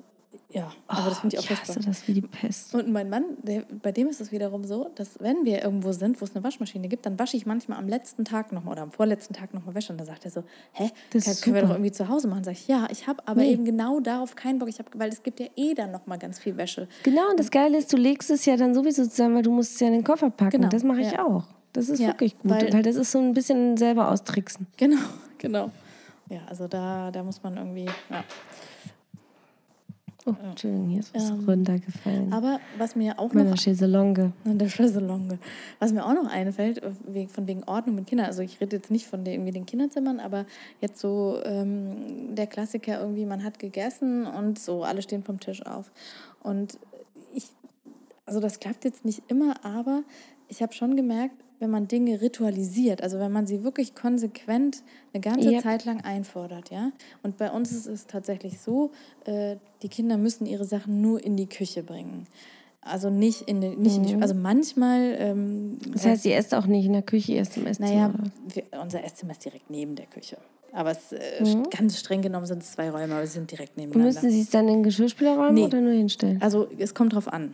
Ja, 0.52 0.72
aber 0.88 1.10
das 1.10 1.20
finde 1.20 1.36
ich 1.36 1.40
auch 1.40 1.50
Oh, 1.50 1.54
ich 1.54 1.60
hasse 1.62 1.80
das 1.80 2.08
wie 2.08 2.14
die 2.14 2.22
Pest. 2.22 2.74
Und 2.76 2.90
mein 2.92 3.10
Mann, 3.10 3.24
der, 3.42 3.64
bei 3.82 3.92
dem 3.92 4.08
ist 4.08 4.22
es 4.22 4.32
wiederum 4.32 4.64
so, 4.64 4.90
dass 4.96 5.20
wenn 5.20 5.44
wir 5.44 5.64
irgendwo 5.64 5.92
sind, 5.92 6.22
wo 6.22 6.26
es 6.26 6.36
eine 6.36 6.44
Waschmaschine 6.44 6.88
gibt, 6.88 7.06
dann 7.06 7.18
wasche 7.20 7.36
ich 7.36 7.46
manchmal 7.46 7.78
am 7.80 7.88
letzten 7.90 8.24
Tag 8.26 8.52
nochmal 8.52 8.74
oder 8.74 8.84
am 8.84 8.92
vorletzten 8.92 9.34
Tag 9.34 9.54
nochmal 9.54 9.74
Wäsche. 9.76 9.92
Und 9.92 10.00
da 10.00 10.06
sagt 10.06 10.24
er 10.24 10.32
so, 10.32 10.44
hä, 10.74 10.92
Das 11.12 11.26
können 11.42 11.56
wir 11.56 11.62
super. 11.62 11.62
doch 11.62 11.70
irgendwie 11.76 11.92
zu 11.92 12.08
Hause 12.08 12.28
machen. 12.28 12.44
Sag 12.44 12.54
ich, 12.54 12.68
ja, 12.68 12.88
ich 12.92 13.08
habe 13.08 13.28
aber 13.28 13.42
Nee. 13.42 13.52
eben 13.54 13.66
genau 13.66 14.00
darauf 14.00 14.36
keinen 14.36 14.60
Bock. 14.60 14.70
Ich 14.70 14.80
hab, 14.80 14.88
weil 14.98 15.10
es 15.10 15.24
gibt 15.24 15.40
ja 15.40 15.48
eh 15.56 15.74
dann 15.74 15.92
nochmal 15.92 16.20
ganz 16.20 16.40
viel 16.40 16.56
Wäsche. 16.58 16.88
Genau, 17.04 17.30
und 17.32 17.40
das 17.40 17.50
Geile 17.52 17.78
ist, 17.78 17.92
du 17.92 17.98
legst 17.98 18.30
es 18.30 18.46
ja 18.46 18.56
dann 18.56 18.74
sowieso 18.76 19.04
zusammen, 19.06 19.36
weil 19.36 19.44
du 19.44 19.52
musst 19.52 19.74
es 19.74 19.80
ja 19.80 19.88
in 19.88 19.94
den 19.94 20.04
Koffer 20.04 20.30
packen. 20.30 20.52
Genau, 20.58 20.70
Das 20.70 20.84
mache 20.84 21.02
ich 21.02 21.12
ja. 21.12 21.26
auch. 21.26 21.44
Das 21.74 21.90
ist 21.90 22.00
Ja, 22.00 22.08
wirklich 22.10 22.38
gut, 22.38 22.52
weil- 22.52 22.72
weil, 22.72 22.84
das 22.84 22.96
ist 22.96 23.12
so 23.12 23.18
ein 23.20 23.34
bisschen 23.34 23.76
selber 23.78 24.10
austricksen. 24.12 24.68
Genau, 24.78 25.02
genau. 25.40 25.72
Ja, 26.30 26.40
also 26.48 26.68
da, 26.68 27.12
da 27.12 27.24
muss 27.24 27.44
man 27.44 27.58
irgendwie, 27.58 27.86
ja. 28.10 28.24
Oh, 30.28 30.34
Entschuldigung, 30.44 30.90
hier 30.90 31.00
ist 31.02 31.14
was 31.14 31.30
Ähm, 31.30 31.46
runtergefallen. 31.48 32.34
Aber 32.34 32.60
was 32.80 32.96
mir 32.96 33.20
auch 33.20 33.32
Meiner 33.32 33.52
noch 33.52 33.58
Chaiselongue. 33.58 34.32
Der 34.44 34.68
Chaiselongue. 34.68 35.38
Was 35.78 35.94
mir 35.94 36.04
auch 36.04 36.14
noch 36.14 36.26
einfällt, 36.26 36.82
von 36.82 37.48
wegen 37.48 37.64
Ordnung 37.66 37.96
mit 37.96 38.08
Kindern, 38.08 38.26
also 38.26 38.42
ich 38.42 38.60
rede 38.60 38.76
jetzt 38.76 38.90
nicht 38.90 39.06
von 39.06 39.24
den, 39.24 39.36
irgendwie 39.36 39.52
den 39.52 39.68
Kinderzimmern, 39.68 40.20
aber 40.20 40.48
jetzt 40.82 41.00
so 41.00 41.40
ähm, 41.44 42.36
der 42.36 42.48
Klassiker 42.48 43.00
irgendwie, 43.00 43.26
man 43.26 43.44
hat 43.44 43.60
gegessen 43.60 44.26
und 44.26 44.58
so, 44.58 44.84
alle 44.84 45.04
stehen 45.04 45.24
vom 45.24 45.40
Tisch 45.40 45.64
auf. 45.64 45.92
Und 46.42 46.80
ich, 47.32 47.46
also 48.26 48.40
das 48.40 48.60
klappt 48.60 48.84
jetzt 48.84 49.06
nicht 49.06 49.22
immer, 49.28 49.64
aber 49.64 50.02
ich 50.48 50.64
habe 50.64 50.74
schon 50.74 50.96
gemerkt, 50.96 51.36
wenn 51.60 51.70
man 51.70 51.88
Dinge 51.88 52.22
ritualisiert, 52.22 53.02
also 53.02 53.20
wenn 53.20 53.32
man 53.32 53.48
sie 53.48 53.64
wirklich 53.64 53.96
konsequent 53.96 54.84
eine 55.14 55.22
ganze 55.22 55.50
Yep. 55.52 55.64
Zeit 55.64 55.86
lang 55.86 56.02
einfordert, 56.02 56.70
ja. 56.70 56.92
Und 57.24 57.38
bei 57.38 57.50
uns 57.52 57.72
ist 57.72 57.86
es 57.88 58.08
tatsächlich 58.08 58.60
so, 58.60 58.92
äh, 59.26 59.56
die 59.82 59.90
Kinder 59.90 60.18
müssen 60.18 60.46
ihre 60.46 60.66
Sachen 60.66 61.02
nur 61.02 61.24
in 61.24 61.38
die 61.38 61.48
Küche 61.48 61.84
bringen. 61.84 62.28
Also 62.82 63.10
nicht 63.10 63.42
in 63.44 63.62
die, 63.62 63.70
nicht 63.76 63.96
in 63.98 64.04
die, 64.04 64.16
also 64.16 64.36
manchmal. 64.36 65.16
Ähm, 65.18 65.80
Das 65.92 66.06
heißt, 66.06 66.26
ihr 66.26 66.36
esst 66.36 66.54
auch 66.54 66.68
nicht 66.68 66.86
in 66.86 66.94
der 66.94 67.02
Küche, 67.02 67.32
ihr 67.34 67.42
esst 67.42 67.58
im 67.58 67.66
Esszimmer. 67.66 67.90
naja, 67.90 68.14
wir, 68.54 68.64
unser 68.82 69.04
Esszimmer 69.04 69.32
ist 69.32 69.44
direkt 69.44 69.70
neben 69.72 69.96
der 69.96 70.06
Küche. 70.06 70.38
Aber 70.72 70.92
es, 70.92 71.14
äh, 71.14 71.20
ganz 71.76 71.98
streng 71.98 72.22
genommen 72.22 72.46
sind 72.46 72.62
es 72.62 72.74
zwei 72.74 72.92
Räume, 72.92 73.16
aber 73.16 73.26
sie 73.26 73.34
sind 73.34 73.50
direkt 73.50 73.78
nebeneinander. 73.78 74.14
Müssen 74.22 74.30
sie 74.30 74.42
es 74.42 74.50
dann 74.50 74.68
in 74.68 74.74
den 74.76 74.84
Geschirrspüler 74.84 75.36
räumen 75.38 75.54
Nee. 75.56 75.64
oder 75.64 75.80
nur 75.82 75.94
hinstellen? 75.94 76.40
Also 76.42 76.68
es 76.78 76.94
kommt 76.94 77.14
drauf 77.14 77.32
an. 77.32 77.54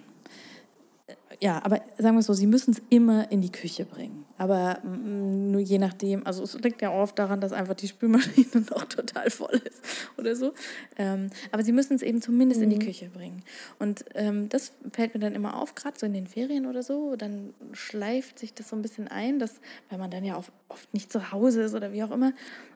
Ja, 1.44 1.60
aber 1.64 1.82
sagen 1.98 2.16
wir 2.16 2.20
es 2.20 2.28
so, 2.28 2.34
sie 2.34 2.46
müssen 2.46 2.72
es 2.72 2.82
immer 2.90 3.32
in 3.32 3.42
die 3.42 3.52
Küche 3.52 3.84
bringen. 3.84 4.26
Aber 4.38 4.78
mm, 4.84 5.50
nur 5.50 5.60
je 5.60 5.80
nachdem, 5.80 6.24
also 6.26 6.44
es 6.44 6.54
liegt 6.60 6.84
ja 6.84 6.92
oft 6.92 7.18
daran, 7.18 7.42
dass 7.42 7.52
einfach 7.52 7.74
die 7.74 7.88
Spülmaschine 7.88 8.66
noch 8.70 8.86
total 8.86 9.32
voll 9.32 9.60
ist 9.66 9.82
oder 10.20 10.36
so. 10.36 10.54
Ähm, 10.98 11.32
aber 11.52 11.64
sie 11.64 11.72
müssen 11.72 11.96
es 11.96 12.04
eben 12.04 12.22
zumindest 12.22 12.62
in 12.62 12.70
die 12.70 12.78
Küche 12.78 13.10
bringen. 13.10 13.42
Und 13.80 14.06
ähm, 14.14 14.50
das 14.50 14.74
fällt 14.94 15.16
mir 15.16 15.20
dann 15.20 15.34
immer 15.34 15.60
auf, 15.60 15.74
gerade 15.74 15.98
so 15.98 16.06
in 16.06 16.14
den 16.14 16.28
Ferien 16.28 16.68
oder 16.68 16.84
so, 16.84 17.16
dann 17.16 17.56
schleift 17.74 18.38
sich 18.38 18.54
das 18.54 18.70
so 18.70 18.76
ein 18.76 18.84
bisschen 18.84 19.08
ein, 19.08 19.40
dass, 19.40 19.62
weil 19.90 19.98
man 19.98 20.12
dann 20.12 20.24
ja 20.24 20.36
auch 20.36 20.46
oft 20.70 20.94
nicht 20.94 21.12
zu 21.12 21.32
Hause 21.32 21.64
ist 21.64 21.74
oder 21.74 21.92
wie 21.92 22.04
auch 22.04 22.12
immer. 22.12 22.34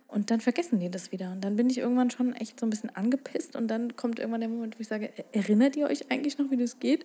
Und 0.08 0.32
dann 0.32 0.39
vergessen 0.39 0.80
die 0.80 0.89
das 0.89 1.12
wieder. 1.12 1.32
Und 1.32 1.44
dann 1.44 1.56
bin 1.56 1.70
ich 1.70 1.80
irgendwann 1.80 2.10
schon 2.12 2.34
echt 2.34 2.60
so 2.60 2.65
ein 2.65 2.70
bisschen 2.70 2.96
angepisst. 2.96 3.56
Und 3.56 3.68
dann 3.68 3.96
kommt 3.96 4.20
irgendwann 4.20 4.41
der 4.41 4.50
Moment, 4.50 4.78
wo 4.78 4.82
ich 4.82 4.88
sage, 4.88 5.10
"Er- 5.18 5.26
erinnert 5.34 5.76
ihr 5.76 5.88
euch 5.88 6.10
eigentlich 6.12 6.38
noch, 6.38 6.52
wie 6.52 6.58
das 6.58 6.80
geht? 6.80 7.04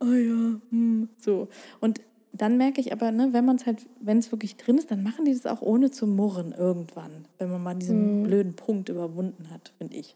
Oh 0.00 0.12
ja, 0.12 0.60
hm, 0.70 1.08
so. 1.18 1.48
Und 1.80 2.00
dann 2.32 2.56
merke 2.56 2.80
ich 2.80 2.92
aber, 2.92 3.12
ne, 3.12 3.28
wenn 3.32 3.44
man 3.44 3.56
es 3.56 3.66
halt, 3.66 3.86
wenn 4.00 4.18
es 4.18 4.30
wirklich 4.32 4.56
drin 4.56 4.78
ist, 4.78 4.90
dann 4.90 5.02
machen 5.02 5.24
die 5.24 5.32
das 5.32 5.46
auch 5.46 5.62
ohne 5.62 5.90
zu 5.90 6.06
murren 6.06 6.52
irgendwann, 6.52 7.24
wenn 7.38 7.50
man 7.50 7.62
mal 7.62 7.74
diesen 7.74 8.22
blöden 8.22 8.54
Punkt 8.54 8.88
überwunden 8.88 9.50
hat, 9.50 9.72
finde 9.78 9.96
ich. 9.96 10.14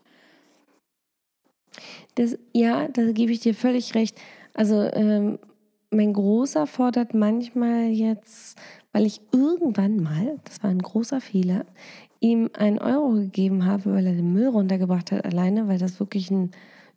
Das, 2.14 2.38
ja, 2.52 2.88
da 2.88 3.10
gebe 3.12 3.32
ich 3.32 3.40
dir 3.40 3.54
völlig 3.54 3.94
recht. 3.94 4.16
Also 4.52 4.80
ähm, 4.92 5.38
mein 5.90 6.12
Großer 6.12 6.66
fordert 6.66 7.14
manchmal 7.14 7.88
jetzt, 7.88 8.56
weil 8.92 9.06
ich 9.06 9.20
irgendwann 9.32 10.00
mal, 10.02 10.38
das 10.44 10.62
war 10.62 10.70
ein 10.70 10.80
großer 10.82 11.20
Fehler, 11.20 11.66
ihm 12.24 12.50
einen 12.54 12.78
Euro 12.78 13.10
gegeben 13.12 13.66
habe, 13.66 13.92
weil 13.94 14.06
er 14.06 14.14
den 14.14 14.32
Müll 14.32 14.48
runtergebracht 14.48 15.12
hat 15.12 15.24
alleine, 15.26 15.68
weil 15.68 15.78
das 15.78 16.00
wirklich 16.00 16.30
eine 16.30 16.48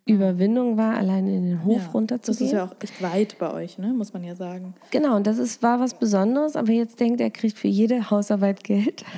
Überwindung 0.06 0.78
war, 0.78 0.96
alleine 0.96 1.36
in 1.36 1.42
den 1.44 1.64
Hof 1.66 1.76
Ja, 1.76 1.84
Das 1.84 1.94
runterzugehen. 1.94 2.46
ist 2.46 2.52
ja 2.52 2.64
auch 2.64 2.74
echt 2.82 3.02
weit 3.02 3.38
bei 3.38 3.52
euch, 3.52 3.76
ne, 3.76 3.88
muss 3.88 4.14
man 4.14 4.24
ja 4.24 4.34
sagen. 4.34 4.72
Genau, 4.90 5.16
und 5.16 5.26
das 5.26 5.36
ist, 5.36 5.62
war 5.62 5.80
was 5.80 5.92
Besonderes, 5.92 6.56
aber 6.56 6.72
jetzt 6.72 6.98
denkt 6.98 7.20
er, 7.20 7.26
er 7.26 7.30
kriegt 7.30 7.58
für 7.58 7.68
jede 7.68 8.10
Hausarbeit 8.10 8.64
Geld. 8.64 9.04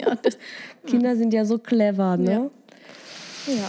Ja, 0.00 0.14
das, 0.14 0.38
Kinder 0.86 1.16
sind 1.16 1.34
ja 1.34 1.44
so 1.44 1.58
clever, 1.58 2.16
ne? 2.16 2.50
Ja. 3.46 3.52
ja. 3.52 3.68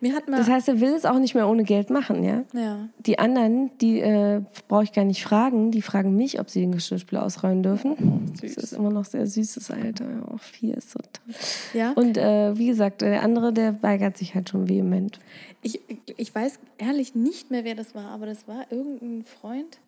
Mir 0.00 0.14
hat 0.14 0.28
mal. 0.28 0.38
Das 0.38 0.48
heißt, 0.48 0.68
er 0.68 0.80
will 0.80 0.94
es 0.94 1.04
auch 1.04 1.18
nicht 1.18 1.34
mehr 1.34 1.48
ohne 1.48 1.64
Geld 1.64 1.90
machen, 1.90 2.22
ja? 2.24 2.44
ja. 2.52 2.88
Die 2.98 3.18
anderen, 3.18 3.70
die 3.78 4.00
äh, 4.00 4.42
brauche 4.68 4.84
ich 4.84 4.92
gar 4.92 5.04
nicht 5.04 5.22
fragen, 5.22 5.70
die 5.70 5.82
fragen 5.82 6.16
mich, 6.16 6.40
ob 6.40 6.50
sie 6.50 6.60
den 6.60 6.72
Geschirrspüler 6.72 7.22
ausräumen 7.22 7.62
dürfen. 7.62 8.32
Das 8.40 8.54
ist 8.56 8.72
immer 8.72 8.90
noch 8.90 9.04
sehr 9.04 9.26
süßes 9.26 9.70
Alter. 9.70 10.06
Auch 10.32 10.40
vier 10.40 10.76
ist 10.76 10.90
so 10.90 10.98
toll. 10.98 11.34
Ja. 11.72 11.92
Und 11.92 12.16
äh, 12.16 12.56
wie 12.56 12.66
gesagt, 12.66 13.02
der 13.02 13.22
andere, 13.22 13.52
der 13.52 13.82
weigert 13.82 14.16
sich 14.16 14.34
halt 14.34 14.48
schon 14.48 14.68
vehement. 14.68 15.18
Ich, 15.62 15.80
ich 16.16 16.34
weiß 16.34 16.58
ehrlich 16.78 17.14
nicht 17.14 17.50
mehr, 17.50 17.64
wer 17.64 17.74
das 17.74 17.94
war, 17.94 18.10
aber 18.10 18.26
das 18.26 18.46
war 18.48 18.70
irgendein 18.70 19.24
Freund. 19.24 19.78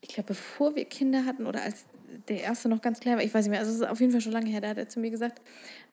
Ich 0.00 0.08
glaube, 0.08 0.28
bevor 0.28 0.76
wir 0.76 0.84
Kinder 0.84 1.24
hatten 1.24 1.46
oder 1.46 1.62
als 1.62 1.84
der 2.28 2.42
erste 2.42 2.68
noch 2.68 2.80
ganz 2.80 3.00
klein 3.00 3.16
war, 3.16 3.24
ich 3.24 3.34
weiß 3.34 3.44
nicht 3.44 3.50
mehr, 3.50 3.60
also 3.60 3.72
es 3.72 3.78
ist 3.78 3.88
auf 3.88 4.00
jeden 4.00 4.12
Fall 4.12 4.20
schon 4.20 4.32
lange 4.32 4.48
her, 4.48 4.60
da 4.60 4.68
hat 4.68 4.78
er 4.78 4.88
zu 4.88 5.00
mir 5.00 5.10
gesagt, 5.10 5.40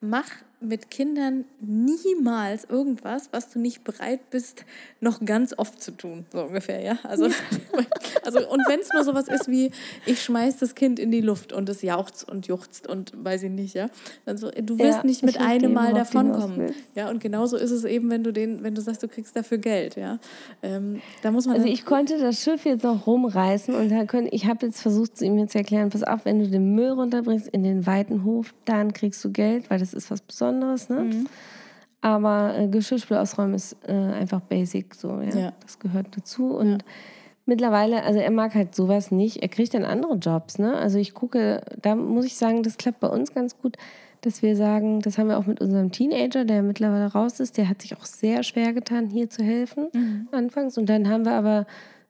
mach 0.04 0.30
mit 0.66 0.90
Kindern 0.90 1.44
niemals 1.60 2.64
irgendwas, 2.70 3.28
was 3.32 3.50
du 3.50 3.60
nicht 3.60 3.84
bereit 3.84 4.30
bist, 4.30 4.64
noch 5.02 5.20
ganz 5.26 5.54
oft 5.58 5.82
zu 5.82 5.92
tun, 5.92 6.26
so 6.32 6.42
ungefähr, 6.44 6.80
ja. 6.82 6.98
Also, 7.04 7.26
also 8.24 8.40
und 8.50 8.62
wenn 8.70 8.80
es 8.80 8.88
nur 8.94 9.04
sowas 9.04 9.28
ist 9.28 9.50
wie, 9.50 9.72
ich 10.06 10.22
schmeiß 10.24 10.58
das 10.60 10.74
Kind 10.74 11.00
in 11.00 11.12
die 11.12 11.20
Luft 11.20 11.52
und 11.52 11.68
es 11.68 11.82
jauchzt 11.82 12.30
und 12.30 12.48
juchzt 12.48 12.88
und 12.88 13.12
weiß 13.22 13.44
ich 13.44 13.52
nicht, 13.52 13.74
ja. 13.76 13.88
Dann 14.26 14.38
so, 14.38 14.50
du 14.52 14.80
wirst 14.80 15.00
Ja, 15.00 15.04
nicht 15.04 15.24
mit 15.24 15.38
einem 15.38 15.74
Mal 15.74 15.94
davonkommen. 15.94 16.74
Ja, 16.96 17.10
und 17.10 17.20
genauso 17.22 17.58
ist 17.58 17.72
es 17.72 17.84
eben, 17.84 18.10
wenn 18.10 18.24
du 18.24 18.32
den, 18.32 18.64
wenn 18.64 18.74
du 18.74 18.82
sagst, 18.82 19.04
du 19.04 19.10
kriegst 19.10 19.36
dafür 19.36 19.58
Geld, 19.58 19.98
ja. 19.98 20.18
Ähm, 20.62 21.02
da 21.24 21.32
muss 21.32 21.46
man 21.46 21.56
Also 21.56 21.66
dann- 21.66 21.74
ich 21.74 21.84
konnte 21.86 22.18
das 22.20 22.42
Schiff 22.42 22.64
jetzt 22.64 22.84
noch 22.84 23.06
rumreißen 23.06 23.76
und 23.76 23.90
dann 23.90 24.08
können, 24.08 24.30
ich 24.32 24.46
habe 24.46 24.66
jetzt 24.68 24.82
versucht, 24.82 25.18
zu 25.18 25.26
ihm 25.26 25.38
jetzt 25.40 25.52
zu 25.52 25.58
erklären, 25.58 25.90
pass 25.90 26.04
auf, 26.04 26.24
wenn 26.24 26.40
du 26.40 26.48
den 26.50 26.74
Müll 26.74 26.92
runterbringst 26.92 27.48
in 27.50 27.64
den 27.64 27.86
weiten 27.86 28.24
Hof, 28.24 28.54
dann 28.64 28.94
kriegst 28.94 29.22
du 29.26 29.30
Geld, 29.32 29.70
weil 29.70 29.80
das 29.80 29.93
ist 29.94 30.12
was 30.12 30.22
Besonderes, 30.22 30.90
ne? 30.90 31.02
Mhm. 31.02 31.28
Aber 32.02 32.58
äh, 32.58 32.68
Geschirrspüler 32.68 33.22
ausräumen 33.22 33.54
ist 33.54 33.78
äh, 33.88 33.94
einfach 33.94 34.42
basic, 34.42 34.94
so, 34.96 35.22
ja? 35.22 35.38
Ja. 35.38 35.54
Das 35.62 35.80
gehört 35.80 36.08
dazu 36.16 36.56
und 36.56 36.84
mittlerweile, 37.46 38.04
also 38.04 38.20
er 38.20 38.32
mag 38.32 38.56
halt 38.56 38.76
sowas 38.76 39.12
nicht, 39.12 39.38
er 39.38 39.50
kriegt 39.50 39.74
dann 39.74 39.86
andere 39.86 40.16
Jobs, 40.16 40.60
ne? 40.60 40.76
Also 40.76 40.98
ich 40.98 41.14
gucke, 41.14 41.62
da 41.82 41.96
muss 41.96 42.26
ich 42.26 42.36
sagen, 42.36 42.64
das 42.64 42.78
klappt 42.78 43.00
bei 43.00 43.08
uns 43.08 43.34
ganz 43.34 43.58
gut, 43.58 43.78
dass 44.22 44.42
wir 44.42 44.56
sagen, 44.56 45.02
das 45.02 45.18
haben 45.18 45.28
wir 45.28 45.38
auch 45.38 45.46
mit 45.46 45.60
unserem 45.60 45.92
Teenager, 45.92 46.46
der 46.46 46.64
mittlerweile 46.64 47.08
raus 47.08 47.40
ist, 47.40 47.58
der 47.58 47.68
hat 47.68 47.82
sich 47.82 47.96
auch 47.98 48.06
sehr 48.06 48.44
schwer 48.44 48.74
getan, 48.74 49.10
hier 49.10 49.30
zu 49.30 49.44
helfen 49.44 50.28
anfangs. 50.32 50.78
Und 50.78 50.88
dann 50.88 51.10
haben 51.10 51.26
wir 51.26 51.34
aber 51.34 51.68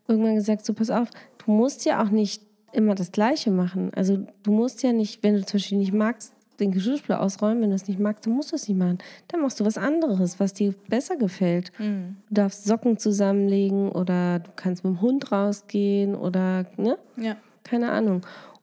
irgendwann 0.07 0.35
gesagt, 0.35 0.65
so 0.65 0.73
pass 0.73 0.91
auf, 0.91 1.09
du 1.43 1.51
musst 1.51 1.85
ja 1.85 2.03
auch 2.03 2.09
nicht 2.09 2.43
immer 2.71 2.95
das 2.95 3.11
Gleiche 3.11 3.51
machen. 3.51 3.91
Also 3.95 4.25
du 4.43 4.51
musst 4.51 4.83
ja 4.83 4.93
nicht, 4.93 5.23
wenn 5.23 5.35
du 5.35 5.45
zum 5.45 5.57
Beispiel 5.57 5.77
nicht 5.77 5.93
magst, 5.93 6.32
den 6.59 6.71
Geschirrspüler 6.71 7.21
ausräumen, 7.21 7.61
wenn 7.61 7.69
du 7.69 7.75
es 7.75 7.87
nicht 7.87 7.99
magst, 7.99 8.25
dann 8.25 8.33
musst 8.33 8.51
du 8.51 8.55
es 8.55 8.67
nicht 8.67 8.77
machen. 8.77 8.99
Dann 9.27 9.41
machst 9.41 9.59
du 9.59 9.65
was 9.65 9.77
anderes, 9.77 10.39
was 10.39 10.53
dir 10.53 10.73
besser 10.87 11.15
gefällt. 11.15 11.71
Mhm. 11.79 12.17
Du 12.29 12.35
darfst 12.35 12.65
Socken 12.65 12.97
zusammenlegen 12.97 13.89
oder 13.89 14.39
du 14.39 14.51
kannst 14.55 14.83
mit 14.83 14.93
dem 14.93 15.01
Hund 15.01 15.31
rausgehen 15.31 16.15
oder, 16.15 16.65
ne? 16.77 16.97
ja. 17.17 17.35
keine 17.63 17.91
Ahnung. 17.91 18.21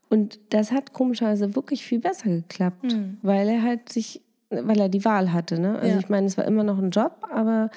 Und 0.08 0.40
das 0.50 0.72
hat 0.72 0.92
komischerweise 0.92 1.54
wirklich 1.54 1.84
viel 1.84 2.00
besser 2.00 2.28
geklappt, 2.28 2.96
weil 3.22 3.48
er 3.48 3.62
halt 3.62 3.88
sich, 3.88 4.20
weil 4.50 4.80
er 4.80 4.88
die 4.88 5.04
Wahl 5.04 5.32
hatte. 5.32 5.60
Ne? 5.60 5.78
Also. 5.78 5.94
Ja. 5.94 5.98
ich 5.98 6.08
meine, 6.08 6.26
es 6.26 6.36
war 6.36 6.44
immer 6.44 6.64
noch 6.64 6.78
ein 6.78 6.90
Job, 6.90 7.24
aber 7.30 7.70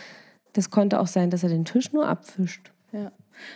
das 0.54 0.72
konnte 0.72 1.00
auch 1.00 1.08
sein, 1.08 1.30
dass 1.30 1.44
er 1.44 1.50
den 1.50 1.66
Tisch 1.66 1.94
nur 1.94 2.08
abwischt. 2.08 2.72
ja. 2.92 3.12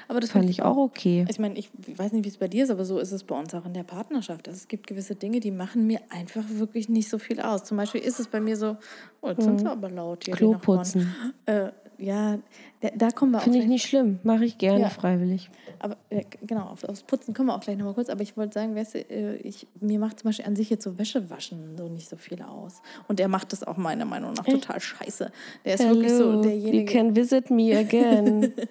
Aber 0.07 0.19
das 0.19 0.31
Fand 0.31 0.49
ich 0.49 0.63
auch 0.63 0.77
okay. 0.77 1.25
Ich 1.29 1.39
meine, 1.39 1.57
ich 1.57 1.69
weiß 1.75 2.11
nicht, 2.11 2.25
wie 2.25 2.29
es 2.29 2.37
bei 2.37 2.47
dir 2.47 2.63
ist, 2.63 2.69
aber 2.69 2.85
so 2.85 2.99
ist 2.99 3.11
es 3.11 3.23
bei 3.23 3.37
uns 3.37 3.53
auch 3.53 3.65
in 3.65 3.73
der 3.73 3.83
Partnerschaft. 3.83 4.47
Also 4.47 4.57
es 4.57 4.67
gibt 4.67 4.87
gewisse 4.87 5.15
Dinge, 5.15 5.39
die 5.39 5.51
machen 5.51 5.87
mir 5.87 5.99
einfach 6.09 6.43
wirklich 6.49 6.89
nicht 6.89 7.09
so 7.09 7.17
viel 7.17 7.39
aus. 7.39 7.63
Zum 7.63 7.77
Beispiel 7.77 8.01
ist 8.01 8.19
es 8.19 8.27
bei 8.27 8.39
mir 8.39 8.57
so, 8.57 8.77
oh, 9.21 9.29
jetzt 9.29 9.43
sind 9.43 9.59
sie 9.59 9.67
aber 9.67 9.89
laut 9.89 10.25
hier. 10.25 10.35
Klo 10.35 10.53
putzen. 10.53 11.13
Äh, 11.45 11.69
ja, 11.97 12.37
da, 12.81 12.89
da 12.95 13.09
kommen 13.11 13.31
wir 13.31 13.39
auch 13.39 13.43
Finde 13.43 13.59
ich 13.59 13.65
nicht 13.67 13.87
schlimm. 13.87 14.19
Mache 14.23 14.45
ich 14.45 14.57
gerne 14.57 14.81
Ja. 14.81 14.89
freiwillig. 14.89 15.49
Aber 15.79 15.97
äh, 16.09 16.23
genau, 16.45 16.63
auf, 16.67 16.83
aufs 16.83 17.03
Putzen 17.03 17.33
kommen 17.33 17.49
wir 17.49 17.55
auch 17.55 17.59
gleich 17.61 17.77
nochmal 17.77 17.93
kurz. 17.95 18.09
Aber 18.09 18.21
ich 18.21 18.37
wollte 18.37 18.53
sagen, 18.53 18.75
weißt 18.75 18.95
du, 18.95 18.99
äh, 19.09 19.35
ich, 19.37 19.67
mir 19.79 19.97
macht 19.99 20.19
zum 20.19 20.29
Beispiel 20.29 20.45
an 20.45 20.55
sich 20.55 20.69
jetzt 20.69 20.83
so 20.83 20.97
Wäschewaschen 20.99 21.75
so 21.77 21.87
nicht 21.89 22.07
so 22.09 22.17
viel 22.17 22.41
aus. 22.41 22.81
Und 23.07 23.19
er 23.19 23.27
macht 23.27 23.51
das 23.51 23.63
auch 23.63 23.77
meiner 23.77 24.05
Meinung 24.05 24.33
nach 24.33 24.45
total 24.45 24.79
scheiße. 24.79 25.31
Der 25.65 25.73
ist 25.73 25.83
wirklich 25.87 26.11
so 26.11 26.17
Hello, 26.17 26.35
you 26.35 26.41
derjenige. 26.43 26.85
can 26.91 27.15
visit 27.15 27.49
me 27.49 27.75
again. 27.77 28.53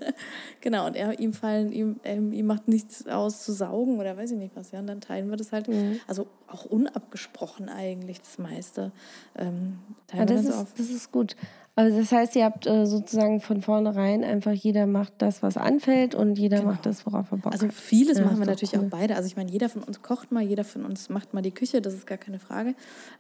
Genau, 0.63 0.87
und 0.87 0.97
er, 0.97 1.21
ihm 1.21 1.33
fallen, 1.33 1.71
ihm, 1.71 2.01
ähm, 2.03 2.33
ihm 2.33 2.47
macht 2.47 2.67
nichts 2.67 3.07
aus 3.07 3.45
zu 3.45 3.53
saugen 3.53 4.01
oder 4.01 4.17
weiß 4.17 4.33
ich 4.33 4.39
nicht 4.39 4.57
was, 4.57 4.73
ja. 4.73 4.81
Und 4.81 4.89
dann 4.89 5.01
teilen 5.01 5.31
wir 5.31 5.37
das 5.37 5.53
halt, 5.53 5.69
Mhm. 5.69 6.01
also 6.09 6.27
auch 6.49 6.65
unabgesprochen 6.65 7.69
eigentlich 7.69 8.19
das 8.21 8.39
meiste. 8.39 8.91
Ähm, 9.37 9.79
teilen 10.09 10.29
Ja, 10.29 10.29
wir 10.29 10.43
das, 10.43 10.63
ist, 10.63 10.79
das 10.79 10.91
ist 10.91 11.13
gut. 11.13 11.37
Aber 11.79 11.91
das 11.91 12.11
heißt, 12.11 12.35
ihr 12.37 12.45
habt 12.47 12.67
äh, 12.67 12.87
sozusagen 12.87 13.41
von 13.41 13.61
vornherein 13.61 14.25
einfach 14.25 14.53
jeder 14.53 14.87
macht 14.87 15.13
das, 15.19 15.43
was 15.43 15.59
anfällt 15.59 16.15
und 16.15 16.39
jeder 16.39 16.63
macht 16.63 16.87
das, 16.87 17.05
worauf 17.05 17.31
er 17.31 17.37
Bock 17.37 17.53
Also 17.53 17.67
hat. 17.67 17.75
vieles 17.75 18.19
Ja, 18.19 18.25
machen 18.25 18.39
wir 18.39 18.47
natürlich 18.47 18.75
cool. 18.75 18.87
auch 18.87 18.91
beide. 18.91 19.15
Also 19.15 19.27
ich 19.27 19.37
meine, 19.37 19.51
jeder 19.51 19.69
von 19.69 19.83
uns 19.83 20.01
kocht 20.01 20.33
mal, 20.33 20.43
jeder 20.43 20.65
von 20.65 20.87
uns 20.87 21.11
macht 21.11 21.35
mal 21.35 21.43
die 21.43 21.51
Küche, 21.51 21.83
das 21.83 21.93
ist 21.93 22.07
gar 22.07 22.17
keine 22.17 22.39
Frage. 22.39 22.75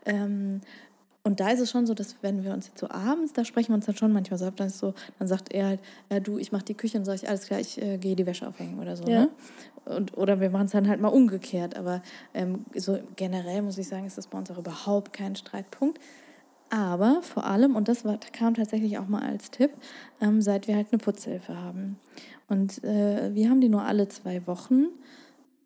Ähm, 0.06 0.62
und 1.22 1.40
da 1.40 1.50
ist 1.50 1.60
es 1.60 1.70
schon 1.70 1.86
so, 1.86 1.92
dass 1.92 2.16
wenn 2.22 2.44
wir 2.44 2.54
uns 2.54 2.68
jetzt 2.68 2.78
so 2.78 2.88
abends, 2.88 3.34
da 3.34 3.44
sprechen 3.44 3.72
wir 3.72 3.74
uns 3.74 3.86
dann 3.86 3.96
schon 3.96 4.12
manchmal 4.12 4.38
so 4.38 4.46
ab, 4.46 4.54
dann 4.56 4.68
ist 4.68 4.78
so, 4.78 4.94
dann 5.18 5.28
sagt 5.28 5.52
er 5.52 5.66
halt, 5.66 5.80
ja 6.10 6.20
du, 6.20 6.38
ich 6.38 6.50
mache 6.50 6.64
die 6.64 6.74
Küche 6.74 6.96
und 6.96 7.04
sage 7.04 7.20
ich, 7.22 7.28
alles 7.28 7.46
klar, 7.46 7.60
ich 7.60 7.82
äh, 7.82 7.98
gehe 7.98 8.16
die 8.16 8.24
Wäsche 8.24 8.48
aufhängen 8.48 8.78
oder 8.78 8.96
so. 8.96 9.04
Ja. 9.04 9.22
Ne? 9.22 9.28
Und, 9.84 10.16
oder 10.16 10.40
wir 10.40 10.48
machen 10.48 10.66
es 10.66 10.72
dann 10.72 10.88
halt 10.88 11.00
mal 11.00 11.08
umgekehrt. 11.08 11.76
Aber 11.76 12.00
ähm, 12.32 12.64
so 12.74 12.98
generell 13.16 13.60
muss 13.60 13.76
ich 13.76 13.86
sagen, 13.86 14.06
ist 14.06 14.16
das 14.16 14.28
bei 14.28 14.38
uns 14.38 14.50
auch 14.50 14.58
überhaupt 14.58 15.12
kein 15.12 15.36
Streitpunkt. 15.36 16.00
Aber 16.70 17.20
vor 17.22 17.44
allem, 17.46 17.76
und 17.76 17.88
das 17.88 18.04
war, 18.04 18.18
kam 18.32 18.54
tatsächlich 18.54 18.98
auch 18.98 19.06
mal 19.08 19.22
als 19.22 19.50
Tipp, 19.50 19.70
ähm, 20.20 20.42
seit 20.42 20.66
wir 20.68 20.74
halt 20.76 20.88
eine 20.90 20.98
Putzhilfe 20.98 21.56
haben. 21.56 21.98
Und 22.48 22.82
äh, 22.84 23.34
wir 23.34 23.50
haben 23.50 23.60
die 23.60 23.68
nur 23.68 23.82
alle 23.82 24.08
zwei 24.08 24.46
Wochen. 24.46 24.86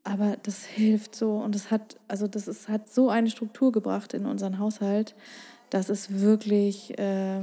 Aber 0.03 0.37
das 0.43 0.65
hilft 0.65 1.15
so 1.15 1.33
und 1.37 1.55
es 1.55 1.71
hat, 1.71 1.97
also 2.09 2.27
das 2.27 2.49
ist, 2.49 2.69
hat 2.69 2.89
so 2.91 3.11
eine 3.11 3.29
Struktur 3.31 3.71
gebracht 3.71 4.15
in 4.15 4.25
unseren 4.25 4.59
Haushalt. 4.59 5.15
Das 5.69 5.91
ist 5.91 6.21
wirklich 6.21 6.99
äh, 6.99 7.41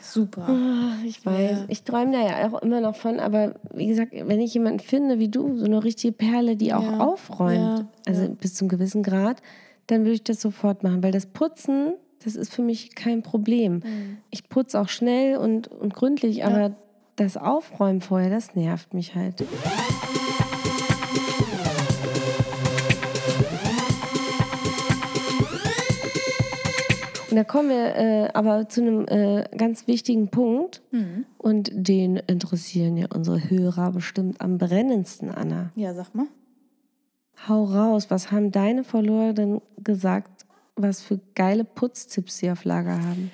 super. 0.00 0.46
Ah, 0.48 0.92
Ich 1.04 1.26
weiß, 1.26 1.50
Ja. 1.58 1.64
ich 1.68 1.82
träume 1.82 2.12
da 2.12 2.20
ja 2.20 2.48
auch 2.48 2.62
immer 2.62 2.80
noch 2.80 2.94
von, 2.94 3.18
aber 3.18 3.54
wie 3.74 3.88
gesagt, 3.88 4.12
wenn 4.12 4.40
ich 4.40 4.54
jemanden 4.54 4.78
finde 4.78 5.18
wie 5.18 5.28
du, 5.28 5.58
so 5.58 5.64
eine 5.64 5.82
richtige 5.82 6.12
Perle, 6.12 6.56
die 6.56 6.72
auch 6.72 6.82
Ja, 6.84 7.00
aufräumt, 7.00 7.80
ja, 7.80 7.88
also 8.06 8.28
bis 8.32 8.54
zum 8.54 8.68
gewissen 8.68 9.02
Grad, 9.02 9.42
dann 9.88 10.02
würde 10.02 10.12
ich 10.12 10.24
das 10.24 10.40
sofort 10.40 10.84
machen, 10.84 11.02
weil 11.02 11.12
das 11.12 11.26
Putzen, 11.26 11.94
das 12.24 12.36
ist 12.36 12.52
für 12.52 12.62
mich 12.62 12.94
kein 12.94 13.22
Problem. 13.22 13.74
Mhm. 13.74 14.18
Ich 14.30 14.48
putze 14.48 14.80
auch 14.80 14.88
schnell 14.88 15.36
und, 15.36 15.68
und 15.68 15.94
gründlich, 15.94 16.44
aber 16.44 16.76
das 17.16 17.36
Aufräumen 17.36 18.00
vorher, 18.00 18.30
das 18.30 18.54
nervt 18.54 18.94
mich 18.94 19.14
halt. 19.14 19.44
Und 27.30 27.36
da 27.36 27.44
kommen 27.44 27.68
wir 27.68 27.94
äh, 27.94 28.28
aber 28.32 28.68
zu 28.68 28.80
einem 28.80 29.06
äh, 29.06 29.44
ganz 29.56 29.86
wichtigen 29.86 30.28
Punkt. 30.28 30.82
Mhm. 30.92 31.26
Und 31.36 31.70
den 31.72 32.16
interessieren 32.16 32.96
ja 32.96 33.06
unsere 33.14 33.50
Hörer 33.50 33.92
bestimmt 33.92 34.40
am 34.40 34.58
brennendsten, 34.58 35.30
Anna. 35.30 35.70
Ja, 35.74 35.92
sag 35.94 36.14
mal. 36.14 36.26
Hau 37.46 37.64
raus, 37.64 38.10
was 38.10 38.32
haben 38.32 38.50
deine 38.50 38.82
denn 39.34 39.60
gesagt, 39.76 40.46
was 40.82 41.02
für 41.02 41.20
geile 41.34 41.64
Putztipps 41.64 42.38
sie 42.38 42.50
auf 42.50 42.64
Lager 42.64 43.02
haben? 43.02 43.30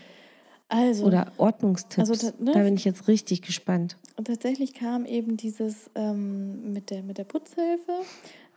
Also, 0.69 1.05
Oder 1.07 1.31
Ordnungstipps. 1.37 2.11
Also, 2.11 2.31
da- 2.33 2.45
ne? 2.45 2.53
Da 2.53 2.63
bin 2.63 2.75
ich 2.75 2.85
jetzt 2.85 3.07
richtig 3.07 3.43
gespannt. 3.43 3.97
Und 4.17 4.27
tatsächlich 4.27 4.75
kam 4.75 5.05
eben 5.07 5.37
dieses 5.37 5.91
ähm, 5.95 6.73
mit, 6.73 6.91
der, 6.91 7.03
mit 7.03 7.19
der 7.19 7.25
Putzhilfe. 7.25 7.93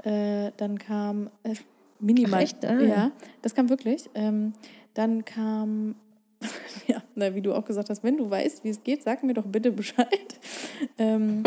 Äh, 0.04 0.52
dann 0.58 0.78
kam 0.80 1.30
äh, 1.44 1.56
minimal. 2.00 2.36
Ach, 2.36 2.42
echt? 2.44 2.66
Ah. 2.66 2.80
Ja, 2.82 3.12
das 3.42 3.54
kam 3.56 3.70
wirklich. 3.70 4.10
Ähm, 4.16 4.54
dann 4.94 5.26
kam, 5.26 5.96
ja, 6.88 7.02
na, 7.16 7.34
wie 7.34 7.42
du 7.42 7.54
auch 7.54 7.66
gesagt 7.66 7.90
hast, 7.90 8.04
wenn 8.04 8.18
du 8.18 8.30
weißt, 8.30 8.64
wie 8.64 8.70
es 8.70 8.84
geht, 8.84 9.04
sag 9.04 9.24
mir 9.24 9.34
doch 9.34 9.46
bitte 9.46 9.72
Bescheid. 9.72 10.08
ähm, 10.98 11.44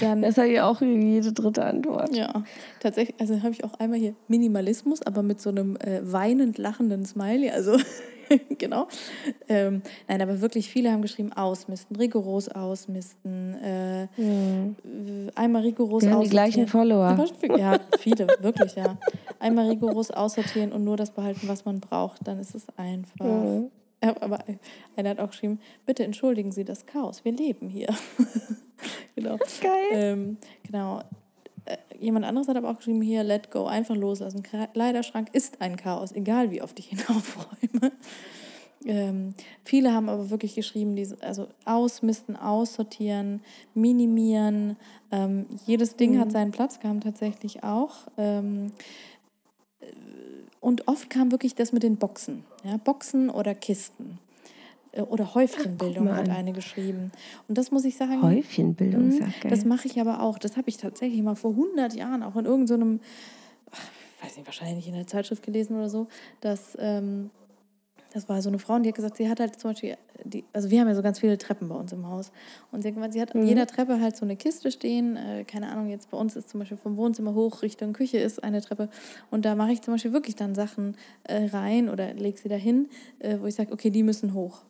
dann, 0.00 0.22
Das 0.22 0.36
habe 0.36 0.48
ich 0.48 0.60
auch 0.60 0.80
jede 0.80 1.32
dritte 1.32 1.64
Antwort. 1.64 2.14
ja, 2.14 2.44
tatsächlich, 2.80 3.18
also 3.20 3.36
habe 3.42 3.52
ich 3.52 3.64
auch 3.64 3.74
einmal 3.74 3.98
hier 3.98 4.14
Minimalismus, 4.28 5.02
aber 5.02 5.22
mit 5.22 5.40
so 5.40 5.50
einem 5.50 5.76
äh, 5.76 6.00
weinend 6.02 6.58
lachenden 6.58 7.04
Smiley, 7.06 7.50
also 7.50 7.76
genau. 8.58 8.88
Ähm, 9.48 9.82
nein, 10.08 10.20
aber 10.22 10.40
wirklich 10.40 10.68
viele 10.70 10.90
haben 10.92 11.02
geschrieben, 11.02 11.32
ausmisten, 11.32 11.96
rigoros 11.96 12.48
ausmisten, 12.48 13.54
äh, 13.62 14.08
Hm. 14.16 14.76
äh, 14.84 15.30
einmal 15.34 15.62
rigoros 15.62 16.02
Wir 16.02 16.10
haben 16.10 16.20
die 16.20 16.26
aussortieren. 16.28 16.66
gleichen 16.66 16.68
Follower. 16.68 17.26
Ja, 17.58 17.78
viele, 17.98 18.26
wirklich, 18.40 18.74
ja. 18.76 18.96
Einmal 19.40 19.68
rigoros 19.68 20.10
aussortieren 20.10 20.72
und 20.72 20.84
nur 20.84 20.96
das 20.96 21.10
behalten, 21.10 21.48
was 21.48 21.64
man 21.64 21.80
braucht, 21.80 22.26
dann 22.26 22.38
ist 22.38 22.54
es 22.54 22.66
einfach. 22.76 23.24
Mhm. 23.24 23.70
Aber 24.20 24.38
einer 24.96 25.10
hat 25.10 25.20
auch 25.20 25.30
geschrieben, 25.30 25.60
bitte 25.86 26.04
entschuldigen 26.04 26.52
Sie 26.52 26.64
das 26.64 26.86
Chaos, 26.86 27.24
wir 27.24 27.32
leben 27.32 27.68
hier. 27.68 27.88
genau. 29.14 29.38
Geil. 29.60 29.88
Ähm, 29.92 30.36
genau. 30.66 31.00
Äh, 31.64 31.76
Jemand 31.98 32.26
anderes 32.26 32.48
hat 32.48 32.56
aber 32.56 32.70
auch 32.70 32.76
geschrieben, 32.76 33.02
hier, 33.02 33.22
let 33.22 33.50
go, 33.50 33.66
einfach 33.66 33.96
loslassen. 33.96 34.42
Kleiderschrank 34.42 35.28
ist 35.32 35.60
ein 35.60 35.76
Chaos, 35.76 36.12
egal 36.12 36.50
wie 36.50 36.62
oft 36.62 36.78
ich 36.78 36.92
ihn 36.92 37.00
aufräume. 37.08 37.92
Ähm, 38.86 39.34
viele 39.64 39.92
haben 39.92 40.08
aber 40.08 40.30
wirklich 40.30 40.54
geschrieben, 40.54 40.94
diese, 40.94 41.20
also 41.22 41.48
ausmisten, 41.64 42.36
aussortieren, 42.36 43.40
minimieren. 43.72 44.76
Ähm, 45.10 45.46
jedes 45.64 45.96
Ding 45.96 46.18
hat 46.18 46.30
seinen 46.32 46.50
Platz, 46.50 46.80
kam 46.80 47.00
tatsächlich 47.00 47.64
auch. 47.64 48.08
Ähm, 48.18 48.72
äh, 49.80 49.86
und 50.64 50.88
oft 50.88 51.10
kam 51.10 51.30
wirklich 51.30 51.54
das 51.54 51.72
mit 51.72 51.82
den 51.82 51.96
Boxen. 51.96 52.44
Ja? 52.64 52.78
Boxen 52.78 53.28
oder 53.28 53.54
Kisten. 53.54 54.18
Äh, 54.92 55.02
Oder 55.02 55.34
Häufchenbildung 55.34 56.06
mal 56.06 56.16
hat 56.16 56.30
eine 56.30 56.52
geschrieben. 56.52 57.12
Und 57.48 57.58
das 57.58 57.70
muss 57.70 57.84
ich 57.84 57.96
sagen. 57.96 58.22
Häufchenbildung 58.22 59.10
ja 59.10 59.26
Mhm, 59.26 59.34
geil. 59.42 59.50
Das 59.50 59.64
mache 59.64 59.88
ich 59.88 60.00
aber 60.00 60.22
auch. 60.22 60.38
Das 60.38 60.56
habe 60.56 60.70
ich 60.70 60.78
tatsächlich 60.78 61.20
mal 61.22 61.34
vor 61.34 61.50
100 61.50 61.94
Jahren 61.94 62.22
auch 62.22 62.36
in 62.36 62.46
irgendeinem, 62.46 63.00
ach, 63.70 64.24
weiß 64.24 64.36
nicht, 64.36 64.46
wahrscheinlich 64.46 64.88
in 64.88 64.94
der 64.94 65.06
Zeitschrift 65.06 65.42
gelesen 65.42 65.76
oder 65.76 65.90
so, 65.90 66.06
dass 66.40 66.76
ähm, 66.80 67.30
das 68.14 68.28
war 68.28 68.40
so 68.40 68.48
eine 68.48 68.60
Frau, 68.60 68.74
und 68.74 68.84
die 68.84 68.90
hat 68.90 68.94
gesagt, 68.94 69.16
sie 69.16 69.28
hat 69.28 69.40
halt 69.40 69.58
zum 69.58 69.72
Beispiel, 69.72 69.96
die, 70.22 70.44
also 70.52 70.70
wir 70.70 70.80
haben 70.80 70.86
ja 70.86 70.94
so 70.94 71.02
ganz 71.02 71.18
viele 71.18 71.36
Treppen 71.36 71.68
bei 71.68 71.74
uns 71.74 71.92
im 71.92 72.06
Haus. 72.06 72.30
Und 72.70 72.82
sie 72.82 72.88
hat 72.88 72.94
gemeint, 72.94 73.12
sie 73.12 73.20
hat 73.20 73.34
an 73.34 73.44
jeder 73.44 73.66
Treppe 73.66 74.00
halt 74.00 74.16
so 74.16 74.24
eine 74.24 74.36
Kiste 74.36 74.70
stehen. 74.70 75.16
Äh, 75.16 75.42
keine 75.44 75.68
Ahnung, 75.68 75.88
jetzt 75.90 76.12
bei 76.12 76.16
uns 76.16 76.36
ist 76.36 76.48
zum 76.48 76.60
Beispiel 76.60 76.78
vom 76.78 76.96
Wohnzimmer 76.96 77.34
hoch 77.34 77.62
Richtung 77.62 77.92
Küche 77.92 78.18
ist 78.18 78.44
eine 78.44 78.60
Treppe. 78.62 78.88
Und 79.32 79.44
da 79.44 79.56
mache 79.56 79.72
ich 79.72 79.82
zum 79.82 79.94
Beispiel 79.94 80.12
wirklich 80.12 80.36
dann 80.36 80.54
Sachen 80.54 80.96
äh, 81.24 81.46
rein 81.46 81.88
oder 81.88 82.14
lege 82.14 82.38
sie 82.38 82.48
dahin, 82.48 82.88
äh, 83.18 83.38
wo 83.40 83.46
ich 83.46 83.56
sage, 83.56 83.72
okay, 83.72 83.90
die 83.90 84.04
müssen 84.04 84.32
hoch. 84.32 84.62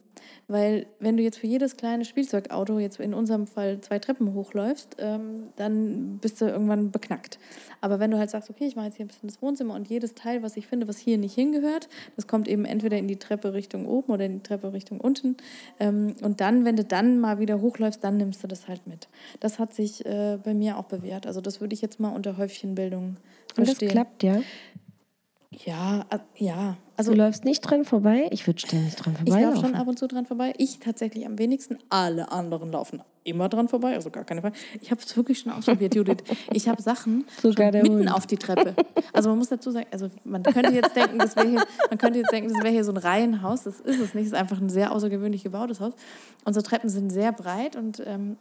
Weil 0.48 0.86
wenn 1.00 1.16
du 1.16 1.22
jetzt 1.22 1.38
für 1.38 1.46
jedes 1.46 1.76
kleine 1.76 2.04
Spielzeugauto, 2.04 2.78
jetzt 2.78 3.00
in 3.00 3.14
unserem 3.14 3.46
Fall 3.46 3.80
zwei 3.80 3.98
Treppen 3.98 4.34
hochläufst, 4.34 4.96
ähm, 4.98 5.44
dann 5.56 6.18
bist 6.18 6.40
du 6.40 6.46
irgendwann 6.46 6.90
beknackt. 6.90 7.38
Aber 7.80 8.00
wenn 8.00 8.10
du 8.10 8.18
halt 8.18 8.30
sagst, 8.30 8.50
okay, 8.50 8.66
ich 8.66 8.76
mache 8.76 8.86
jetzt 8.86 8.96
hier 8.96 9.04
ein 9.04 9.08
bisschen 9.08 9.28
das 9.28 9.40
Wohnzimmer 9.42 9.74
und 9.74 9.88
jedes 9.88 10.14
Teil, 10.14 10.42
was 10.42 10.56
ich 10.56 10.66
finde, 10.66 10.88
was 10.88 10.98
hier 10.98 11.18
nicht 11.18 11.34
hingehört, 11.34 11.88
das 12.16 12.26
kommt 12.26 12.48
eben 12.48 12.64
entweder 12.64 12.98
in 12.98 13.08
die 13.08 13.16
Treppe 13.16 13.52
Richtung 13.54 13.86
oben 13.86 14.12
oder 14.12 14.24
in 14.24 14.34
die 14.34 14.42
Treppe 14.42 14.72
Richtung 14.72 15.00
unten. 15.00 15.36
Ähm, 15.80 16.14
und 16.22 16.40
dann, 16.40 16.64
wenn 16.64 16.76
du 16.76 16.84
dann 16.84 17.18
mal 17.20 17.38
wieder 17.38 17.60
hochläufst, 17.60 18.02
dann 18.04 18.16
nimmst 18.16 18.42
du 18.42 18.46
das 18.46 18.68
halt 18.68 18.86
mit. 18.86 19.08
Das 19.40 19.58
hat 19.58 19.74
sich 19.74 20.04
äh, 20.06 20.38
bei 20.42 20.54
mir 20.54 20.78
auch 20.78 20.84
bewährt. 20.84 21.26
Also 21.26 21.40
das 21.40 21.60
würde 21.60 21.74
ich 21.74 21.82
jetzt 21.82 22.00
mal 22.00 22.10
unter 22.10 22.36
Häufchenbildung 22.36 23.04
Und 23.06 23.18
das 23.56 23.66
verstehen. 23.70 23.88
klappt, 23.90 24.22
ja. 24.22 24.40
Ja, 25.64 26.05
äh, 26.11 26.18
ja. 26.36 26.76
Also, 26.96 27.12
du 27.12 27.18
läufst 27.18 27.44
nicht 27.44 27.61
dran 27.61 27.84
vorbei? 27.84 28.28
Ich 28.30 28.46
würde 28.46 28.61
ständig 28.61 28.94
dran 28.96 29.16
Ich 29.24 29.32
laufe 29.32 29.61
schon 29.61 29.74
ab 29.74 29.86
und 29.88 29.98
zu 29.98 30.07
dran 30.07 30.26
vorbei. 30.26 30.52
Ich 30.59 30.78
tatsächlich 30.78 31.26
am 31.26 31.38
wenigsten. 31.38 31.78
Alle 31.90 32.30
anderen 32.30 32.70
laufen 32.70 33.02
immer 33.24 33.48
dran 33.48 33.68
vorbei, 33.68 33.94
also 33.94 34.11
gar 34.11 34.24
keine 34.24 34.42
Frage. 34.42 34.55
Ich 34.80 34.90
habe 34.90 35.00
es 35.00 35.16
wirklich 35.16 35.40
schon 35.40 35.52
ausprobiert, 35.52 35.94
Judith. 35.94 36.18
Ich 36.52 36.68
habe 36.68 36.80
Sachen 36.80 37.24
Sogar 37.42 37.72
mitten 37.72 38.00
Hund. 38.00 38.12
auf 38.12 38.26
die 38.26 38.36
Treppe. 38.36 38.74
Also 39.12 39.30
man 39.30 39.38
muss 39.38 39.48
dazu 39.48 39.70
sagen, 39.70 39.86
also 39.90 40.09
man 40.24 40.42
könnte 40.42 40.72
jetzt 40.72 40.94
denken, 40.94 41.18
das 41.18 41.34
wäre 41.34 41.48
hier, 41.48 41.64
man 41.88 41.98
könnte 41.98 42.18
jetzt 42.18 42.32
denken, 42.32 42.52
das 42.52 42.62
wäre 42.62 42.72
hier 42.72 42.84
so 42.84 42.92
ein 42.92 42.98
Reihenhaus. 42.98 43.64
Das 43.64 43.80
ist 43.80 44.00
es 44.00 44.14
nicht. 44.14 44.26
Es 44.26 44.32
ist 44.32 44.34
einfach 44.34 44.61
ein 44.61 44.68
sehr 44.68 44.92
außergewöhnlich 44.92 45.42
gebautes 45.42 45.80
Haus. 45.80 45.94
Unsere 46.44 46.62
Treppen 46.62 46.90
sind 46.90 47.11
sehr 47.11 47.32
breit 47.32 47.76
und 47.76 48.02
ähm, 48.07 48.36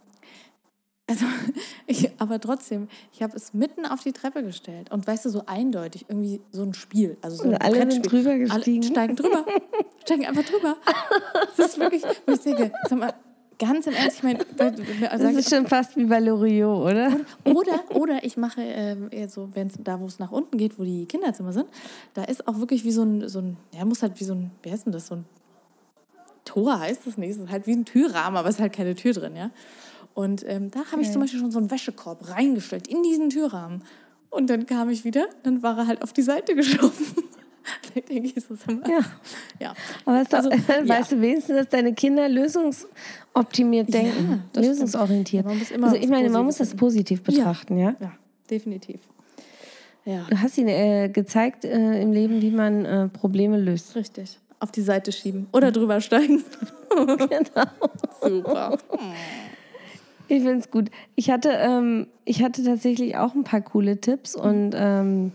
also, 1.06 1.24
ich, 1.86 2.10
aber 2.18 2.40
trotzdem, 2.40 2.88
ich 3.12 3.22
habe 3.22 3.36
es 3.36 3.52
mitten 3.54 3.86
auf 3.86 4.02
die 4.02 4.12
Treppe 4.12 4.42
gestellt. 4.42 4.90
Und 4.90 5.06
weißt 5.06 5.24
du, 5.26 5.30
so 5.30 5.42
eindeutig, 5.46 6.06
irgendwie 6.08 6.40
so 6.50 6.62
ein 6.62 6.74
Spiel. 6.74 7.16
Also 7.22 7.36
so 7.36 7.44
Und 7.44 7.54
ein 7.54 7.60
alle 7.60 7.90
sind 7.90 8.10
drüber 8.10 8.36
gestiegen? 8.38 8.82
Alle 8.82 8.92
steigen 8.92 9.16
drüber. 9.16 9.44
steigen 10.04 10.26
einfach 10.26 10.44
drüber. 10.44 10.76
Das 11.56 11.70
ist 11.70 11.78
wirklich, 11.78 12.02
wo 12.26 12.32
ich 12.32 12.40
denke, 12.40 12.72
sag 12.88 12.98
mal, 12.98 13.14
ganz 13.58 13.86
im 13.86 13.94
Ernst, 13.94 14.18
ich 14.18 14.22
meine, 14.22 14.38
Das 14.38 15.22
ist 15.34 15.50
schon 15.50 15.66
fast 15.66 15.96
wie 15.96 16.04
bei 16.04 16.20
Loriot, 16.20 16.90
oder? 16.90 17.16
oder, 17.44 17.84
oder 17.90 18.24
ich 18.24 18.36
mache 18.36 18.62
ähm, 18.62 19.08
eher 19.10 19.28
so, 19.28 19.48
wenn 19.54 19.68
es 19.68 19.74
da, 19.78 20.00
wo 20.00 20.06
es 20.06 20.18
nach 20.18 20.32
unten 20.32 20.58
geht, 20.58 20.78
wo 20.78 20.84
die 20.84 21.06
Kinderzimmer 21.06 21.52
sind, 21.52 21.66
da 22.14 22.24
ist 22.24 22.48
auch 22.48 22.58
wirklich 22.58 22.84
wie 22.84 22.92
so 22.92 23.02
ein, 23.02 23.28
so 23.28 23.40
ein, 23.40 23.56
ja, 23.72 23.84
muss 23.84 24.02
halt 24.02 24.18
wie 24.20 24.24
so 24.24 24.34
ein, 24.34 24.50
wie 24.62 24.72
heißt 24.72 24.86
denn 24.86 24.92
das, 24.92 25.06
so 25.06 25.16
ein 25.16 25.24
Tor 26.44 26.78
heißt 26.78 27.06
das 27.06 27.16
nicht, 27.16 27.30
es 27.30 27.36
ist 27.38 27.50
halt 27.50 27.66
wie 27.66 27.72
ein 27.72 27.84
Türrahmen, 27.84 28.36
aber 28.36 28.48
es 28.48 28.56
ist 28.56 28.60
halt 28.60 28.72
keine 28.72 28.94
Tür 28.94 29.12
drin, 29.12 29.36
ja. 29.36 29.50
Und 30.14 30.44
ähm, 30.48 30.70
da 30.70 30.80
habe 30.92 31.02
ich 31.02 31.10
zum 31.10 31.20
Beispiel 31.20 31.40
schon 31.40 31.50
so 31.50 31.58
einen 31.58 31.70
Wäschekorb 31.70 32.28
reingestellt 32.30 32.86
in 32.86 33.02
diesen 33.02 33.30
Türrahmen. 33.30 33.82
Und 34.30 34.48
dann 34.48 34.66
kam 34.66 34.88
ich 34.90 35.04
wieder, 35.04 35.26
dann 35.42 35.62
war 35.62 35.76
er 35.78 35.86
halt 35.86 36.02
auf 36.02 36.12
die 36.12 36.22
Seite 36.22 36.54
geschoben. 36.56 36.92
da 37.94 38.00
denke 38.00 38.32
ich 38.36 38.44
so, 38.44 38.54
mal, 38.72 38.88
Ja. 38.90 38.98
ja. 39.60 39.74
Aber 40.04 40.20
es 40.22 40.32
Also, 40.32 40.50
weißt 40.84 41.12
du 41.12 41.20
wenigstens, 41.20 41.56
dass 41.56 41.68
deine 41.68 41.94
Kinder 41.94 42.28
lösungsoptimiert 42.28 43.92
denken, 43.92 44.44
stimmt. 44.50 44.66
lösungsorientiert. 44.66 45.44
Ja, 45.44 45.48
man 45.50 45.58
muss 45.58 45.70
immer 45.70 45.86
also 45.88 45.98
ich 45.98 46.08
meine, 46.08 46.30
man 46.30 46.44
muss 46.44 46.58
das 46.58 46.74
positiv 46.76 47.22
betrachten, 47.22 47.76
ja. 47.78 47.94
Ja, 48.00 48.12
definitiv. 48.50 49.00
Ja, 50.04 50.26
Du 50.28 50.38
hast 50.40 50.58
ihnen 50.58 50.68
äh, 50.68 51.08
gezeigt 51.08 51.64
äh, 51.64 52.02
im 52.02 52.12
Leben, 52.12 52.42
wie 52.42 52.50
man 52.50 52.84
äh, 52.84 53.08
Probleme 53.08 53.58
löst. 53.58 53.96
richtig. 53.96 54.38
Auf 54.60 54.70
die 54.70 54.82
Seite 54.82 55.12
schieben 55.12 55.46
oder 55.52 55.72
drüber 55.72 56.00
steigen. 56.00 56.44
genau. 56.94 57.66
Super. 58.22 58.78
Ich 60.28 60.42
finde 60.42 60.58
es 60.58 60.70
gut. 60.70 60.90
Ich 61.16 61.30
hatte, 61.30 61.50
ähm, 61.50 62.06
ich 62.24 62.42
hatte 62.42 62.64
tatsächlich 62.64 63.16
auch 63.16 63.34
ein 63.34 63.44
paar 63.44 63.60
coole 63.60 64.00
Tipps 64.00 64.34
und 64.34 64.72
ähm, 64.74 65.32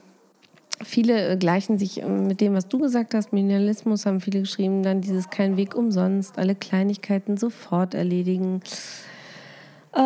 viele 0.83 1.29
äh, 1.29 1.37
gleichen 1.37 1.77
sich 1.77 2.01
ähm, 2.01 2.27
mit 2.27 2.41
dem, 2.41 2.53
was 2.53 2.67
du 2.67 2.79
gesagt 2.79 3.13
hast. 3.13 3.31
Minimalismus 3.31 4.05
haben 4.05 4.21
viele 4.21 4.41
geschrieben. 4.41 4.83
Dann 4.83 5.01
dieses 5.01 5.29
kein 5.29 5.57
Weg 5.57 5.75
umsonst, 5.75 6.37
alle 6.37 6.55
Kleinigkeiten 6.55 7.37
sofort 7.37 7.93
erledigen. 7.93 8.61
Äh, 9.93 9.99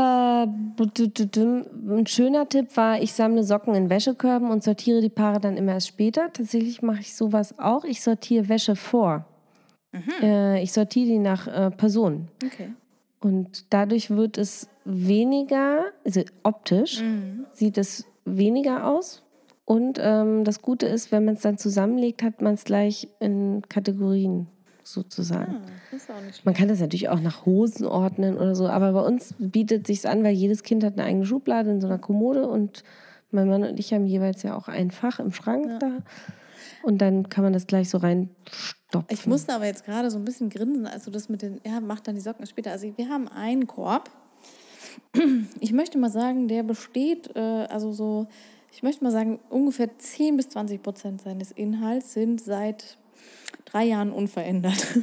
ein 0.46 2.08
schöner 2.08 2.48
Tipp 2.48 2.76
war, 2.76 3.02
ich 3.02 3.14
sammle 3.14 3.44
Socken 3.44 3.76
in 3.76 3.90
Wäschekörben 3.90 4.50
und 4.50 4.64
sortiere 4.64 5.02
die 5.02 5.10
Paare 5.10 5.40
dann 5.40 5.58
immer 5.58 5.74
erst 5.74 5.90
später. 5.90 6.32
Tatsächlich 6.32 6.82
mache 6.82 7.02
ich 7.02 7.16
sowas 7.16 7.58
auch. 7.60 7.84
Ich 7.84 8.02
sortiere 8.02 8.50
Wäsche 8.50 8.76
vor. 8.76 9.26
Äh, 10.22 10.64
ich 10.64 10.72
sortiere 10.72 11.08
die 11.08 11.20
nach 11.20 11.48
äh, 11.48 11.72
Person. 11.72 12.28
Okay. 12.44 12.70
Und 13.20 13.66
dadurch 13.70 14.10
wird 14.10 14.38
es 14.38 14.68
weniger, 14.86 15.86
also 16.06 16.22
optisch 16.44 17.04
sieht 17.54 17.78
es 17.78 18.06
weniger 18.26 18.88
aus. 18.88 19.24
Und 19.66 19.98
ähm, 20.02 20.44
das 20.44 20.62
Gute 20.62 20.88
ist, 20.88 21.12
wenn 21.12 21.26
man 21.26 21.36
es 21.36 21.42
dann 21.42 21.58
zusammenlegt, 21.58 22.22
hat 22.22 22.42
man 22.42 22.56
es 22.56 22.66
gleich 22.66 23.08
in 23.20 23.62
Kategorien 23.70 24.48
sozusagen. 24.84 25.62
Schlecht. 25.90 26.46
Man 26.46 26.54
kann 26.54 26.68
das 26.68 26.80
natürlich 26.80 27.10
auch 27.10 27.22
nach 27.22 27.46
Hosen 27.46 27.86
ordnen 27.86 28.38
oder 28.38 28.56
so, 28.56 28.68
aber 28.68 28.92
bei 28.92 29.02
uns 29.02 29.36
bietet 29.40 29.88
sich 29.88 30.08
an, 30.08 30.24
weil 30.24 30.34
jedes 30.34 30.64
Kind 30.64 30.84
hat 30.84 30.94
eine 30.94 31.06
eigene 31.06 31.26
Schublade 31.26 31.72
in 31.72 31.82
so 31.82 31.88
einer 31.88 32.00
Kommode 32.00 32.48
und 32.48 32.84
mein 33.32 33.48
Mann 33.48 33.64
und 33.64 33.80
ich 33.80 33.94
haben 33.94 34.06
jeweils 34.06 34.44
ja 34.44 34.56
auch 34.56 34.68
ein 34.68 34.92
Fach 34.92 35.20
im 35.20 35.32
Schrank 35.32 35.80
da. 35.80 36.00
Und 36.84 37.02
dann 37.02 37.30
kann 37.30 37.44
man 37.44 37.54
das 37.54 37.66
gleich 37.66 37.90
so 37.90 37.98
reinstopfen. 37.98 39.06
Ich 39.10 39.26
musste 39.26 39.54
aber 39.54 39.66
jetzt 39.66 39.86
gerade 39.86 40.12
so 40.12 40.18
ein 40.18 40.26
bisschen 40.26 40.50
grinsen, 40.50 40.86
als 40.86 41.06
du 41.06 41.12
das 41.12 41.30
mit 41.30 41.42
den, 41.42 41.62
ja, 41.66 41.80
mach 41.80 42.02
dann 42.02 42.16
die 42.16 42.22
Socken 42.22 42.46
später. 42.46 42.72
Also 42.72 42.92
wir 42.96 43.10
haben 43.10 43.30
einen 43.30 43.68
Korb. 43.68 44.10
Ich 45.60 45.72
möchte 45.74 45.98
mal 45.98 46.10
sagen, 46.10 46.48
der 46.48 46.64
besteht, 46.64 47.36
äh, 47.36 47.40
also 47.40 47.92
so, 47.92 48.28
ich 48.72 48.84
möchte 48.84 49.04
mal 49.04 49.12
sagen, 49.12 49.40
ungefähr 49.50 49.90
10 49.98 50.38
bis 50.38 50.50
20 50.50 50.82
Prozent 50.82 51.22
seines 51.22 51.52
Inhalts 51.52 52.14
sind 52.14 52.42
seit 52.42 52.98
drei 53.66 53.86
Jahren 53.86 54.12
unverändert. 54.12 54.88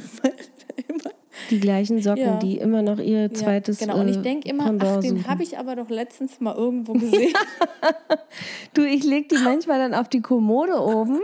Die 1.49 1.59
gleichen 1.59 2.01
Socken, 2.01 2.23
Ja. 2.23 2.35
die 2.37 2.57
immer 2.57 2.81
noch 2.81 2.99
ihr 2.99 3.33
zweites 3.33 3.79
ja, 3.79 3.87
genau. 3.87 3.99
Und 3.99 4.09
ich 4.09 4.17
äh, 4.17 4.21
denke 4.21 4.49
immer, 4.49 4.73
ach, 4.79 4.99
den 4.99 5.27
habe 5.27 5.43
ich 5.43 5.57
aber 5.57 5.75
doch 5.75 5.89
letztens 5.89 6.39
mal 6.39 6.55
irgendwo 6.55 6.93
gesehen. 6.93 7.33
Du, 8.73 8.83
ich 8.85 9.03
lege 9.03 9.27
die 9.27 9.43
manchmal 9.43 9.77
dann 9.79 9.93
auf 9.93 10.07
die 10.07 10.21
Kommode 10.21 10.79
oben 10.79 11.19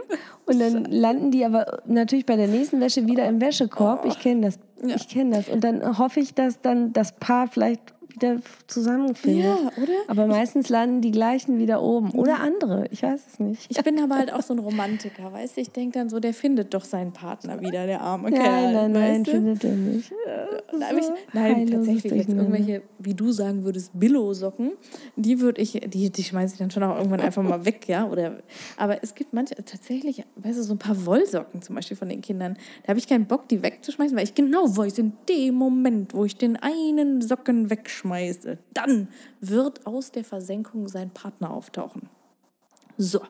und 0.45 0.59
dann 0.59 0.83
landen 0.85 1.31
die 1.31 1.45
aber 1.45 1.81
natürlich 1.85 2.25
bei 2.25 2.35
der 2.35 2.47
nächsten 2.47 2.81
Wäsche 2.81 3.07
wieder 3.07 3.25
im 3.25 3.39
Wäschekorb. 3.39 4.05
Ich 4.05 4.19
kenne 4.19 4.41
das. 4.41 4.59
Ich 4.83 5.07
kenne 5.07 5.37
das. 5.37 5.47
Und 5.47 5.63
dann 5.63 5.97
hoffe 5.97 6.19
ich, 6.19 6.33
dass 6.33 6.61
dann 6.61 6.91
das 6.91 7.15
Paar 7.17 7.47
vielleicht 7.47 7.93
wieder 8.21 8.41
zusammenfindet. 8.67 9.45
Ja, 9.45 9.81
oder? 9.81 9.93
Aber 10.07 10.27
meistens 10.27 10.69
landen 10.69 11.01
die 11.01 11.11
gleichen 11.11 11.57
wieder 11.59 11.81
oben. 11.81 12.11
Oder 12.11 12.39
andere. 12.39 12.87
Ich 12.91 13.03
weiß 13.03 13.21
es 13.31 13.39
nicht. 13.39 13.65
Ich 13.69 13.81
bin 13.83 13.99
aber 13.99 14.15
halt 14.15 14.33
auch 14.33 14.41
so 14.41 14.53
ein 14.53 14.59
Romantiker, 14.67 15.31
weißt 15.31 15.57
du? 15.57 15.61
Ich 15.61 15.71
denke 15.71 15.99
dann 15.99 16.09
so, 16.09 16.19
der 16.19 16.33
findet 16.33 16.73
doch 16.73 16.85
seinen 16.85 17.13
Partner 17.13 17.59
wieder, 17.61 17.85
der 17.85 18.01
arme 18.01 18.29
Nein, 18.29 18.41
Kerl. 18.41 18.73
nein, 18.73 18.91
nein, 18.91 19.19
weißt 19.19 19.27
du? 19.27 19.31
findet 19.31 19.63
er 19.63 19.71
nicht. 19.75 20.11
Da 20.79 20.85
hab 20.87 20.97
ich, 20.97 21.05
nein, 21.33 21.55
Heilloses 21.55 21.71
tatsächlich 21.71 22.13
jetzt 22.13 22.29
irgendwelche, 22.29 22.81
wie 22.99 23.13
du 23.13 23.31
sagen 23.31 23.63
würdest, 23.63 23.91
Billo-Socken, 23.93 24.71
die 25.15 25.39
würde 25.39 25.61
ich, 25.61 25.71
die, 25.71 26.09
die 26.09 26.23
schmeiße 26.23 26.53
ich 26.55 26.59
dann 26.59 26.71
schon 26.71 26.83
auch 26.83 26.97
irgendwann 26.97 27.21
einfach 27.21 27.43
mal 27.43 27.65
weg, 27.65 27.87
ja. 27.87 28.07
Oder, 28.07 28.37
aber 28.77 29.03
es 29.03 29.15
gibt 29.15 29.33
manche, 29.33 29.55
tatsächlich, 29.55 30.23
weißt 30.35 30.57
du, 30.59 30.63
so 30.63 30.73
ein 30.73 30.77
paar 30.77 31.05
Wollsocken 31.05 31.61
zum 31.61 31.75
Beispiel 31.75 31.97
von 31.97 32.09
den 32.09 32.21
Kindern. 32.21 32.57
Da 32.83 32.89
habe 32.89 32.99
ich 32.99 33.07
keinen 33.07 33.25
Bock, 33.25 33.47
die 33.47 33.61
wegzuschmeißen, 33.63 34.15
weil 34.15 34.23
ich 34.23 34.35
genau 34.35 34.75
weiß, 34.75 34.97
in 34.99 35.13
dem 35.29 35.55
Moment, 35.55 36.13
wo 36.13 36.25
ich 36.25 36.35
den 36.35 36.55
einen 36.57 37.21
Socken 37.21 37.69
wegschmeiße, 37.69 38.06
dann 38.73 39.07
wird 39.41 39.85
aus 39.85 40.11
der 40.11 40.23
Versenkung 40.23 40.87
sein 40.87 41.09
Partner 41.09 41.51
auftauchen. 41.51 42.03
So. 42.97 43.21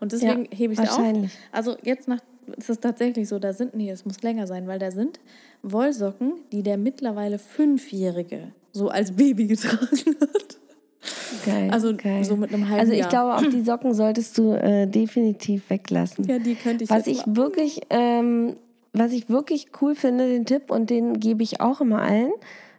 Und 0.00 0.12
deswegen 0.12 0.44
Ja, 0.46 0.56
hebe 0.56 0.72
ich 0.72 0.78
es 0.78 0.88
auf. 0.90 1.02
Also 1.52 1.76
jetzt 1.82 2.08
nach, 2.08 2.20
ist 2.56 2.70
es 2.70 2.80
tatsächlich 2.80 3.28
so, 3.28 3.38
da 3.38 3.52
sind, 3.52 3.74
nee, 3.74 3.90
es 3.90 4.04
muss 4.06 4.22
länger 4.22 4.46
sein, 4.46 4.66
weil 4.66 4.78
da 4.78 4.90
sind 4.90 5.20
Wollsocken, 5.62 6.32
die 6.52 6.62
der 6.62 6.78
mittlerweile 6.78 7.38
Fünfjährige 7.38 8.52
so 8.72 8.88
als 8.88 9.12
Baby 9.12 9.46
getragen 9.46 9.88
hat. 10.20 10.58
Geil. 11.46 11.70
Also 11.70 11.94
geil. 11.96 12.24
so 12.24 12.36
mit 12.36 12.52
einem 12.52 12.68
halben 12.68 12.80
Also 12.80 12.92
ich 12.92 13.00
Jahr. 13.00 13.08
glaube, 13.08 13.34
auch 13.36 13.50
die 13.50 13.62
Socken 13.62 13.94
solltest 13.94 14.36
du 14.38 14.52
äh, 14.52 14.86
definitiv 14.86 15.68
weglassen. 15.70 16.24
Ja, 16.26 16.38
die 16.38 16.54
könnte 16.54 16.84
ich 16.84 16.90
Was 16.90 17.06
ich 17.06 17.24
mal- 17.26 17.36
wirklich, 17.36 17.80
ähm, 17.90 18.56
was 18.92 19.12
ich 19.12 19.28
wirklich 19.30 19.68
cool 19.80 19.94
finde, 19.94 20.28
den 20.28 20.44
Tipp, 20.46 20.70
und 20.70 20.90
den 20.90 21.20
gebe 21.20 21.42
ich 21.42 21.60
auch 21.60 21.80
immer 21.80 22.02
allen, 22.02 22.32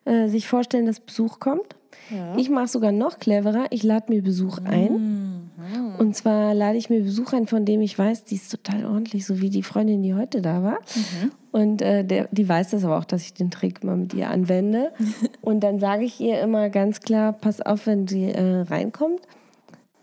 äh, 0.05 0.27
sich 0.27 0.47
vorstellen, 0.47 0.85
dass 0.85 0.99
Besuch 0.99 1.39
kommt. 1.39 1.75
Ja. 2.09 2.35
Ich 2.37 2.49
mache 2.49 2.67
sogar 2.67 2.91
noch 2.91 3.19
cleverer. 3.19 3.65
Ich 3.69 3.83
lade 3.83 4.11
mir 4.11 4.21
Besuch 4.21 4.59
ein. 4.59 4.93
Mhm. 4.93 5.95
Und 5.97 6.15
zwar 6.15 6.53
lade 6.53 6.77
ich 6.77 6.89
mir 6.89 7.01
Besuch 7.01 7.33
ein, 7.33 7.47
von 7.47 7.65
dem 7.65 7.81
ich 7.81 7.97
weiß, 7.97 8.25
die 8.25 8.35
ist 8.35 8.49
total 8.49 8.85
ordentlich, 8.85 9.25
so 9.25 9.39
wie 9.41 9.49
die 9.49 9.63
Freundin, 9.63 10.01
die 10.01 10.13
heute 10.13 10.41
da 10.41 10.63
war. 10.63 10.79
Mhm. 10.95 11.31
Und 11.51 11.81
äh, 11.81 12.03
der, 12.03 12.27
die 12.31 12.47
weiß 12.47 12.71
das 12.71 12.83
aber 12.83 12.97
auch, 12.97 13.05
dass 13.05 13.21
ich 13.23 13.33
den 13.33 13.51
Trick 13.51 13.83
mal 13.83 13.97
mit 13.97 14.13
ihr 14.13 14.29
anwende. 14.29 14.91
Und 15.41 15.61
dann 15.61 15.79
sage 15.79 16.03
ich 16.03 16.19
ihr 16.19 16.41
immer 16.41 16.69
ganz 16.69 17.01
klar, 17.01 17.33
pass 17.33 17.61
auf, 17.61 17.87
wenn 17.87 18.07
sie 18.07 18.25
äh, 18.25 18.61
reinkommt. 18.61 19.21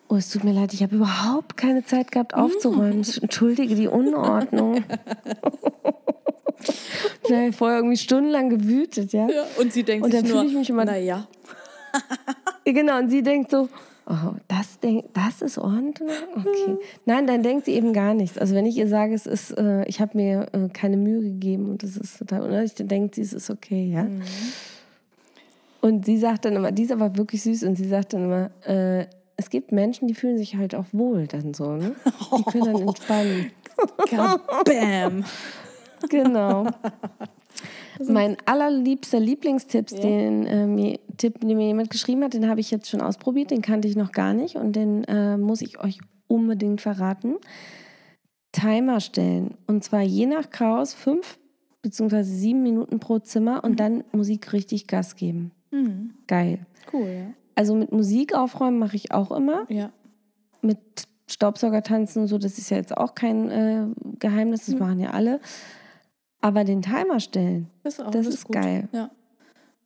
Oh, 0.08 0.16
es 0.16 0.30
tut 0.30 0.42
mir 0.44 0.52
leid, 0.52 0.72
ich 0.72 0.82
habe 0.82 0.96
überhaupt 0.96 1.56
keine 1.58 1.84
Zeit 1.84 2.10
gehabt 2.12 2.34
aufzuräumen. 2.34 3.04
Entschuldige 3.20 3.74
die 3.74 3.88
Unordnung. 3.88 4.76
ich 7.24 7.30
habe 7.32 7.52
vorher 7.52 7.78
irgendwie 7.78 7.96
stundenlang 7.98 8.48
gewütet, 8.48 9.12
ja. 9.12 9.28
Ja, 9.28 9.44
und 9.58 9.72
sie 9.72 9.82
denkt 9.82 10.04
Und 10.06 10.14
dann 10.14 10.22
sich 10.24 10.32
nur, 10.32 10.40
fühle 10.42 10.52
ich 10.52 10.58
mich 10.58 10.70
immer- 10.70 10.84
naja, 10.86 11.26
Ja, 11.94 12.00
Genau, 12.72 12.98
und 12.98 13.10
sie 13.10 13.22
denkt 13.22 13.50
so, 13.50 13.68
oh, 14.06 14.34
das, 14.46 14.78
denk, 14.80 15.06
das 15.14 15.42
ist 15.42 15.58
Ordnung? 15.58 15.92
Okay. 16.36 16.76
Nein, 17.06 17.26
dann 17.26 17.42
denkt 17.42 17.64
sie 17.66 17.72
eben 17.72 17.92
gar 17.92 18.14
nichts. 18.14 18.38
Also 18.38 18.54
wenn 18.54 18.64
ich 18.66 18.76
ihr 18.76 18.88
sage, 18.88 19.14
es 19.14 19.26
ist, 19.26 19.50
äh, 19.58 19.84
ich 19.86 20.00
habe 20.00 20.16
mir 20.16 20.46
äh, 20.52 20.68
keine 20.72 20.96
Mühe 20.96 21.20
gegeben 21.20 21.70
und 21.70 21.82
das 21.82 21.96
ist 21.96 22.18
total 22.18 22.42
unnötig, 22.42 22.74
dann 22.76 22.88
denkt 22.88 23.14
sie, 23.14 23.22
es 23.22 23.32
ist 23.34 23.50
okay, 23.50 23.90
ja. 23.92 24.06
Und 25.80 26.04
sie 26.06 26.18
sagt 26.18 26.44
dann 26.44 26.56
immer, 26.56 26.72
die 26.72 26.82
ist 26.82 26.92
aber 26.92 27.16
wirklich 27.16 27.42
süß 27.42 27.62
und 27.64 27.76
sie 27.76 27.88
sagt 27.88 28.12
dann 28.14 28.24
immer, 28.24 28.50
äh, 28.66 29.06
es 29.38 29.50
gibt 29.50 29.72
Menschen, 29.72 30.08
die 30.08 30.14
fühlen 30.14 30.36
sich 30.36 30.56
halt 30.56 30.74
auch 30.74 30.86
wohl 30.92 31.28
dann 31.28 31.54
so, 31.54 31.76
ne? 31.76 31.94
Die 32.36 32.42
können 32.42 32.64
dann 32.64 32.82
entspannen. 32.88 33.52
bam. 34.64 35.24
Genau. 36.10 36.66
Mein 38.08 38.36
allerliebster 38.44 39.20
Lieblingstipp, 39.20 39.88
den, 39.88 40.46
äh, 40.46 40.66
mir, 40.66 40.98
Tipp, 41.16 41.40
den 41.40 41.56
mir 41.56 41.68
jemand 41.68 41.90
geschrieben 41.90 42.24
hat, 42.24 42.34
den 42.34 42.48
habe 42.48 42.60
ich 42.60 42.70
jetzt 42.70 42.88
schon 42.88 43.00
ausprobiert, 43.00 43.50
den 43.50 43.62
kannte 43.62 43.88
ich 43.88 43.96
noch 43.96 44.12
gar 44.12 44.34
nicht 44.34 44.56
und 44.56 44.74
den 44.74 45.04
äh, 45.04 45.36
muss 45.36 45.62
ich 45.62 45.80
euch 45.80 45.98
unbedingt 46.26 46.80
verraten. 46.80 47.36
Timer 48.52 49.00
stellen. 49.00 49.54
Und 49.66 49.84
zwar 49.84 50.02
je 50.02 50.26
nach 50.26 50.50
Chaos 50.50 50.94
fünf 50.94 51.38
beziehungsweise 51.82 52.30
sieben 52.30 52.62
Minuten 52.64 52.98
pro 52.98 53.20
Zimmer 53.20 53.62
und 53.62 53.78
dann 53.78 54.02
Musik 54.12 54.52
richtig 54.52 54.88
Gas 54.88 55.14
geben. 55.14 55.52
Mhm. 55.70 56.10
Geil. 56.26 56.66
Cool, 56.92 57.06
ja. 57.06 57.34
Also 57.58 57.74
mit 57.74 57.90
Musik 57.90 58.34
aufräumen 58.36 58.78
mache 58.78 58.94
ich 58.94 59.10
auch 59.12 59.32
immer. 59.32 59.66
Ja. 59.68 59.90
Mit 60.62 60.78
Staubsauger 61.28 61.82
tanzen 61.82 62.22
und 62.22 62.28
so, 62.28 62.38
das 62.38 62.56
ist 62.56 62.70
ja 62.70 62.76
jetzt 62.76 62.96
auch 62.96 63.16
kein 63.16 63.50
äh, 63.50 63.86
Geheimnis, 64.20 64.66
das 64.66 64.76
machen 64.76 65.00
ja 65.00 65.10
alle. 65.10 65.40
Aber 66.40 66.62
den 66.62 66.82
Timer 66.82 67.18
stellen, 67.18 67.68
Das 67.82 67.94
ist, 67.98 68.04
auch, 68.06 68.10
Das 68.12 68.26
ist 68.28 68.44
gut. 68.44 68.54
geil. 68.54 68.88
Ja. 68.92 69.10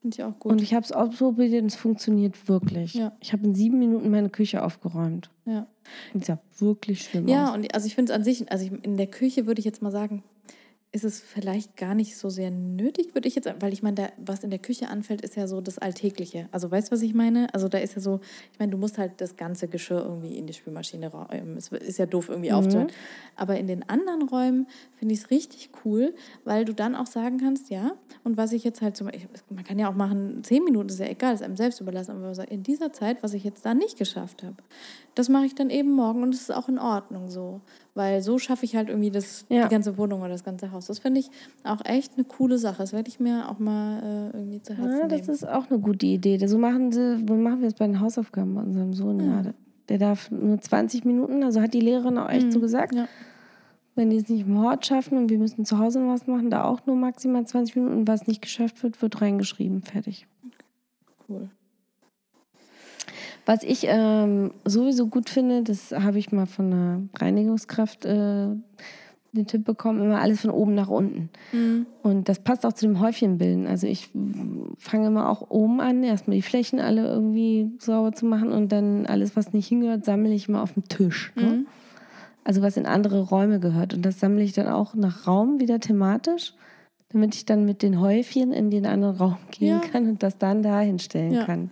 Finde 0.03 0.15
ich 0.17 0.23
auch 0.23 0.39
gut. 0.39 0.53
Und 0.53 0.61
ich 0.61 0.75
habe 0.75 0.85
es 0.85 0.93
ausprobiert 0.93 1.63
und 1.63 1.69
es 1.69 1.77
funktioniert 1.77 2.47
wirklich. 2.49 2.93
Ja. 2.93 3.13
Ich 3.21 3.33
habe 3.33 3.45
in 3.45 3.55
sieben 3.55 3.79
Minuten 3.79 4.11
meine 4.11 4.29
Küche 4.29 4.63
aufgeräumt. 4.63 5.31
ja. 5.47 5.67
Und 6.15 6.21
es 6.21 6.27
sah 6.29 6.39
wirklich 6.59 7.03
schlimm 7.05 7.27
Ja, 7.27 7.49
aus. 7.49 7.55
und 7.57 7.75
also 7.75 7.87
ich 7.87 7.95
finde 7.97 8.13
es 8.13 8.17
an 8.17 8.23
sich, 8.23 8.53
also 8.53 8.65
ich, 8.67 8.85
in 8.85 8.97
der 8.99 9.09
Küche 9.09 9.47
würde 9.47 9.59
ich 9.61 9.65
jetzt 9.65 9.81
mal 9.83 9.91
sagen, 9.91 10.23
ist 10.95 11.05
es 11.05 11.21
vielleicht 11.21 11.79
gar 11.79 11.95
nicht 11.95 12.19
so 12.19 12.29
sehr 12.29 12.51
nötig, 12.51 13.15
würde 13.15 13.27
ich 13.27 13.35
jetzt, 13.35 13.49
weil 13.61 13.73
ich 13.73 13.83
meine, 13.83 13.95
da, 13.95 14.09
was 14.19 14.45
in 14.45 14.51
der 14.51 14.59
Küche 14.59 14.89
anfällt, 14.89 15.23
ist 15.23 15.37
ja 15.37 15.47
so 15.47 15.63
das 15.63 15.79
Alltägliche. 15.79 16.49
Also 16.53 16.71
weißt 16.71 16.89
du, 16.89 16.93
was 16.93 17.01
ich 17.01 17.15
meine? 17.15 17.53
Also 17.55 17.69
da 17.69 17.79
ist 17.79 17.95
ja 17.95 18.03
so, 18.03 18.21
ich 18.53 18.59
meine, 18.59 18.73
du 18.73 18.77
musst 18.79 18.99
halt 18.99 19.13
das 19.23 19.37
ganze 19.37 19.69
Geschirr 19.69 20.05
irgendwie 20.05 20.37
in 20.37 20.47
die 20.47 20.53
Spülmaschine 20.53 21.11
räumen. 21.11 21.57
Es 21.57 21.69
ist 21.69 21.99
ja 21.99 22.05
doof 22.05 22.29
irgendwie 22.29 22.53
aufzuhören. 22.53 22.89
Aber 23.37 23.59
in 23.59 23.69
den 23.69 23.89
anderen 23.89 24.29
Räumen 24.29 24.67
finde 24.99 25.15
ich 25.15 25.21
es 25.21 25.31
richtig 25.31 25.71
cool, 25.85 26.15
weil 26.45 26.67
du 26.67 26.75
dann 26.75 26.95
auch 26.95 27.07
sagen 27.07 27.39
kannst, 27.39 27.71
ja, 27.71 27.93
und 28.23 28.37
was 28.37 28.53
ich 28.53 28.63
jetzt 28.63 28.83
halt 28.83 28.95
zum 28.95 29.07
Beispiel, 29.07 29.29
man 29.49 29.65
kann 29.65 29.79
ja 29.79 29.89
auch 29.89 29.95
machen, 29.95 30.45
zehn 30.45 30.63
Minuten 30.63 30.91
ist 30.91 31.01
ja 31.01 31.07
egal, 31.07 31.35
ist 31.35 31.43
einem 31.43 31.57
selbst 31.57 31.81
überlassen, 31.81 32.23
aber 32.23 32.51
in 32.51 32.63
dieser 32.63 32.93
Zeit, 32.93 33.23
was 33.23 33.33
ich 33.33 33.45
jetzt 33.45 33.65
da 33.65 33.73
nicht 33.73 33.97
geschafft 33.97 34.43
habe, 34.43 34.57
das 35.15 35.29
mache 35.29 35.45
ich 35.47 35.55
dann 35.55 35.69
eben 35.71 35.91
morgen 35.93 36.23
und 36.23 36.35
es 36.35 36.41
ist 36.43 36.55
auch 36.55 36.69
in 36.69 36.79
Ordnung 36.79 37.29
so. 37.29 37.61
Weil 37.95 38.23
so 38.23 38.39
schaffe 38.39 38.65
ich 38.65 38.75
halt 38.77 38.89
irgendwie 38.89 39.11
das, 39.11 39.45
Ja. 39.51 39.65
die 39.65 39.69
ganze 39.69 39.99
Wohnung 39.99 40.21
oder 40.21 40.31
das 40.31 40.45
ganze 40.45 40.73
Haus. 40.73 40.87
Das 40.87 40.99
finde 41.01 41.21
ich 41.21 41.31
auch 41.65 41.85
echt 41.85 42.13
eine 42.15 42.25
coole 42.25 42.57
Sache. 42.59 42.79
Das 42.79 42.93
werde 42.93 43.09
ich 43.09 43.21
mir 43.21 43.49
auch 43.51 43.59
mal 43.59 44.31
äh, 44.33 44.37
irgendwie 44.39 44.63
zu 44.63 44.75
Herzen 44.75 44.99
Ja, 45.01 45.07
das 45.09 45.21
nehmen. 45.23 45.31
ist 45.35 45.47
auch 45.49 45.69
eine 45.71 45.79
gute 45.79 46.07
Idee. 46.07 46.39
So 46.47 46.57
machen, 46.59 46.91
sie, 46.93 47.23
machen 47.23 47.61
wir 47.61 47.69
es 47.69 47.75
bei 47.75 47.87
den 47.87 48.01
Hausaufgaben 48.01 48.55
bei 48.55 48.63
unserem 48.63 48.95
Sohn. 48.95 49.21
Ja. 49.21 49.43
Der 49.89 49.99
darf 49.99 50.31
nur 50.31 50.59
20 50.61 51.05
Minuten, 51.05 51.43
also 51.43 51.61
hat 51.61 51.75
die 51.75 51.81
Lehrerin 51.81 52.17
auch 52.17 52.31
echt 52.31 52.53
so 52.53 52.61
gesagt. 52.61 52.95
Ja. 52.95 53.07
Wenn 53.95 54.09
die 54.09 54.17
es 54.17 54.29
nicht 54.31 54.47
im 54.47 54.59
Hort 54.63 54.87
schaffen 54.87 55.19
und 55.19 55.29
wir 55.29 55.37
müssen 55.39 55.67
zu 55.67 55.79
Hause 55.79 56.01
noch 56.01 56.15
was 56.15 56.27
machen, 56.27 56.49
da 56.49 56.65
auch 56.65 56.87
nur 56.87 56.97
maximal 56.97 57.45
20 57.47 57.77
Minuten. 57.77 58.09
Was 58.09 58.27
nicht 58.27 58.41
geschafft 58.41 58.83
wird, 58.83 59.03
wird 59.03 59.21
reingeschrieben. 59.21 59.83
Fertig. 59.83 60.27
Cool. 61.29 61.51
Was 63.47 63.63
ich 63.65 63.87
ähm, 63.89 64.53
sowieso 64.65 65.07
gut 65.09 65.29
finde, 65.29 65.63
das 65.63 65.91
habe 65.93 66.19
ich 66.19 66.31
mal 66.31 66.47
von 66.47 66.73
einer 66.73 67.01
Reinigungskraft 67.19 68.05
äh, 68.05 68.47
den 69.35 69.47
Tipp 69.47 69.65
bekommen, 69.65 70.03
immer 70.03 70.21
alles 70.21 70.43
von 70.43 70.51
oben 70.51 70.75
nach 70.75 70.89
unten. 70.89 71.31
Und 72.03 72.29
das 72.29 72.39
passt 72.41 72.67
auch 72.67 72.75
zu 72.75 72.87
dem 72.87 73.01
Häufchenbilden. 73.01 73.67
Also 73.67 73.87
ich 73.87 74.11
fange 74.79 75.07
immer 75.07 75.29
auch 75.31 75.51
oben 75.51 75.81
an, 75.81 76.05
erstmal 76.05 76.37
die 76.37 76.43
Flächen 76.43 76.79
alle 76.81 77.07
irgendwie 77.07 77.71
sauber 77.79 78.13
zu 78.13 78.27
machen 78.27 78.53
und 78.53 78.71
dann 78.71 79.07
alles, 79.07 79.35
was 79.35 79.53
nicht 79.55 79.69
hingehört, 79.69 80.05
sammle 80.05 80.33
ich 80.33 80.49
immer 80.49 80.63
auf 80.63 80.75
dem 80.75 80.87
Tisch. 80.87 81.33
Ne? 81.35 81.65
Also 82.45 82.61
was 82.61 82.77
in 82.77 82.85
andere 82.87 83.23
Räume 83.23 83.59
gehört. 83.59 83.95
Und 83.95 84.03
das 84.03 84.21
sammle 84.21 84.43
ich 84.43 84.53
dann 84.53 84.69
auch 84.69 84.95
nach 84.95 85.27
Raum 85.27 85.61
wieder 85.61 85.81
thematisch, 85.81 86.53
damit 87.11 87.35
ich 87.35 87.47
dann 87.47 87.65
mit 87.65 87.83
den 87.83 88.01
Häufchen 88.01 88.53
in 88.53 88.71
den 88.71 88.85
anderen 88.85 89.17
Raum 89.17 89.37
gehen 89.51 89.81
Ja. 89.83 89.89
kann 89.91 90.09
und 90.09 90.23
das 90.23 90.37
dann 90.39 90.63
da 90.63 90.81
hinstellen 90.81 91.33
Ja. 91.33 91.45
kann. 91.45 91.71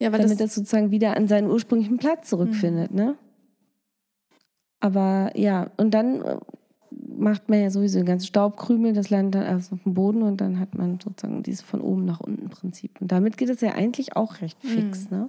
Ja, 0.00 0.10
weil 0.12 0.20
damit 0.20 0.40
das, 0.40 0.48
das 0.48 0.54
sozusagen 0.56 0.90
wieder 0.90 1.16
an 1.16 1.28
seinen 1.28 1.48
ursprünglichen 1.50 1.98
Platz 1.98 2.28
zurückfindet, 2.30 2.92
ne? 2.92 3.16
Aber 4.80 5.30
ja, 5.36 5.70
und 5.76 5.92
dann 5.92 6.22
äh, 6.22 6.36
macht 6.90 7.48
man 7.50 7.60
ja 7.60 7.70
sowieso 7.70 7.98
den 7.98 8.06
ganzen 8.06 8.26
Staubkrümel, 8.26 8.94
das 8.94 9.10
landet 9.10 9.34
dann 9.34 9.42
erst 9.42 9.72
auf 9.72 9.82
dem 9.82 9.92
Boden 9.94 10.22
und 10.22 10.40
dann 10.40 10.58
hat 10.58 10.74
man 10.74 10.98
sozusagen 11.00 11.42
dieses 11.42 11.60
von 11.60 11.80
oben 11.82 12.06
nach 12.06 12.20
unten 12.20 12.48
Prinzip. 12.48 12.98
Und 13.00 13.12
damit 13.12 13.36
geht 13.36 13.50
es 13.50 13.60
ja 13.60 13.72
eigentlich 13.72 14.16
auch 14.16 14.40
recht 14.40 14.56
fix, 14.62 15.10
ne? 15.10 15.28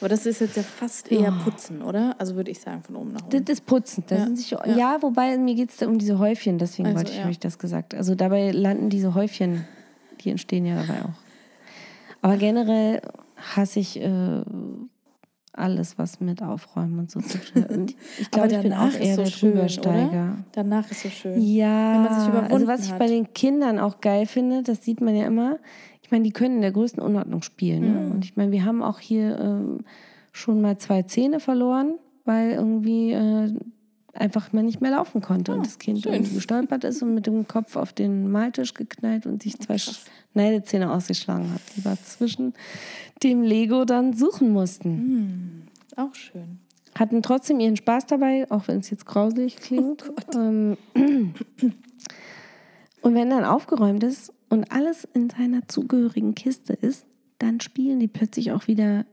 aber 0.00 0.08
das 0.08 0.26
ist 0.26 0.40
jetzt 0.40 0.56
ja 0.56 0.62
fast 0.64 1.10
eher 1.10 1.30
Putzen, 1.44 1.80
oder? 1.80 2.16
Also 2.18 2.34
würde 2.34 2.50
ich 2.50 2.58
sagen, 2.60 2.82
von 2.82 2.96
oben 2.96 3.12
nach 3.12 3.22
unten. 3.22 3.44
Das 3.44 3.54
ist 3.54 3.64
Putzen. 3.64 4.04
Das 4.08 4.18
Ja. 4.18 4.24
sind 4.24 4.36
sich, 4.36 4.50
ja. 4.50 4.66
Ja. 4.66 4.98
wobei 5.00 5.38
mir 5.38 5.54
geht 5.54 5.70
es 5.70 5.76
da 5.76 5.86
um 5.86 5.98
diese 5.98 6.18
Häufchen, 6.18 6.58
deswegen 6.58 6.86
Also, 6.88 6.98
wollte 6.98 7.10
ich, 7.12 7.16
ja. 7.18 7.22
habe 7.22 7.30
ich 7.30 7.38
das 7.38 7.58
gesagt. 7.58 7.94
Also 7.94 8.14
dabei 8.16 8.50
landen 8.50 8.90
diese 8.90 9.14
Häufchen, 9.14 9.64
die 10.20 10.30
entstehen 10.30 10.66
ja 10.66 10.74
dabei 10.74 11.02
auch. 11.04 11.14
Aber 12.20 12.36
generell 12.36 13.00
hasse 13.42 13.80
ich 13.80 14.00
äh, 14.00 14.42
alles, 15.52 15.98
was 15.98 16.20
mit 16.20 16.42
Aufräumen 16.42 16.98
und 16.98 17.10
so 17.10 17.20
zu 17.20 17.38
tun 17.38 17.62
hat. 17.62 17.70
Ich 18.18 18.30
glaube, 18.30 18.54
ich 18.54 18.60
bin 18.62 18.72
auch 18.72 18.92
eher 18.92 19.16
der 19.16 19.28
Drübersteiger. 19.28 20.08
oder? 20.08 20.36
Danach 20.52 20.90
ist 20.90 21.02
so 21.02 21.10
schön. 21.10 21.40
Ja, 21.40 21.94
Wenn 21.94 22.02
man 22.02 22.20
sich 22.20 22.52
also 22.52 22.66
was 22.66 22.84
ich 22.86 22.92
hat. 22.92 22.98
bei 22.98 23.06
den 23.06 23.32
Kindern 23.34 23.78
auch 23.78 24.00
geil 24.00 24.26
finde, 24.26 24.62
das 24.62 24.84
sieht 24.84 25.00
man 25.00 25.14
ja 25.14 25.26
immer. 25.26 25.58
Ich 26.02 26.10
meine, 26.10 26.24
die 26.24 26.30
können 26.32 26.56
in 26.56 26.62
der 26.62 26.72
größten 26.72 27.02
Unordnung 27.02 27.42
spielen. 27.42 27.80
Ne? 27.82 28.00
Mhm. 28.00 28.12
Und 28.12 28.24
ich 28.24 28.36
meine, 28.36 28.52
wir 28.52 28.64
haben 28.64 28.82
auch 28.82 28.98
hier 28.98 29.38
ähm, 29.38 29.84
schon 30.32 30.60
mal 30.60 30.78
zwei 30.78 31.02
Zähne 31.02 31.40
verloren, 31.40 31.98
weil 32.24 32.52
irgendwie 32.52 33.12
äh, 33.12 33.54
einfach 34.14 34.52
man 34.52 34.66
nicht 34.66 34.80
mehr 34.80 34.90
laufen 34.90 35.20
konnte 35.22 35.52
und 35.54 35.64
das 35.66 35.78
Kind 35.78 36.06
Ah, 36.06 36.10
irgendwie 36.12 36.34
gestolpert 36.34 36.84
ist 36.84 37.02
und 37.02 37.14
mit 37.14 37.26
dem 37.26 37.48
Kopf 37.48 37.76
auf 37.76 37.92
den 37.92 38.30
Maltisch 38.30 38.74
geknallt 38.74 39.26
und 39.26 39.42
sich 39.42 39.58
zwei 39.58 39.76
Schneidezähne 39.78 40.92
ausgeschlagen 40.92 41.52
hat, 41.52 41.60
die 41.76 41.84
wir 41.84 41.96
zwischen 42.02 42.52
dem 43.22 43.42
Lego 43.42 43.84
dann 43.84 44.12
suchen 44.14 44.50
mussten 44.52 45.68
Auch 45.96 46.14
schön. 46.14 46.58
hatten 46.98 47.22
trotzdem 47.22 47.58
ihren 47.60 47.76
Spaß 47.76 48.06
dabei, 48.06 48.50
auch 48.50 48.68
wenn 48.68 48.80
es 48.80 48.90
jetzt 48.90 49.06
grauselig 49.06 49.56
klingt. 49.56 50.04
ähm, 50.34 50.76
und 53.02 53.14
wenn 53.14 53.30
dann 53.30 53.44
aufgeräumt 53.44 54.04
ist 54.04 54.32
und 54.50 54.70
alles 54.70 55.08
in 55.14 55.30
seiner 55.30 55.66
zugehörigen 55.68 56.34
Kiste 56.34 56.74
ist, 56.74 57.06
dann 57.38 57.60
spielen 57.60 57.98
die 57.98 58.08
plötzlich 58.08 58.52
auch 58.52 58.66
wieder 58.66 59.06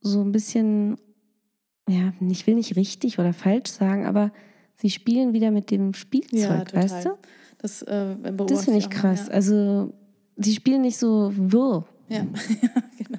so 0.00 0.20
ein 0.22 0.32
bisschen, 0.32 0.96
ja, 1.90 2.12
ich 2.28 2.46
will 2.46 2.54
nicht 2.54 2.76
richtig 2.76 3.18
oder 3.18 3.32
falsch 3.32 3.70
sagen, 3.70 4.06
aber 4.06 4.30
sie 4.76 4.90
spielen 4.90 5.32
wieder 5.32 5.50
mit 5.50 5.70
dem 5.70 5.94
Spielzeug, 5.94 6.72
weißt 6.74 7.04
du? 7.06 7.10
Das, 7.58 7.82
äh, 7.82 8.14
Das 8.46 8.64
finde 8.64 8.78
ich 8.78 8.88
mal, 8.88 8.94
krass. 8.94 9.28
Also 9.28 9.92
sie 10.36 10.54
spielen 10.54 10.82
nicht 10.82 10.96
so 10.98 11.32
wirr. 11.36 11.84
Ja, 12.08 12.18
ja. 12.18 12.22
ja 12.62 12.68
genau. 13.04 13.18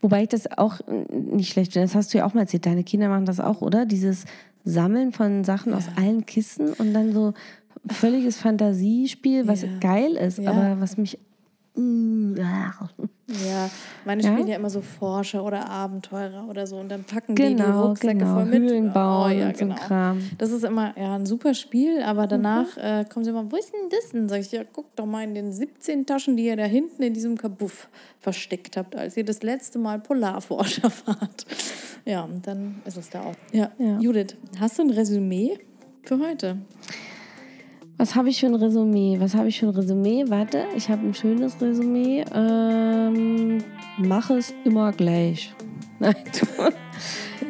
Wobei 0.00 0.22
ich 0.22 0.28
das 0.28 0.50
auch 0.58 0.80
nicht 1.10 1.52
schlecht 1.52 1.72
finde. 1.74 1.86
Das 1.86 1.94
hast 1.94 2.14
du 2.14 2.18
ja 2.18 2.24
auch 2.26 2.34
mal 2.34 2.42
erzählt. 2.42 2.64
Deine 2.66 2.84
Kinder 2.84 3.08
machen 3.08 3.26
das 3.26 3.40
auch, 3.40 3.60
oder? 3.60 3.84
Dieses 3.84 4.24
Sammeln 4.64 5.12
von 5.12 5.44
Sachen 5.44 5.74
aus 5.74 5.84
allen 5.96 6.24
Kissen 6.24 6.72
und 6.72 6.94
dann 6.94 7.12
so 7.12 7.34
völliges 7.86 8.38
Fantasiespiel, 8.38 9.46
was 9.46 9.62
Ja. 9.62 9.68
geil 9.80 10.12
ist, 10.12 10.38
Ja. 10.38 10.50
aber 10.52 10.80
was 10.80 10.96
mich. 10.96 11.18
Mm. 11.78 12.34
Ja, 13.46 13.68
meine 14.06 14.22
Ja? 14.22 14.32
spielen 14.32 14.48
ja 14.48 14.56
immer 14.56 14.70
so 14.70 14.80
Forscher 14.80 15.44
oder 15.44 15.68
Abenteurer 15.68 16.46
oder 16.48 16.66
so 16.66 16.76
und 16.78 16.88
dann 16.88 17.04
packen 17.04 17.34
die 17.34 17.42
die 17.42 17.54
Genau, 17.56 17.88
Rucksäcke 17.88 18.16
genau. 18.18 18.34
voll 18.34 18.44
mit. 18.46 18.62
Oh, 18.96 19.28
ja, 19.28 19.52
genau. 19.52 19.74
Kram. 19.74 20.22
Das 20.38 20.50
ist 20.50 20.64
immer 20.64 20.96
ja, 20.98 21.14
ein 21.14 21.26
super 21.26 21.52
Spiel, 21.52 22.02
aber 22.02 22.26
danach 22.26 22.74
Mhm. 22.76 22.82
äh, 22.82 23.04
kommen 23.04 23.24
sie 23.24 23.30
immer, 23.30 23.52
wo 23.52 23.56
ist 23.56 23.70
denn 23.72 23.90
das 23.90 24.10
denn? 24.10 24.28
Sag 24.30 24.40
ich, 24.40 24.50
ja, 24.50 24.62
guck 24.72 24.96
doch 24.96 25.04
mal 25.04 25.24
in 25.24 25.34
den 25.34 25.52
17 25.52 26.06
Taschen, 26.06 26.36
die 26.38 26.46
ihr 26.46 26.56
da 26.56 26.64
hinten 26.64 27.02
in 27.02 27.12
diesem 27.12 27.36
Kabuff 27.36 27.88
versteckt 28.18 28.76
habt, 28.78 28.96
als 28.96 29.16
ihr 29.18 29.24
das 29.26 29.42
letzte 29.42 29.78
Mal 29.78 29.98
Polarforscher 30.00 30.90
wart. 31.06 31.44
Ja, 32.06 32.22
und 32.22 32.46
dann 32.46 32.76
ist 32.86 32.96
es 32.96 33.10
da 33.10 33.20
auch. 33.20 33.34
Ja. 33.52 33.70
Ja. 33.78 33.98
Judith, 34.00 34.36
hast 34.58 34.78
du 34.78 34.82
ein 34.84 34.90
Resümee 34.90 35.58
für 36.02 36.18
heute? 36.18 36.56
Was 37.98 38.14
habe 38.14 38.28
ich 38.28 38.38
für 38.40 38.46
ein 38.46 38.54
Resümee? 38.54 39.16
Was 39.18 39.34
habe 39.34 39.48
ich 39.48 39.58
für 39.58 39.66
ein 39.66 39.70
Resümee? 39.74 40.24
Warte, 40.28 40.64
ich 40.76 40.88
habe 40.88 41.04
ein 41.06 41.14
schönes 41.14 41.60
Resümee. 41.60 42.24
Ähm, 42.32 43.58
mach 43.98 44.30
es 44.30 44.54
immer 44.64 44.92
gleich. 44.92 45.52
Nein, 45.98 46.14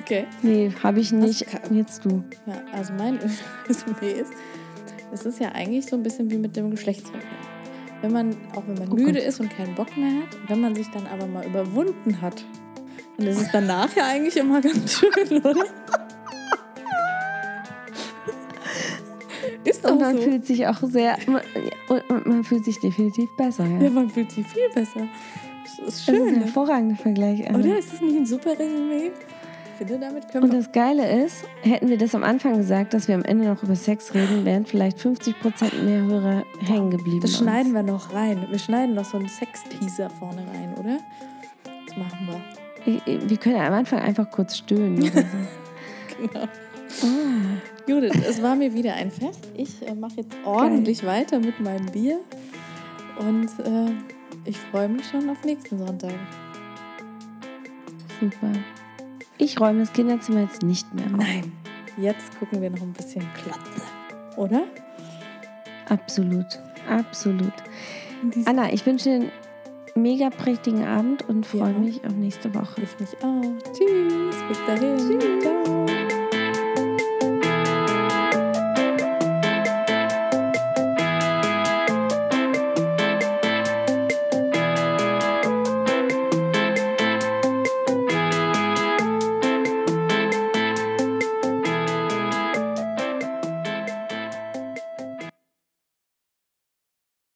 Okay. 0.02 0.24
nee, 0.42 0.70
habe 0.82 1.00
ich 1.00 1.12
nicht. 1.12 1.46
kann- 1.46 1.76
Jetzt 1.76 2.02
du. 2.06 2.24
Ja, 2.46 2.54
also 2.72 2.94
mein 2.94 3.18
Resümee 3.68 4.12
ist, 4.22 4.32
es 5.12 5.26
ist 5.26 5.38
ja 5.38 5.52
eigentlich 5.52 5.84
so 5.84 5.96
ein 5.96 6.02
bisschen 6.02 6.30
wie 6.30 6.38
mit 6.38 6.56
dem 6.56 6.70
Geschlechtsverkehr. 6.70 7.28
Wenn 8.00 8.12
man, 8.12 8.30
auch 8.56 8.62
wenn 8.66 8.78
man 8.78 8.88
Oh 8.90 8.94
müde 8.94 9.18
Gott. 9.18 9.28
ist 9.28 9.40
und 9.40 9.50
keinen 9.50 9.74
Bock 9.74 9.94
mehr 9.98 10.22
hat, 10.22 10.38
wenn 10.48 10.60
man 10.62 10.74
sich 10.74 10.86
dann 10.92 11.06
aber 11.08 11.26
mal 11.26 11.44
überwunden 11.44 12.22
hat, 12.22 12.42
dann 13.18 13.26
ist 13.26 13.40
es 13.42 13.50
danach 13.52 13.94
ja 13.96 14.06
eigentlich 14.06 14.36
immer 14.38 14.60
ganz 14.62 14.92
schön, 14.98 15.42
oder? 15.42 15.64
Man 20.12 20.16
so. 20.18 20.22
fühlt 20.30 20.46
sich 20.46 20.66
auch 20.66 20.78
sehr. 20.82 21.16
Und, 21.88 22.10
und 22.10 22.26
man 22.26 22.44
fühlt 22.44 22.64
sich 22.64 22.78
definitiv 22.80 23.30
besser. 23.36 23.64
Ja. 23.66 23.80
ja, 23.82 23.90
man 23.90 24.08
fühlt 24.10 24.30
sich 24.32 24.46
viel 24.46 24.68
besser. 24.74 25.06
Das 25.64 25.72
ist 25.72 25.86
Das 25.86 25.94
ist 25.94 26.04
schön, 26.04 26.28
ein 26.28 26.34
ne? 26.34 26.40
hervorragender 26.44 26.96
Vergleich. 26.96 27.48
Anna. 27.48 27.58
oder? 27.58 27.78
Ist 27.78 27.92
das 27.92 28.00
nicht 28.00 28.16
ein 28.16 28.26
super 28.26 28.50
Resümee? 28.58 29.10
Finde, 29.78 29.98
damit 30.00 30.28
können 30.32 30.44
Und 30.44 30.52
das 30.54 30.72
Geile 30.72 31.24
ist, 31.24 31.44
hätten 31.62 31.88
wir 31.88 31.98
das 31.98 32.12
am 32.14 32.24
Anfang 32.24 32.56
gesagt, 32.56 32.94
dass 32.94 33.06
wir 33.06 33.14
am 33.14 33.22
Ende 33.22 33.46
noch 33.46 33.62
über 33.62 33.76
Sex 33.76 34.12
reden, 34.12 34.44
wären 34.44 34.66
vielleicht 34.66 34.98
50% 34.98 35.82
mehr 35.84 36.02
Hörer 36.02 36.44
hängen 36.66 36.90
geblieben. 36.90 37.20
Das 37.20 37.36
schneiden 37.38 37.72
wir 37.74 37.84
noch 37.84 38.12
rein. 38.12 38.44
Wir 38.50 38.58
schneiden 38.58 38.96
noch 38.96 39.04
so 39.04 39.18
einen 39.18 39.28
Sex-Teaser 39.28 40.10
vorne 40.10 40.40
rein, 40.52 40.74
oder? 40.80 40.98
Das 41.86 41.96
machen 41.96 42.28
wir. 42.84 43.28
wir. 43.28 43.36
Können 43.36 43.56
ja 43.56 43.68
am 43.68 43.74
Anfang 43.74 44.00
einfach 44.00 44.28
kurz 44.32 44.56
stöhnen. 44.56 45.00
Oder 45.00 45.22
so. 46.88 47.08
Judith, 47.88 48.12
es 48.28 48.42
war 48.42 48.54
mir 48.54 48.72
wieder 48.74 48.94
ein 48.94 49.10
Fest. 49.10 49.48
Ich 49.56 49.86
äh, 49.86 49.94
mache 49.94 50.16
jetzt 50.16 50.36
ordentlich 50.44 51.04
weiter 51.06 51.38
mit 51.40 51.58
meinem 51.60 51.86
Bier. 51.86 52.20
Und 53.18 53.48
äh, 53.64 53.90
ich 54.44 54.58
freue 54.58 54.88
mich 54.88 55.06
schon 55.06 55.28
auf 55.30 55.42
nächsten 55.44 55.78
Sonntag. 55.78 56.12
Super. 58.20 58.52
Ich 59.38 59.58
räume 59.60 59.80
das 59.80 59.92
Kinderzimmer 59.92 60.40
jetzt 60.42 60.62
nicht 60.62 60.92
mehr 60.94 61.06
auf. 61.06 61.12
Nein, 61.16 61.52
jetzt 61.96 62.38
gucken 62.38 62.60
wir 62.60 62.70
noch 62.70 62.82
ein 62.82 62.92
bisschen 62.92 63.24
Klatze. 63.34 63.82
Oder? 64.36 64.64
Absolut. 65.88 66.46
Absolut. 66.88 67.52
Anna, 68.44 68.72
ich 68.72 68.84
wünsche 68.84 69.04
dir 69.04 69.14
einen 69.14 69.30
mega 70.02 70.28
prächtigen 70.30 70.84
Abend 70.84 71.28
und 71.28 71.46
freue 71.46 71.72
Ja. 71.72 71.78
mich 71.78 72.04
auf 72.04 72.12
nächste 72.12 72.54
Woche. 72.54 72.82
ich 72.82 73.00
mich 73.00 73.16
auch. 73.22 73.72
Tschüss. 73.72 74.34
Bis 74.48 74.58
dahin. 74.66 75.40
Ciao. 75.40 75.77